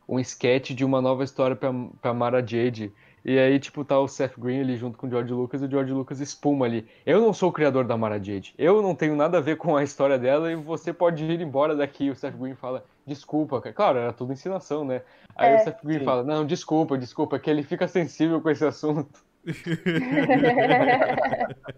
[0.08, 2.90] um, um sketch de uma nova história pra Mara Jade.
[3.24, 5.70] E aí, tipo, tá o Seth Green ali junto com o George Lucas e o
[5.70, 6.84] George Lucas espuma ali.
[7.06, 8.52] Eu não sou o criador da Mara Jade.
[8.58, 11.76] Eu não tenho nada a ver com a história dela e você pode ir embora
[11.76, 12.10] daqui.
[12.10, 13.60] O Seth Green fala, desculpa.
[13.60, 15.02] cara." Claro, era tudo ensinação, né?
[15.36, 15.56] Aí É.
[15.56, 16.04] o Seth Green Sim.
[16.04, 19.20] fala, não, desculpa, desculpa, que ele fica sensível com esse assunto.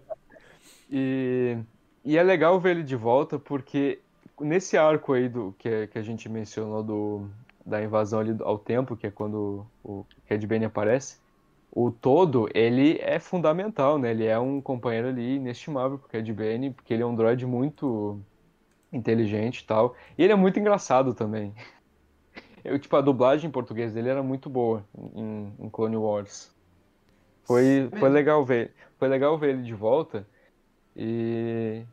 [0.89, 1.57] E,
[2.03, 3.99] e é legal ver ele de volta porque
[4.39, 7.27] nesse arco aí do que, que a gente mencionou do,
[7.65, 11.17] da invasão ali ao tempo, que é quando o Cad Bane aparece,
[11.75, 14.11] o todo, ele é fundamental, né?
[14.11, 18.17] Ele é um companheiro ali inestimável pro Cad Bane, porque ele é um droid muito
[18.93, 19.93] inteligente e tal.
[20.17, 21.53] E ele é muito engraçado também.
[22.63, 26.55] Eu, tipo, a dublagem em português dele era muito boa em, em Clone Wars.
[27.43, 30.25] Foi, foi legal ver, foi legal ver ele de volta.
[30.95, 31.83] E,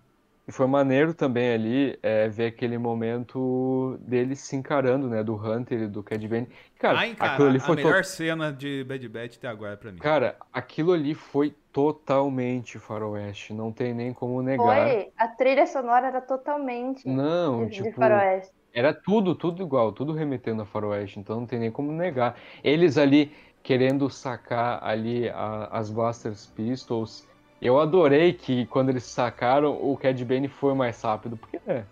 [0.52, 5.24] e foi maneiro também ali é, ver aquele momento dele se encarando, né?
[5.24, 6.46] Do Hunter e do Cad Bane.
[6.78, 9.76] Cara, Ai, cara, aquilo ali a foi to- melhor cena de Bad Batch até agora
[9.78, 9.98] pra mim.
[9.98, 13.54] Cara, aquilo ali foi totalmente faroeste.
[13.54, 14.88] Não tem nem como negar.
[14.88, 15.10] Foi.
[15.16, 18.52] A trilha sonora era totalmente Não, de, de tipo, faroeste.
[18.74, 22.36] era tudo, tudo igual, tudo remetendo a faroeste, então não tem nem como negar.
[22.62, 27.26] Eles ali querendo sacar ali a- as Blasters Pistols.
[27.62, 31.84] Eu adorei que quando eles sacaram, o Cad Bane foi mais rápido, porque é,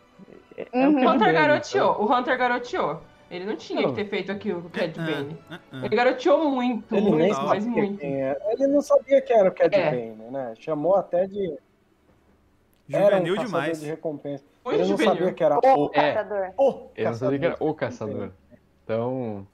[0.56, 0.97] é, é o Uhum.
[0.97, 1.92] O Hunter Bane, garoteou.
[1.92, 2.05] então.
[2.05, 3.01] O Hunter garoteou.
[3.30, 3.90] Ele não tinha Não.
[3.90, 5.36] que ter feito aquilo com o Cad Ah, Bane.
[5.48, 5.80] ah, ah.
[5.84, 8.02] Ele garoteou muito, Ele nem muito, mas muito.
[8.02, 9.90] Ele não sabia que era o Cad É.
[9.90, 10.55] Bane, né?
[10.59, 11.56] Chamou até de.
[12.92, 13.80] Era um Juvenil caçador demais.
[13.80, 14.44] de recompensa.
[14.66, 15.14] Ele não é um juvenil.
[15.14, 16.12] sabia que era o O É.
[16.12, 16.40] caçador.
[16.40, 16.90] caçador.
[16.97, 18.30] Eu não sabia que era o caçador.
[18.84, 19.47] Então,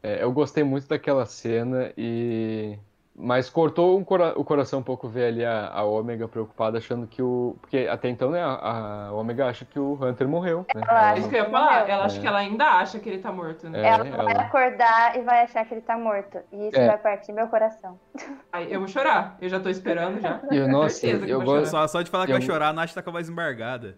[0.00, 2.78] é, eu gostei muito daquela cena e,
[3.16, 7.06] Mas cortou um cora- o coração um pouco ver ali a, a Ômega preocupada, achando
[7.06, 7.56] que o.
[7.60, 10.66] Porque até então, né, a, a Ômega acha que o Hunter morreu.
[10.74, 10.82] Né?
[10.88, 11.88] Ela isso que eu ia falar.
[11.88, 12.20] Ela acha É.
[12.20, 13.80] que ela ainda acha que ele tá morto, né?
[13.82, 16.38] É, ela vai ela- acordar e vai achar que ele tá morto.
[16.52, 16.88] E isso É.
[16.88, 18.00] vai partir meu coração.
[18.52, 19.36] Ai, eu vou chorar.
[19.40, 20.40] Eu já tô esperando já.
[20.50, 21.70] Eu, nossa, eu eu vou gosto.
[21.70, 23.96] Só, só de falar que Eu- vai chorar, a Nath tá com a voz embargada.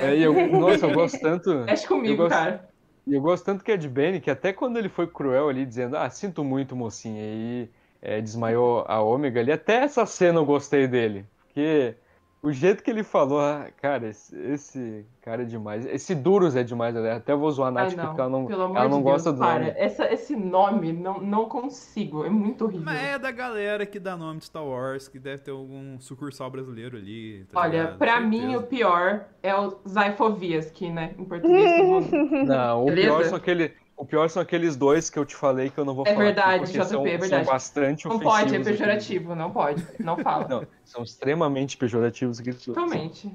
[0.00, 1.50] É, e eu, nossa, eu gosto tanto.
[1.68, 2.66] Mexe comigo, gosto, cara.
[3.06, 5.66] E eu gosto tanto que é de Benny, que até quando ele foi cruel ali,
[5.66, 7.68] dizendo, ah, sinto muito, mocinha, e
[8.04, 11.24] é, desmaiou a Ômega ali, até essa cena eu gostei dele.
[11.46, 11.94] Porque
[12.42, 15.86] o jeito que ele falou, ah, cara, esse, esse cara é demais.
[15.86, 17.12] Esse Duros é demais, né?
[17.12, 18.04] até vou zoar a Nath, Ai, não.
[18.08, 19.58] porque ela não, Pelo ela não de gosta Deus, do para.
[19.60, 19.72] nome.
[19.78, 22.26] Essa, esse nome, não, não consigo.
[22.26, 22.84] É muito horrível.
[22.84, 26.50] Mas é da galera que dá nome de Star Wars, que deve ter algum sucursal
[26.50, 27.46] brasileiro ali.
[27.50, 27.98] tá Olha, ligado?
[27.98, 28.28] pra Certeza.
[28.28, 32.10] mim o pior é o Zaifovias, que, né, em português todo mundo.
[32.44, 33.06] Não, o Beleza?
[33.08, 35.94] pior, são aquele, o pior são aqueles dois que eu te falei que eu não
[35.94, 36.28] vou É falar.
[36.28, 37.46] aqui, verdade, porque JP, são, é são verdade.
[37.46, 38.76] bastante Não pode, é ofensivos aqui.
[38.78, 39.84] pejorativo, não pode.
[40.00, 40.48] Não fala.
[40.48, 42.52] Não, são extremamente pejorativos aqui.
[42.52, 43.32] Totalmente.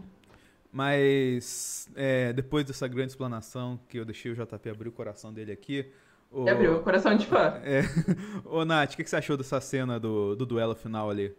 [0.71, 5.51] Mas é, depois dessa grande explanação que eu deixei o JP abrir o coração dele
[5.51, 5.91] aqui.
[6.31, 6.41] O...
[6.41, 7.59] Ele abriu o coração de fã.
[7.63, 7.81] É...
[8.45, 11.33] Ô, Nath, o que, que você achou dessa cena do, do duelo final ali?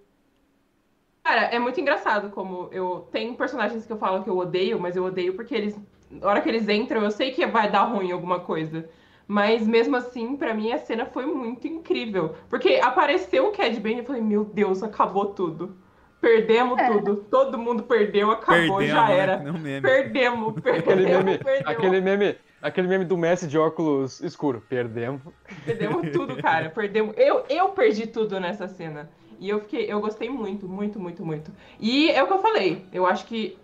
[1.23, 3.09] Cara, é muito engraçado como eu.
[3.13, 5.79] Tem personagens que eu falo que eu odeio, mas eu odeio porque eles.
[6.11, 8.89] Na hora que eles entram, eu sei que vai dar ruim alguma coisa.
[9.31, 12.35] Mas mesmo assim, pra mim a cena foi muito incrível.
[12.49, 15.77] Porque apareceu o Cad Bane e eu falei, meu Deus, acabou tudo.
[16.21, 17.15] Perdemos tudo.
[17.31, 19.17] Todo mundo perdeu, acabou, Perdemos, já né?
[19.17, 19.37] era.
[19.39, 19.83] Um meme.
[19.83, 21.69] Perdemos, Aquele perdemos, meme, perdemos.
[21.69, 24.65] aquele meme, aquele meme do Messi de óculos escuro.
[24.69, 25.23] Perdemos.
[25.65, 26.69] Perdemos tudo, cara.
[26.69, 27.15] Perdemos.
[27.17, 29.09] Eu, eu perdi tudo nessa cena.
[29.39, 31.53] E eu fiquei, eu gostei muito, muito, muito, muito.
[31.79, 32.85] E é o que eu falei.
[32.93, 33.57] Eu acho que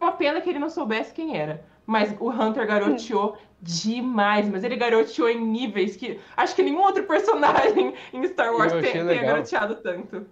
[0.00, 1.64] é uma pena que ele não soubesse quem era.
[1.86, 4.48] Mas o Hunter garoteou demais.
[4.48, 8.82] Mas ele garoteou em níveis que acho que nenhum outro personagem em Star Wars tem-
[8.92, 9.26] tenha legal.
[9.26, 10.26] garoteado tanto.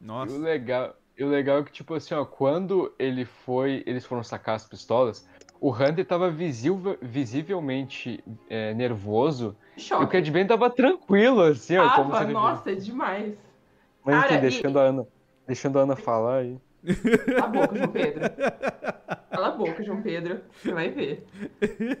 [0.00, 0.34] E Nossa.
[0.34, 4.22] o legal, e o legal é que, tipo assim, ó, quando ele foi, eles foram
[4.24, 5.28] sacar as pistolas,
[5.60, 10.06] o Hunter tava visível- visivelmente é, nervoso e o Choque.
[10.12, 13.34] Cad Bane tava tranquilo, assim, ó, Tava, nossa, é demais.
[14.04, 15.06] Mas enfim, Cara, e- deixando a Ana,
[15.46, 16.58] deixando a Ana falar aí.
[17.26, 18.20] Cala a boca, João Pedro.
[19.30, 20.40] Cala a boca, João Pedro.
[20.52, 21.26] Você vai ver.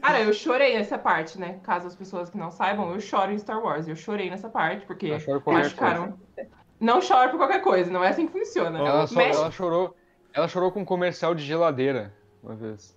[0.00, 1.60] Cara, eu chorei nessa parte, né?
[1.62, 3.86] Caso as pessoas que não saibam, eu choro em Star Wars.
[3.88, 6.18] Eu chorei nessa parte, porque chora machucaram.
[6.80, 8.78] Não choro por qualquer coisa, não é assim que funciona.
[8.78, 9.96] Ela, só, Mexe- ela chorou,
[10.32, 12.96] ela chorou com um comercial de geladeira uma vez.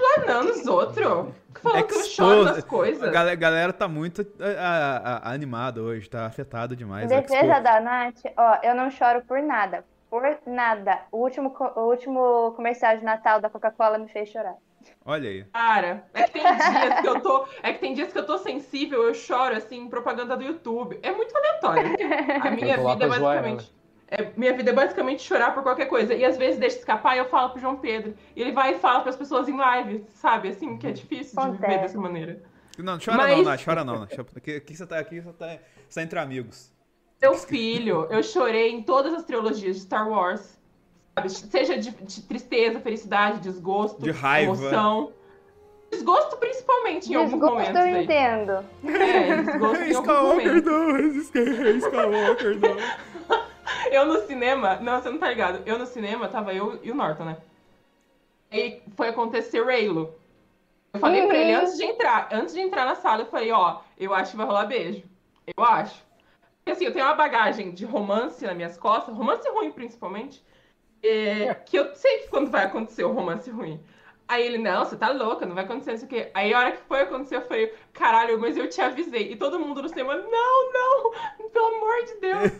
[0.00, 1.28] Explanando os outros.
[1.62, 3.10] Falando que eu choro das A coisas.
[3.10, 7.08] galera, galera tá muito a- a- a- animada hoje, tá afetada Em demais.
[7.08, 9.84] defesa Expo- da Nath, ó, eu não choro por nada.
[10.08, 11.00] Por nada.
[11.12, 14.54] O último, o último comercial de Natal da Coca-Cola me fez chorar.
[15.04, 15.44] Olha aí.
[15.52, 17.46] Cara, é que tem dias que eu tô.
[17.62, 20.98] É que tem dias que eu tô sensível, eu choro assim, em propaganda do YouTube.
[21.02, 21.94] É muito aleatório.
[22.42, 23.72] A minha vida é basicamente.
[24.10, 26.12] É, minha vida é basicamente chorar por qualquer coisa.
[26.14, 28.14] E às vezes deixa escapar e eu falo pro João Pedro.
[28.34, 30.48] E ele vai e fala pras pessoas em live, sabe?
[30.48, 31.82] Assim, que é difícil de viver Acontece.
[31.82, 32.42] dessa maneira.
[32.78, 34.00] Não, chora Mas- não, Nath, chora não.
[34.00, 34.18] Nath.
[34.36, 35.58] Aqui, aqui você tá aqui, você tá,
[35.88, 36.72] você tá entre amigos.
[37.22, 40.58] Meu filho, eu chorei em todas as trilogias de Star Wars.
[41.14, 41.28] Sabe?
[41.30, 44.52] Seja de, de tristeza, felicidade, desgosto, De raiva.
[44.54, 45.12] emoção.
[45.90, 47.76] Desgosto principalmente em alguns Desgosto momentos.
[47.76, 48.04] eu aí.
[48.04, 48.64] entendo.
[48.86, 50.64] É, desgosto em alguns momentos.
[50.64, 50.96] não,
[51.76, 52.76] Skywalker não.
[53.90, 55.62] Eu no cinema, não, você não tá ligado.
[55.66, 57.36] Eu no cinema, tava eu e o Norton, né?
[58.52, 60.14] E foi acontecer Raylo.
[60.92, 61.60] Eu falei pra ele Uhum.
[61.60, 64.46] antes de entrar, antes de entrar na sala, eu falei, ó, eu acho que vai
[64.46, 65.04] rolar beijo.
[65.56, 66.02] Eu acho.
[66.58, 70.44] Porque assim, eu tenho uma bagagem de romance nas minhas costas, romance ruim principalmente,
[71.02, 73.80] é, que eu sei que quando vai acontecer o romance ruim.
[74.30, 76.30] Aí ele, não, você tá louca, não vai acontecer isso aqui.
[76.32, 79.32] Aí a hora que foi acontecer, eu falei, caralho, mas eu te avisei.
[79.32, 82.52] E todo mundo no cinema, não, não, pelo amor de Deus.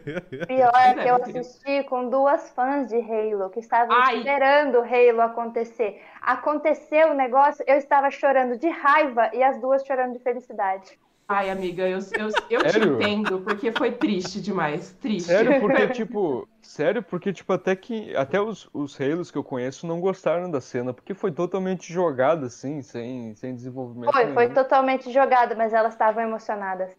[0.48, 4.16] Pior é que eu assisti com duas fãs de Halo que estavam Ai.
[4.16, 6.02] esperando o Halo acontecer.
[6.22, 10.98] Aconteceu o negócio, eu estava chorando de raiva e as duas chorando de felicidade.
[11.28, 14.92] Ai, amiga, eu, eu, eu te entendo, porque foi triste demais.
[14.94, 15.28] Triste.
[15.28, 19.86] Sério, porque, tipo, sério, porque, tipo, até que, até os, os Halos que eu conheço
[19.86, 24.54] não gostaram da cena, porque foi totalmente jogado, assim, sem, sem desenvolvimento Foi, foi nenhum.
[24.54, 26.96] totalmente jogado, mas elas estavam emocionadas.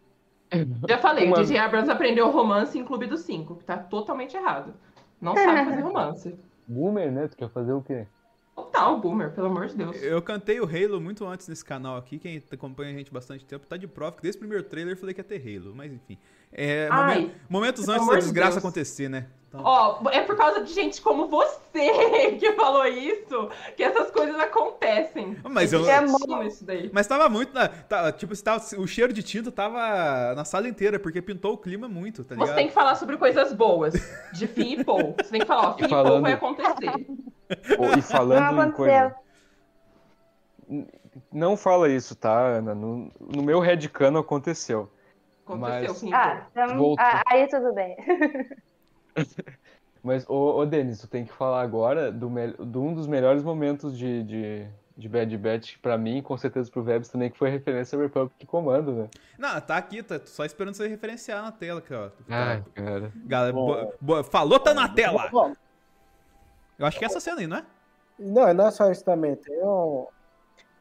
[0.88, 4.36] Já falei, Uma- o DJ Abrams aprendeu romance em Clube dos Cinco, que tá totalmente
[4.36, 4.74] errado.
[5.20, 6.38] Não sabe fazer romance.
[6.66, 7.28] Boomer, né?
[7.28, 8.06] Tu quer fazer o quê?
[8.80, 8.98] Total.
[9.00, 10.02] Boomer, pelo amor de Deus.
[10.02, 12.18] Eu cantei o Halo muito antes nesse canal aqui.
[12.18, 14.98] Quem acompanha a gente bastante tempo tá de prova que desde o primeiro trailer eu
[14.98, 15.74] falei que ia ter Halo.
[15.74, 16.18] Mas enfim.
[16.52, 18.64] É, Ai, momen- momentos pelo antes da de desgraça Deus.
[18.64, 19.26] acontecer, né?
[19.48, 21.56] Então, Ó, é por causa de gente como você
[22.38, 25.36] que falou isso que essas coisas acontecem.
[25.48, 26.88] Mas É eu- que é bom isso daí.
[26.92, 27.52] Mas tava muito.
[27.52, 31.54] Na, tá, tipo, se tava- o cheiro de tinta tava na sala inteira, porque pintou
[31.54, 32.48] o clima muito, tá ligado?
[32.48, 33.94] Você tem que falar sobre coisas boas,
[34.32, 35.14] de Finn e Paul.
[35.20, 37.06] Você tem que falar, ó, Finn e Paul vai acontecer.
[37.98, 38.96] E falando Não em coisa.
[39.06, 40.90] aconteceu.
[41.32, 42.74] Não fala isso, tá, Ana?
[42.74, 44.90] No, no meu headcano aconteceu.
[45.44, 46.10] Aconteceu, Mas- Paul.
[46.14, 47.96] Ah, então, ah, aí tudo bem.
[50.02, 53.42] Mas, ô, ô Denis, tu tem que falar agora do me- de um dos melhores
[53.42, 54.66] momentos de, de,
[54.96, 58.02] de Bad Batch pra mim, com certeza pro Vebs também, que foi a referência ao
[58.02, 59.08] Republic Commando, né?
[59.38, 62.08] Não, tá aqui, tá só esperando você referenciar na tela aqui, ó.
[62.30, 63.12] Ai, cara.
[63.26, 63.66] Galera, Bom.
[63.66, 65.28] boa- boa- falou, tá na tela!
[65.30, 65.52] Bom,
[66.80, 67.64] Eu acho que é essa cena aí, não é?
[68.18, 69.36] Não, não é só isso também.
[69.36, 70.06] Tem, um,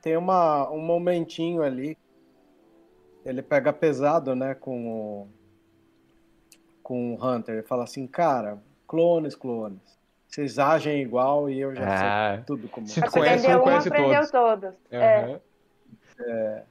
[0.01, 1.97] tem uma, um momentinho ali.
[3.26, 5.27] Ele pega pesado, né, com o,
[6.81, 7.55] com o Hunter.
[7.55, 8.57] Ele fala assim, cara,
[8.88, 9.99] clones, clones.
[10.26, 12.35] Vocês agem igual e eu já Ah.
[12.35, 13.09] sei tudo como Se é.
[13.09, 14.31] conhece, aprendeu um, conhece aprendeu todos.
[14.31, 14.76] todos.
[14.89, 16.63] É.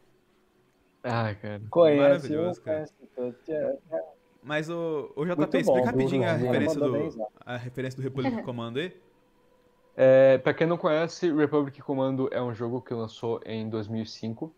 [1.03, 1.61] Ai, cara.
[1.69, 2.77] Conhece um, Maravilhoso, cara.
[2.77, 3.49] conhece todos.
[3.49, 4.03] É, é
[4.43, 9.08] Mas o, o JP, explica rapidinho a referência, do, a referência do Republic Commando aí.
[10.01, 14.55] É, pra quem não conhece, Republic Commando é um jogo que lançou em 2005,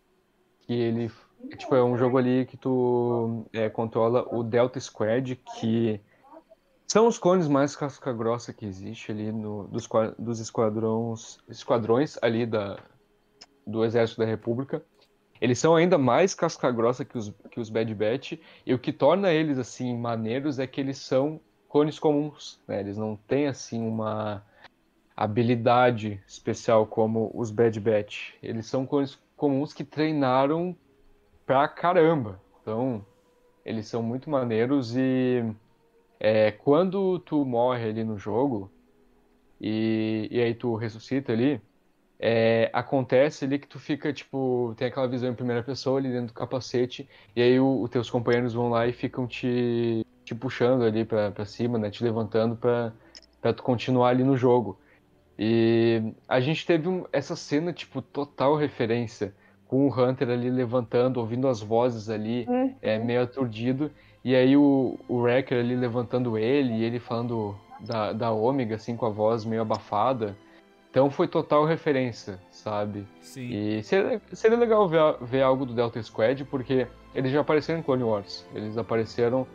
[0.59, 1.11] que ele
[1.57, 5.99] tipo, é um jogo ali que tu é, controla o Delta Squad, que
[6.85, 9.89] são os clones mais casca-grossa que existe ali no, dos,
[10.19, 12.77] dos esquadrões, esquadrões ali da,
[13.65, 14.85] do Exército da República.
[15.41, 19.31] Eles são ainda mais casca-grossa que os, que os Bad Batch, e o que torna
[19.31, 22.79] eles, assim, maneiros é que eles são clones comuns, né?
[22.79, 24.45] Eles não têm, assim, uma
[25.23, 28.33] habilidade especial como os Bad Batch.
[28.41, 28.87] Eles são
[29.35, 30.75] comuns que treinaram
[31.45, 32.41] pra caramba.
[32.61, 33.05] Então,
[33.63, 35.43] eles são muito maneiros e
[36.19, 38.71] é, quando tu morre ali no jogo
[39.59, 41.61] e, e aí tu ressuscita ali,
[42.19, 46.27] é, acontece ali que tu fica, tipo, tem aquela visão em primeira pessoa ali dentro
[46.27, 51.05] do capacete e aí os teus companheiros vão lá e ficam te, te puxando ali
[51.05, 52.93] pra, pra cima, né, te levantando pra,
[53.39, 54.80] pra tu continuar ali no jogo.
[55.43, 59.33] E a gente teve um- essa cena, tipo, total referência
[59.67, 62.75] com o Hunter ali levantando, ouvindo as vozes ali, Hum.
[62.79, 63.89] é, meio aturdido,
[64.23, 68.95] e aí o, o Wrecker ali levantando ele, e ele falando da, da Ômega, assim,
[68.95, 70.37] com a voz meio abafada.
[70.91, 73.07] Então foi total referência, sabe?
[73.19, 73.49] Sim.
[73.49, 76.85] E seria, seria legal ver, ver algo do Delta Squad, porque
[77.15, 78.45] eles já apareceram em Clone Wars.
[78.53, 79.47] Eles apareceram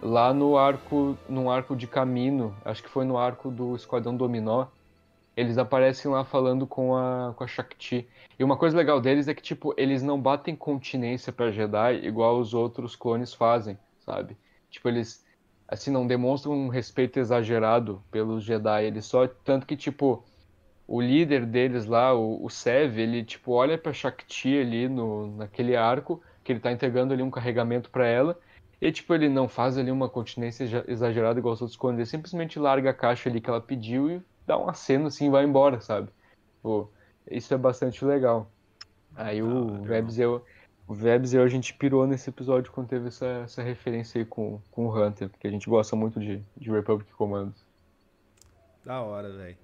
[0.00, 4.68] lá no arco, no arco de Camino, acho que foi no arco do Esquadrão Dominó.
[5.36, 8.08] Eles aparecem lá falando com a, com a Shakti.
[8.38, 12.38] E uma coisa legal deles é que, tipo, eles não batem continência pra Jedi igual
[12.38, 14.36] os outros clones fazem, sabe?
[14.70, 15.24] Tipo, eles,
[15.68, 18.84] assim, não demonstram um respeito exagerado pelos Jedi.
[18.84, 20.24] Eles só, tanto que, tipo,
[20.86, 25.76] o líder deles lá, o, o Sev, ele, tipo, olha pra Shakti ali no, naquele
[25.76, 28.38] arco, que ele tá entregando ali um carregamento pra ela,
[28.80, 32.06] e, tipo, ele não faz ali uma continência exa- exagerada igual os outros clones, ele
[32.06, 35.44] simplesmente larga a caixa ali que ela pediu e dá um aceno assim e vai
[35.44, 36.08] embora, sabe?
[36.62, 36.88] Pô,
[37.30, 38.50] isso é bastante legal.
[39.16, 39.84] Aí Da o
[40.18, 40.44] eu,
[40.88, 44.60] o e eu, a gente pirou nesse episódio quando teve essa, essa referência aí com,
[44.70, 47.54] com o Hunter, porque a gente gosta muito de, de Republic Commando.
[48.84, 49.56] Da hora, velho.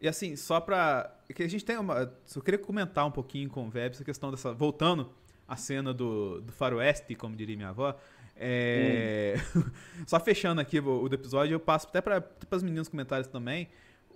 [0.00, 1.12] E assim, só pra.
[1.28, 2.12] é Que a gente tem uma.
[2.24, 4.52] Só queria comentar um pouquinho com o Web essa questão dessa.
[4.52, 5.10] Voltando
[5.46, 7.96] à cena do, do Faroeste, como diria minha avó.
[8.36, 9.34] É...
[10.06, 13.26] só fechando aqui o, o do episódio, eu passo até para as meninas nos comentários
[13.26, 13.68] também.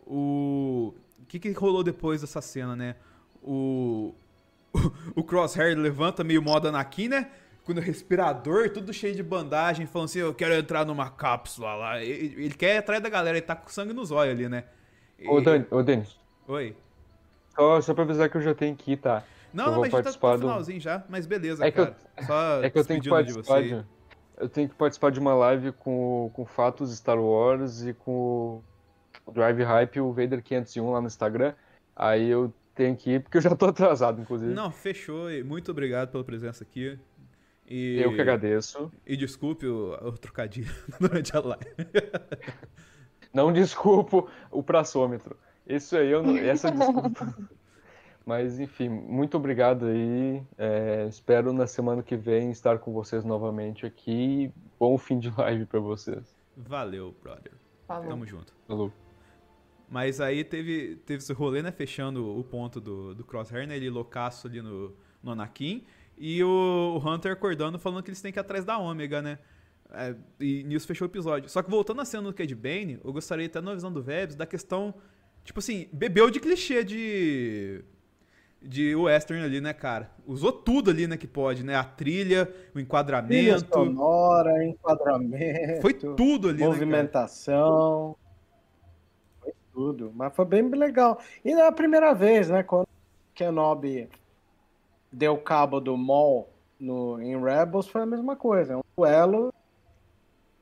[0.06, 0.94] O...
[1.20, 2.96] o que, que rolou depois dessa cena, né?
[3.42, 4.14] O.
[5.14, 7.30] O Crosshair levanta meio moda Anakin, né?
[7.64, 12.02] Com o respirador, tudo cheio de bandagem, falando assim: Eu quero entrar numa cápsula lá.
[12.02, 14.64] Ele, ele quer ir atrás da galera, ele tá com sangue nos olhos ali, né?
[15.26, 16.18] Ô, E- Dan, ô Denis,
[16.48, 16.74] Oi.
[17.54, 19.22] só, só pra avisar que eu já tenho que ir, tá?
[19.52, 21.78] Não, Eu não, vou mas tá participar no do- finalzinho já, mas beleza, É que
[21.80, 21.96] eu- cara.
[22.26, 23.68] Só É que eu tenho que de participar você.
[23.68, 23.84] de,
[24.38, 28.60] eu tenho que participar de uma live com, com fatos Star Wars e com
[29.26, 31.54] o Drive Hype e o Vader 501 lá no Instagram.
[31.94, 34.52] Aí eu tenho que ir, porque eu já tô atrasado, inclusive.
[34.52, 35.30] Não, fechou.
[35.30, 36.98] e Muito obrigado pela presença aqui.
[37.68, 38.90] E, Eu que agradeço.
[39.06, 41.66] E desculpe o, o trocadilho durante a live.
[43.32, 45.36] Não desculpo o praçômetro.
[45.66, 47.34] Isso aí, eu não, essa desculpa.
[48.26, 50.42] Mas enfim, muito obrigado aí.
[50.58, 54.52] É, espero na semana que vem estar com vocês novamente aqui.
[54.78, 56.36] Bom fim de live pra vocês.
[56.56, 57.52] Valeu, brother.
[57.86, 58.08] Falou.
[58.08, 58.54] Tamo junto.
[58.68, 58.92] Falou.
[59.92, 61.70] Mas aí teve, teve esse rolê, né?
[61.70, 63.76] Fechando o ponto do, do Crosshair, né?
[63.76, 65.84] Ele loucaço ali no, no Anakin.
[66.16, 69.38] E o, o Hunter acordando falando que eles têm que ir atrás da Ômega, né?
[69.92, 71.50] É, e nisso fechou o episódio.
[71.50, 74.34] Só que voltando a cena do Cad Bane, eu gostaria até na visão do Vebs
[74.34, 74.94] da questão.
[75.44, 77.84] Tipo assim, bebeu de clichê de.
[78.62, 80.10] De western ali, né, cara?
[80.24, 81.74] Usou tudo ali, né, que pode, né?
[81.74, 83.68] A trilha, o Trilha enquadramento.
[83.74, 85.82] sonora, enquadramento.
[85.82, 86.66] Foi tudo ali, né?
[86.66, 88.16] Movimentação.
[89.72, 90.12] Tudo.
[90.14, 91.18] Mas foi bem legal.
[91.44, 92.62] E não é a primeira vez, né?
[92.62, 92.86] Quando
[93.34, 94.08] Kenobi
[95.10, 98.74] deu cabo do Maul no, em Rebels, foi a mesma coisa.
[98.74, 99.52] É um duelo,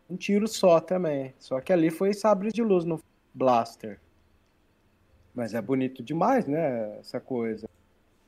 [0.08, 1.34] um tiro só também.
[1.38, 3.00] Só que ali foi sabre de luz no
[3.34, 4.00] Blaster.
[5.34, 6.98] Mas é bonito demais, né?
[6.98, 7.68] Essa coisa.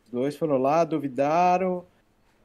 [0.04, 1.84] Os dois foram lá, duvidaram,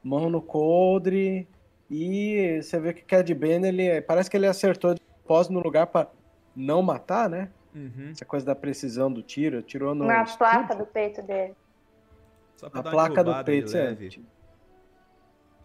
[0.02, 1.48] mão no coldre.
[1.90, 5.60] E você vê que o Cad Bane, ele parece que ele acertou de propósito no
[5.60, 6.08] lugar para
[6.54, 7.50] não matar, né?
[7.78, 8.10] Uhum.
[8.10, 11.54] Essa coisa da precisão do tiro, tirou no Na placa do peito dele.
[12.56, 13.94] Só pra A placa do peito, é.
[13.94, 14.26] tipo,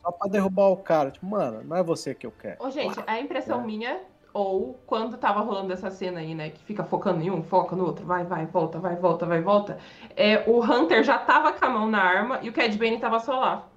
[0.01, 1.09] Só pra derrubar o cara.
[1.09, 2.63] Tipo, mano, não é você que eu quero.
[2.63, 3.63] Ô, gente, a impressão É.
[3.65, 7.75] minha, ou quando tava rolando essa cena aí, né, que fica focando em um, foca
[7.75, 9.77] no outro, vai, vai, volta, vai, volta, vai, volta,
[10.15, 13.19] é, o Hunter já tava com a mão na arma e o Cad Bane tava
[13.19, 13.69] só lá.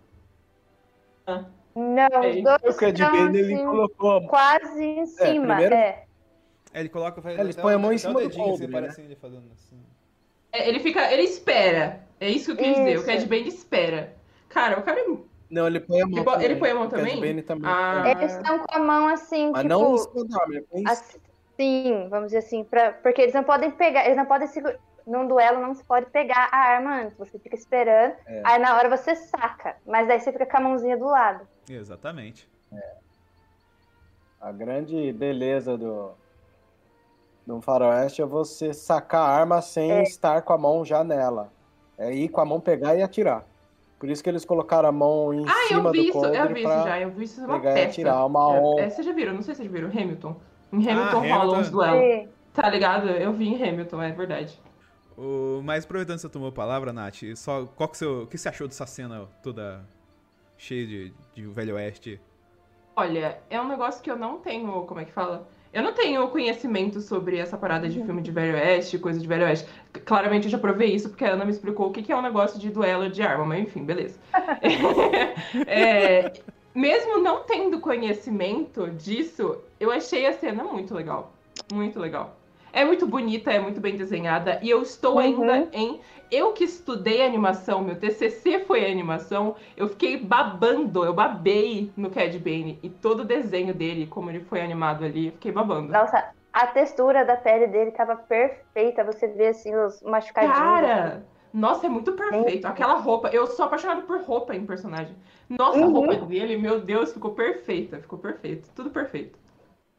[1.75, 2.39] Não, Ei.
[2.39, 4.29] os dois O Cad Bane, ele assim, colocou a mão.
[4.29, 5.47] quase em cima.
[5.57, 6.06] primeiro- É,
[6.77, 7.23] É, ele coloca.
[7.23, 8.95] Faz, É, eles até põem a mão em cima do dedinho, assim, coldre, né?
[8.99, 9.81] ele fazendo assim.
[10.53, 12.01] É, ele fica, ele espera.
[12.21, 13.05] É isso que eu quis dizer, o.
[13.07, 14.15] Cad Bane espera.
[14.51, 15.07] Cara, o cara é
[15.51, 16.45] Não, ele põe a mão Ele também.
[16.45, 17.21] ele põe a mão O Cad também?
[17.21, 17.71] Bane também.
[17.71, 18.01] Ah.
[18.03, 18.11] põe.
[18.13, 19.69] Eles estão com a mão assim, Mas tipo.
[19.75, 23.43] não em cima da arma, ele põe assim, vamos dizer assim, pra, porque eles não
[23.45, 24.77] podem pegar, eles não podem segurar.
[25.07, 28.43] Num duelo não se pode pegar a arma antes, você fica esperando, É.
[28.45, 31.47] aí na hora você saca, mas daí você fica com a mãozinha do lado.
[31.71, 32.47] Exatamente.
[34.41, 36.11] A grande beleza do,
[37.47, 40.03] do faroeste é você sacar a arma sem É.
[40.03, 41.53] estar com a mão já nela.
[41.97, 43.45] É ir com a mão pegar e atirar.
[43.99, 46.39] Por isso que eles colocaram a mão em Ah, cima eu vi do isso, coldre
[46.39, 47.89] eu vi isso já, eu vi isso uma pegar e peça.
[47.89, 48.83] atirar uma onda.
[48.83, 50.37] É, é, vocês já viram, não sei se vocês viram, Hamilton.
[50.73, 52.01] Em Hamilton Ah, rolam uns duelos.
[52.03, 52.29] Sim.
[52.53, 53.09] Tá ligado?
[53.09, 54.61] Eu vi em Hamilton, é verdade.
[55.17, 58.37] O, mas aproveitando que você tomou a palavra, Nath, só, qual que, seu, o que
[58.37, 59.83] você achou dessa cena toda
[60.59, 62.21] cheia de, de Velho Oeste?
[62.95, 65.47] Olha, é um negócio que eu não tenho, como é que fala?
[65.77, 69.45] Eu não tenho conhecimento sobre essa parada de filme de Velho Oeste, coisa de Velho
[69.45, 69.69] Oeste.
[70.07, 72.23] Claramente eu já provei isso, porque a Ana me explicou o que que é um
[72.23, 74.19] negócio de duelo de arma, mas enfim, beleza.
[75.67, 76.33] É,
[76.75, 81.35] mesmo não tendo conhecimento disso, eu achei a cena muito legal.
[81.71, 82.35] Muito legal.
[82.73, 85.21] É muito bonita, é muito bem desenhada, e eu estou Uhum.
[85.21, 86.01] ainda em.
[86.31, 92.37] Eu que estudei animação, meu TCC foi animação, eu fiquei babando, eu babei no Cad
[92.39, 95.93] Bane e todo o desenho dele, como ele foi animado ali, eu fiquei babando.
[95.93, 100.91] Nossa, a textura da pele dele tava perfeita, você vê assim os machucadinhos.
[100.93, 102.67] Cara, nossa, é muito perfeito.
[102.67, 105.17] Aquela roupa, eu sou apaixonada por roupa em personagem.
[105.49, 105.93] Nossa, a Uhum.
[105.93, 109.39] roupa dele, meu Deus, ficou perfeita, ficou perfeito, tudo perfeito.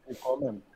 [0.05, 0.66] Ficou mesmo.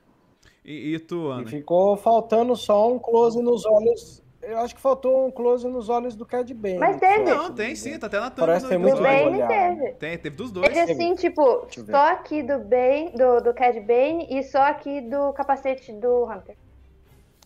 [0.63, 1.47] E, e tu, E Ana?
[1.47, 4.21] ficou faltando só um close nos olhos.
[4.41, 6.77] Eu acho que faltou um close nos olhos do Cad Bane.
[6.79, 7.23] Mas teve.
[7.23, 9.01] Não, tem sim, tá até na thumb Parece do muito.
[9.01, 9.91] Bane olhar, teve.
[9.93, 10.67] Tem, teve dos dois.
[10.73, 15.31] Teve assim, tipo, só aqui do Bane, do, do Cad Bane e só aqui do
[15.33, 16.55] capacete do Hunter.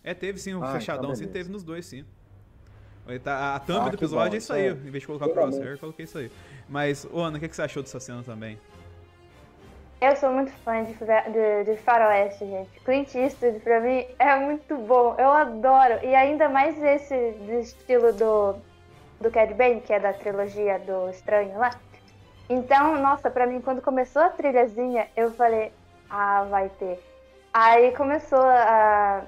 [0.04, 2.06] É, teve sim, um Ah, fechadão então sim, teve nos dois sim.
[3.08, 4.68] Aí tá- A thumb Ah, do episódio bom, é isso aí.
[4.68, 6.32] é- Em vez de colocar Pelo crosshair, eu coloquei isso aí.
[6.70, 8.58] Mas, Ana, o que, que você achou dessa cena também?
[10.02, 12.80] Eu sou muito fã de, de, de faroeste, gente.
[12.82, 15.16] Clint Eastwood, pra mim, é muito bom.
[15.18, 16.00] Eu adoro.
[16.04, 17.16] E ainda mais esse
[17.60, 18.56] estilo do,
[19.22, 21.72] do Cad Bane, que é da trilogia do Estranho lá.
[22.50, 25.72] Então, nossa, pra mim, quando começou a trilhazinha, eu falei,
[26.10, 27.00] ah, vai ter.
[27.54, 29.24] Aí começou a...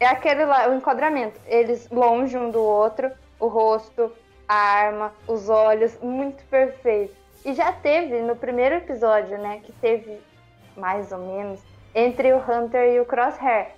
[0.00, 1.38] É aquele lá, o enquadramento.
[1.46, 4.12] Eles longe um do outro, o rosto,
[4.48, 7.17] a arma, os olhos, muito perfeito.
[7.48, 9.62] E já teve no primeiro episódio, né?
[9.64, 10.20] Que teve
[10.76, 11.58] mais ou menos
[11.94, 13.70] entre o Hunter e o Crosshair.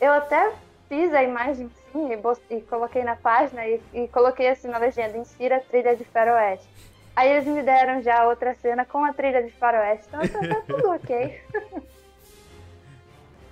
[0.00, 0.54] Eu até
[0.88, 5.18] fiz a imagem assim e, e coloquei na página e, e coloquei assim na legenda:
[5.18, 6.66] insira a trilha de Faroeste.
[7.14, 10.06] Aí eles me deram já outra cena com a trilha de Faroeste.
[10.08, 11.42] Então tá, tá tudo ok.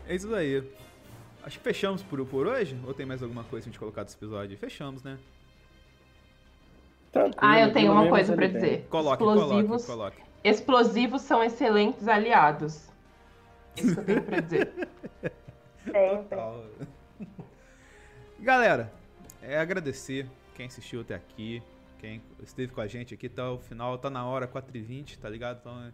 [0.09, 0.67] É isso daí.
[1.43, 2.75] Acho que fechamos por, por hoje?
[2.87, 4.57] Ou tem mais alguma coisa pra gente colocar desse episódio?
[4.57, 5.19] Fechamos, né?
[7.19, 8.61] Tranquilo, Ah, eu tenho pelo uma coisa tem.
[8.61, 8.87] dizer.
[8.91, 10.31] Coloque, Explosivos, coloque, coloque.
[10.45, 12.89] explosivos são excelentes aliados.
[13.77, 14.89] Isso que eu tenho pra dizer.
[15.85, 16.65] Total.
[18.41, 18.93] Galera,
[19.43, 21.63] é agradecer quem assistiu até aqui,
[21.99, 25.59] quem esteve com a gente aqui até o final, tá na hora, 4h20, tá ligado?
[25.61, 25.93] Então,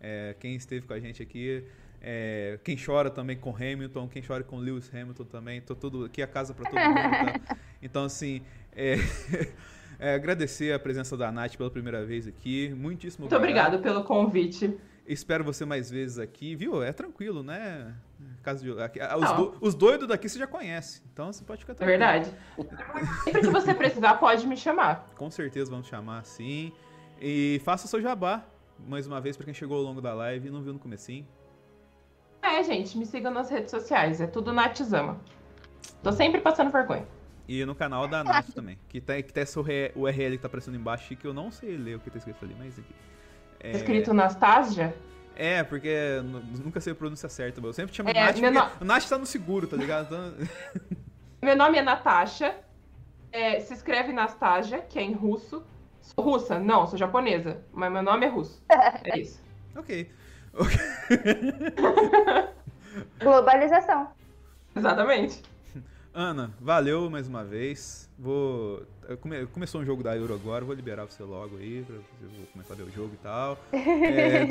[0.00, 1.64] é, quem esteve com a gente aqui,
[2.06, 5.62] É, quem chora também com Hamilton, quem chora com Lewis Hamilton também.
[5.62, 7.40] Tô tudo aqui a casa para todo mundo.
[7.46, 7.56] Tá?
[7.82, 8.42] Então, assim,
[8.76, 8.96] é,
[10.04, 12.68] é, agradecer a presença da Nath pela primeira vez aqui.
[12.76, 14.78] Muitíssimo Muito obrigado pelo convite.
[15.06, 16.82] Espero você mais vezes aqui, viu?
[16.82, 17.94] É tranquilo, né?
[18.42, 22.02] Caso de, os, do, os, doidos daqui você já conhece, então você pode ficar tranquilo.
[22.02, 22.34] É verdade.
[23.24, 25.08] Sempre que você precisar, pode me chamar.
[25.16, 26.70] Com certeza vamos chamar, sim.
[27.18, 28.44] E faça o seu jabá,
[28.86, 31.26] mais uma vez, para quem chegou ao longo da live e não viu no comecinho.
[32.42, 35.18] É, gente, me sigam nas redes sociais, é tudo Natzama.
[36.02, 37.06] Tô sempre passando vergonha.
[37.46, 40.76] E no canal da Nath também, que tá, que tá esse URL que tá aparecendo
[40.76, 42.94] embaixo, que eu não sei ler o que tá escrito ali, mas aqui.
[43.60, 43.72] É...
[43.72, 44.94] Tá escrito Nastasia?
[45.36, 46.22] É, porque
[46.64, 48.62] nunca sei a pronúncia certa, eu sempre chamo é, Nath, porque no...
[48.80, 50.06] o Nath tá no seguro, tá ligado?
[50.06, 50.96] Então...
[51.42, 52.56] meu nome é Natasha,
[53.30, 55.62] é, se escreve Nastasia, que é em russo.
[56.00, 56.58] Sou russa?
[56.58, 58.62] Não, sou japonesa, mas meu nome é russo.
[59.04, 59.42] É isso.
[59.76, 60.10] ok.
[63.18, 64.08] Globalização.
[64.76, 65.42] Exatamente.
[66.14, 68.08] Ana, valeu mais uma vez.
[68.16, 68.82] Vou.
[69.20, 69.46] Come...
[69.46, 72.74] Começou um jogo da Euro agora, vou liberar você logo aí, pra você vou começar
[72.74, 73.58] a ver o jogo e tal.
[73.74, 74.46] é...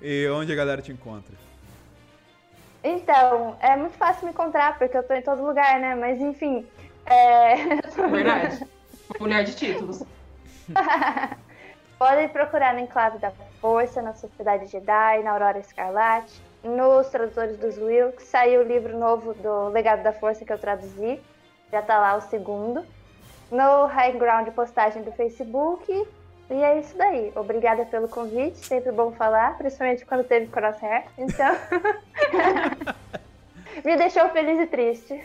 [0.00, 1.34] e onde a galera te encontra?
[2.82, 5.94] Então, é muito fácil me encontrar, porque eu tô em todo lugar, né?
[5.94, 6.66] Mas enfim.
[7.04, 7.76] É...
[8.08, 8.66] Verdade.
[9.20, 10.02] Mulher de títulos.
[11.98, 13.30] Podem procurar no Enclave da
[13.60, 18.24] Força, na Sociedade Jedi, na Aurora Escarlate, nos Tradutores dos Wilks.
[18.24, 21.20] Saiu o livro novo do Legado da Força que eu traduzi.
[21.70, 22.84] Já tá lá o segundo.
[23.50, 26.06] No High Ground postagem do Facebook.
[26.50, 27.32] E é isso daí.
[27.36, 28.58] Obrigada pelo convite.
[28.58, 31.04] Sempre bom falar, principalmente quando teve crosshair.
[31.16, 31.56] Então.
[33.84, 35.24] Me deixou feliz e triste.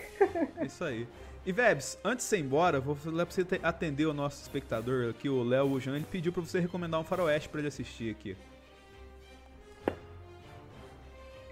[0.62, 1.08] Isso aí.
[1.46, 5.30] E Vebs, antes de ir embora, vou falar pra você atender o nosso espectador aqui,
[5.30, 8.36] o Léo Ujan, ele pediu pra você recomendar um faroeste pra ele assistir aqui.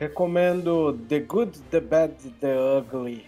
[0.03, 3.25] Recomendo The Good, The Bad, The Ugly,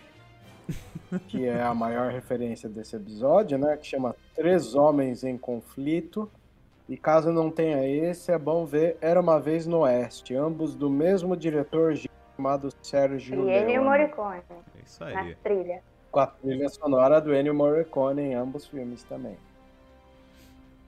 [1.27, 3.77] que é a maior referência desse episódio, né?
[3.77, 6.29] Que chama Três Homens em Conflito.
[6.89, 10.89] E caso não tenha esse, é bom ver Era Uma Vez no Oeste, ambos do
[10.89, 11.95] mesmo diretor
[12.35, 13.73] chamado Sérgio Leone.
[13.73, 14.41] E Morricone.
[14.49, 15.13] É isso aí.
[15.13, 15.81] Na trilha
[16.15, 19.37] com a trilha sonora do Ennio Morricone em ambos os filmes também.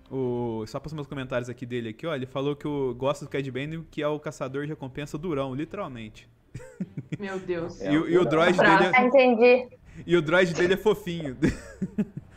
[0.09, 3.25] O, só para os meus comentários aqui dele aqui, ó, ele falou que o, gosta
[3.25, 6.29] do Cad Bane, que é o caçador de recompensa durão, literalmente.
[7.19, 7.81] Meu Deus.
[7.81, 9.01] E, e, o droid dele é...
[9.05, 9.77] Entendi.
[10.05, 11.37] E o droid dele é fofinho.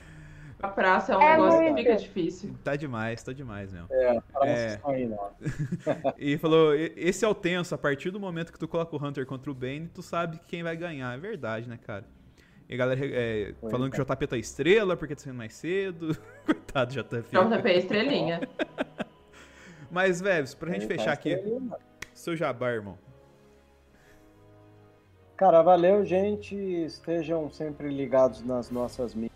[0.62, 1.74] A praça é um é negócio muito...
[1.74, 2.55] que fica difícil.
[2.62, 3.88] Tá demais, tá demais mesmo.
[3.90, 4.80] É, é...
[4.84, 5.30] aí, não.
[6.18, 9.24] e falou, esse é o tenso, a partir do momento que tu coloca o Hunter
[9.24, 11.14] contra o Bane, tu sabe quem vai ganhar.
[11.14, 12.05] É verdade, né, cara?
[12.70, 16.16] E a galera é, falando que o JP tá estrela porque tá saindo mais cedo.
[16.47, 17.30] Coitado do JP.
[17.32, 18.40] JP é estrelinha.
[19.90, 21.36] Mas, Veves, pra gente Ele fechar tá aqui,
[22.14, 22.97] seu jabá, irmão.
[25.36, 26.55] Cara, valeu, gente.
[26.55, 29.32] Estejam sempre ligados nas nossas mídias.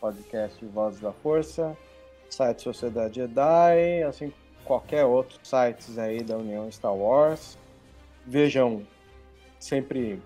[0.00, 1.76] Podcast Vozes da Força,
[2.30, 4.32] site Sociedade Jedi, assim
[4.64, 7.58] qualquer outro sites aí da União Star Wars.
[8.26, 8.86] Vejam
[9.58, 10.22] sempre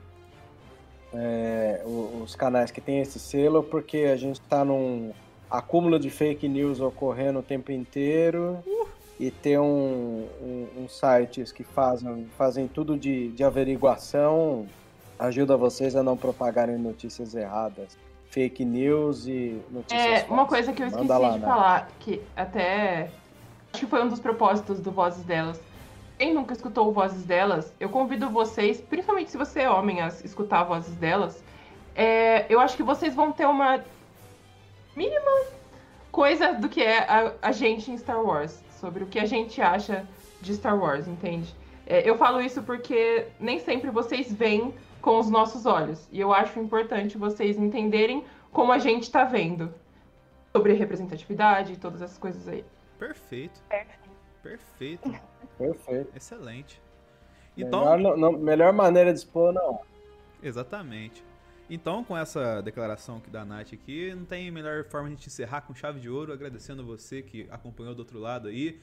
[1.15, 5.13] é, os canais que tem esse selo, porque a gente está num
[5.51, 8.89] acúmulo de fake news ocorrendo o tempo inteiro uh.
[9.21, 14.67] e ter um, um, um, sites que fazem, fazem tudo de, de averiguação
[15.19, 17.97] ajuda vocês a não propagarem notícias erradas,
[18.31, 20.31] fake news e notícias É, falsas.
[20.31, 21.47] uma coisa que eu esqueci lá, de né?
[21.47, 23.11] falar, que até
[23.73, 25.61] acho que foi um dos propósitos do Vozes Delas,
[26.23, 30.63] quem nunca escutou vozes delas, eu convido vocês, principalmente se você é homem, a escutar
[30.63, 31.43] vozes delas.
[31.97, 33.83] É, eu acho que vocês vão ter uma
[34.95, 35.47] mínima
[36.13, 39.61] coisa do que é a, a, gente em Star Wars, sobre o que a gente
[39.61, 40.07] acha
[40.41, 41.53] de Star Wars, entende?
[41.85, 46.09] É, eu falo isso porque nem sempre vocês veem com os nossos olhos.
[46.13, 49.75] E eu acho importante vocês entenderem como a gente está vendo
[50.53, 52.65] sobre representatividade e todas essas coisas aí.
[52.97, 53.61] Perfeito.
[53.69, 54.11] Perfeito.
[54.41, 55.32] Perfeito.
[56.15, 56.81] Excelente.
[57.57, 59.81] Então, melhor, não, melhor maneira de expor, não.
[60.43, 61.25] Exatamente.
[61.69, 65.29] Então, com essa declaração que da Nath aqui, não tem melhor forma de a gente
[65.29, 68.81] encerrar com chave de ouro, agradecendo você que acompanhou do outro lado aí.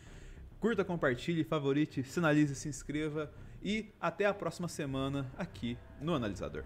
[0.59, 3.31] Curta, compartilhe, favorite, sinalize, se inscreva
[3.61, 6.63] e até a próxima semana aqui no Analisador.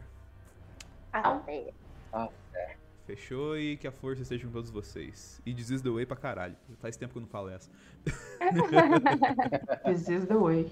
[1.11, 1.73] Até.
[2.11, 2.42] Até.
[3.13, 5.39] Fechou e que a força esteja com todos vocês.
[5.45, 6.55] E This is the way pra caralho.
[6.79, 7.69] Faz tempo que eu não falo essa.
[9.85, 10.71] This is the way.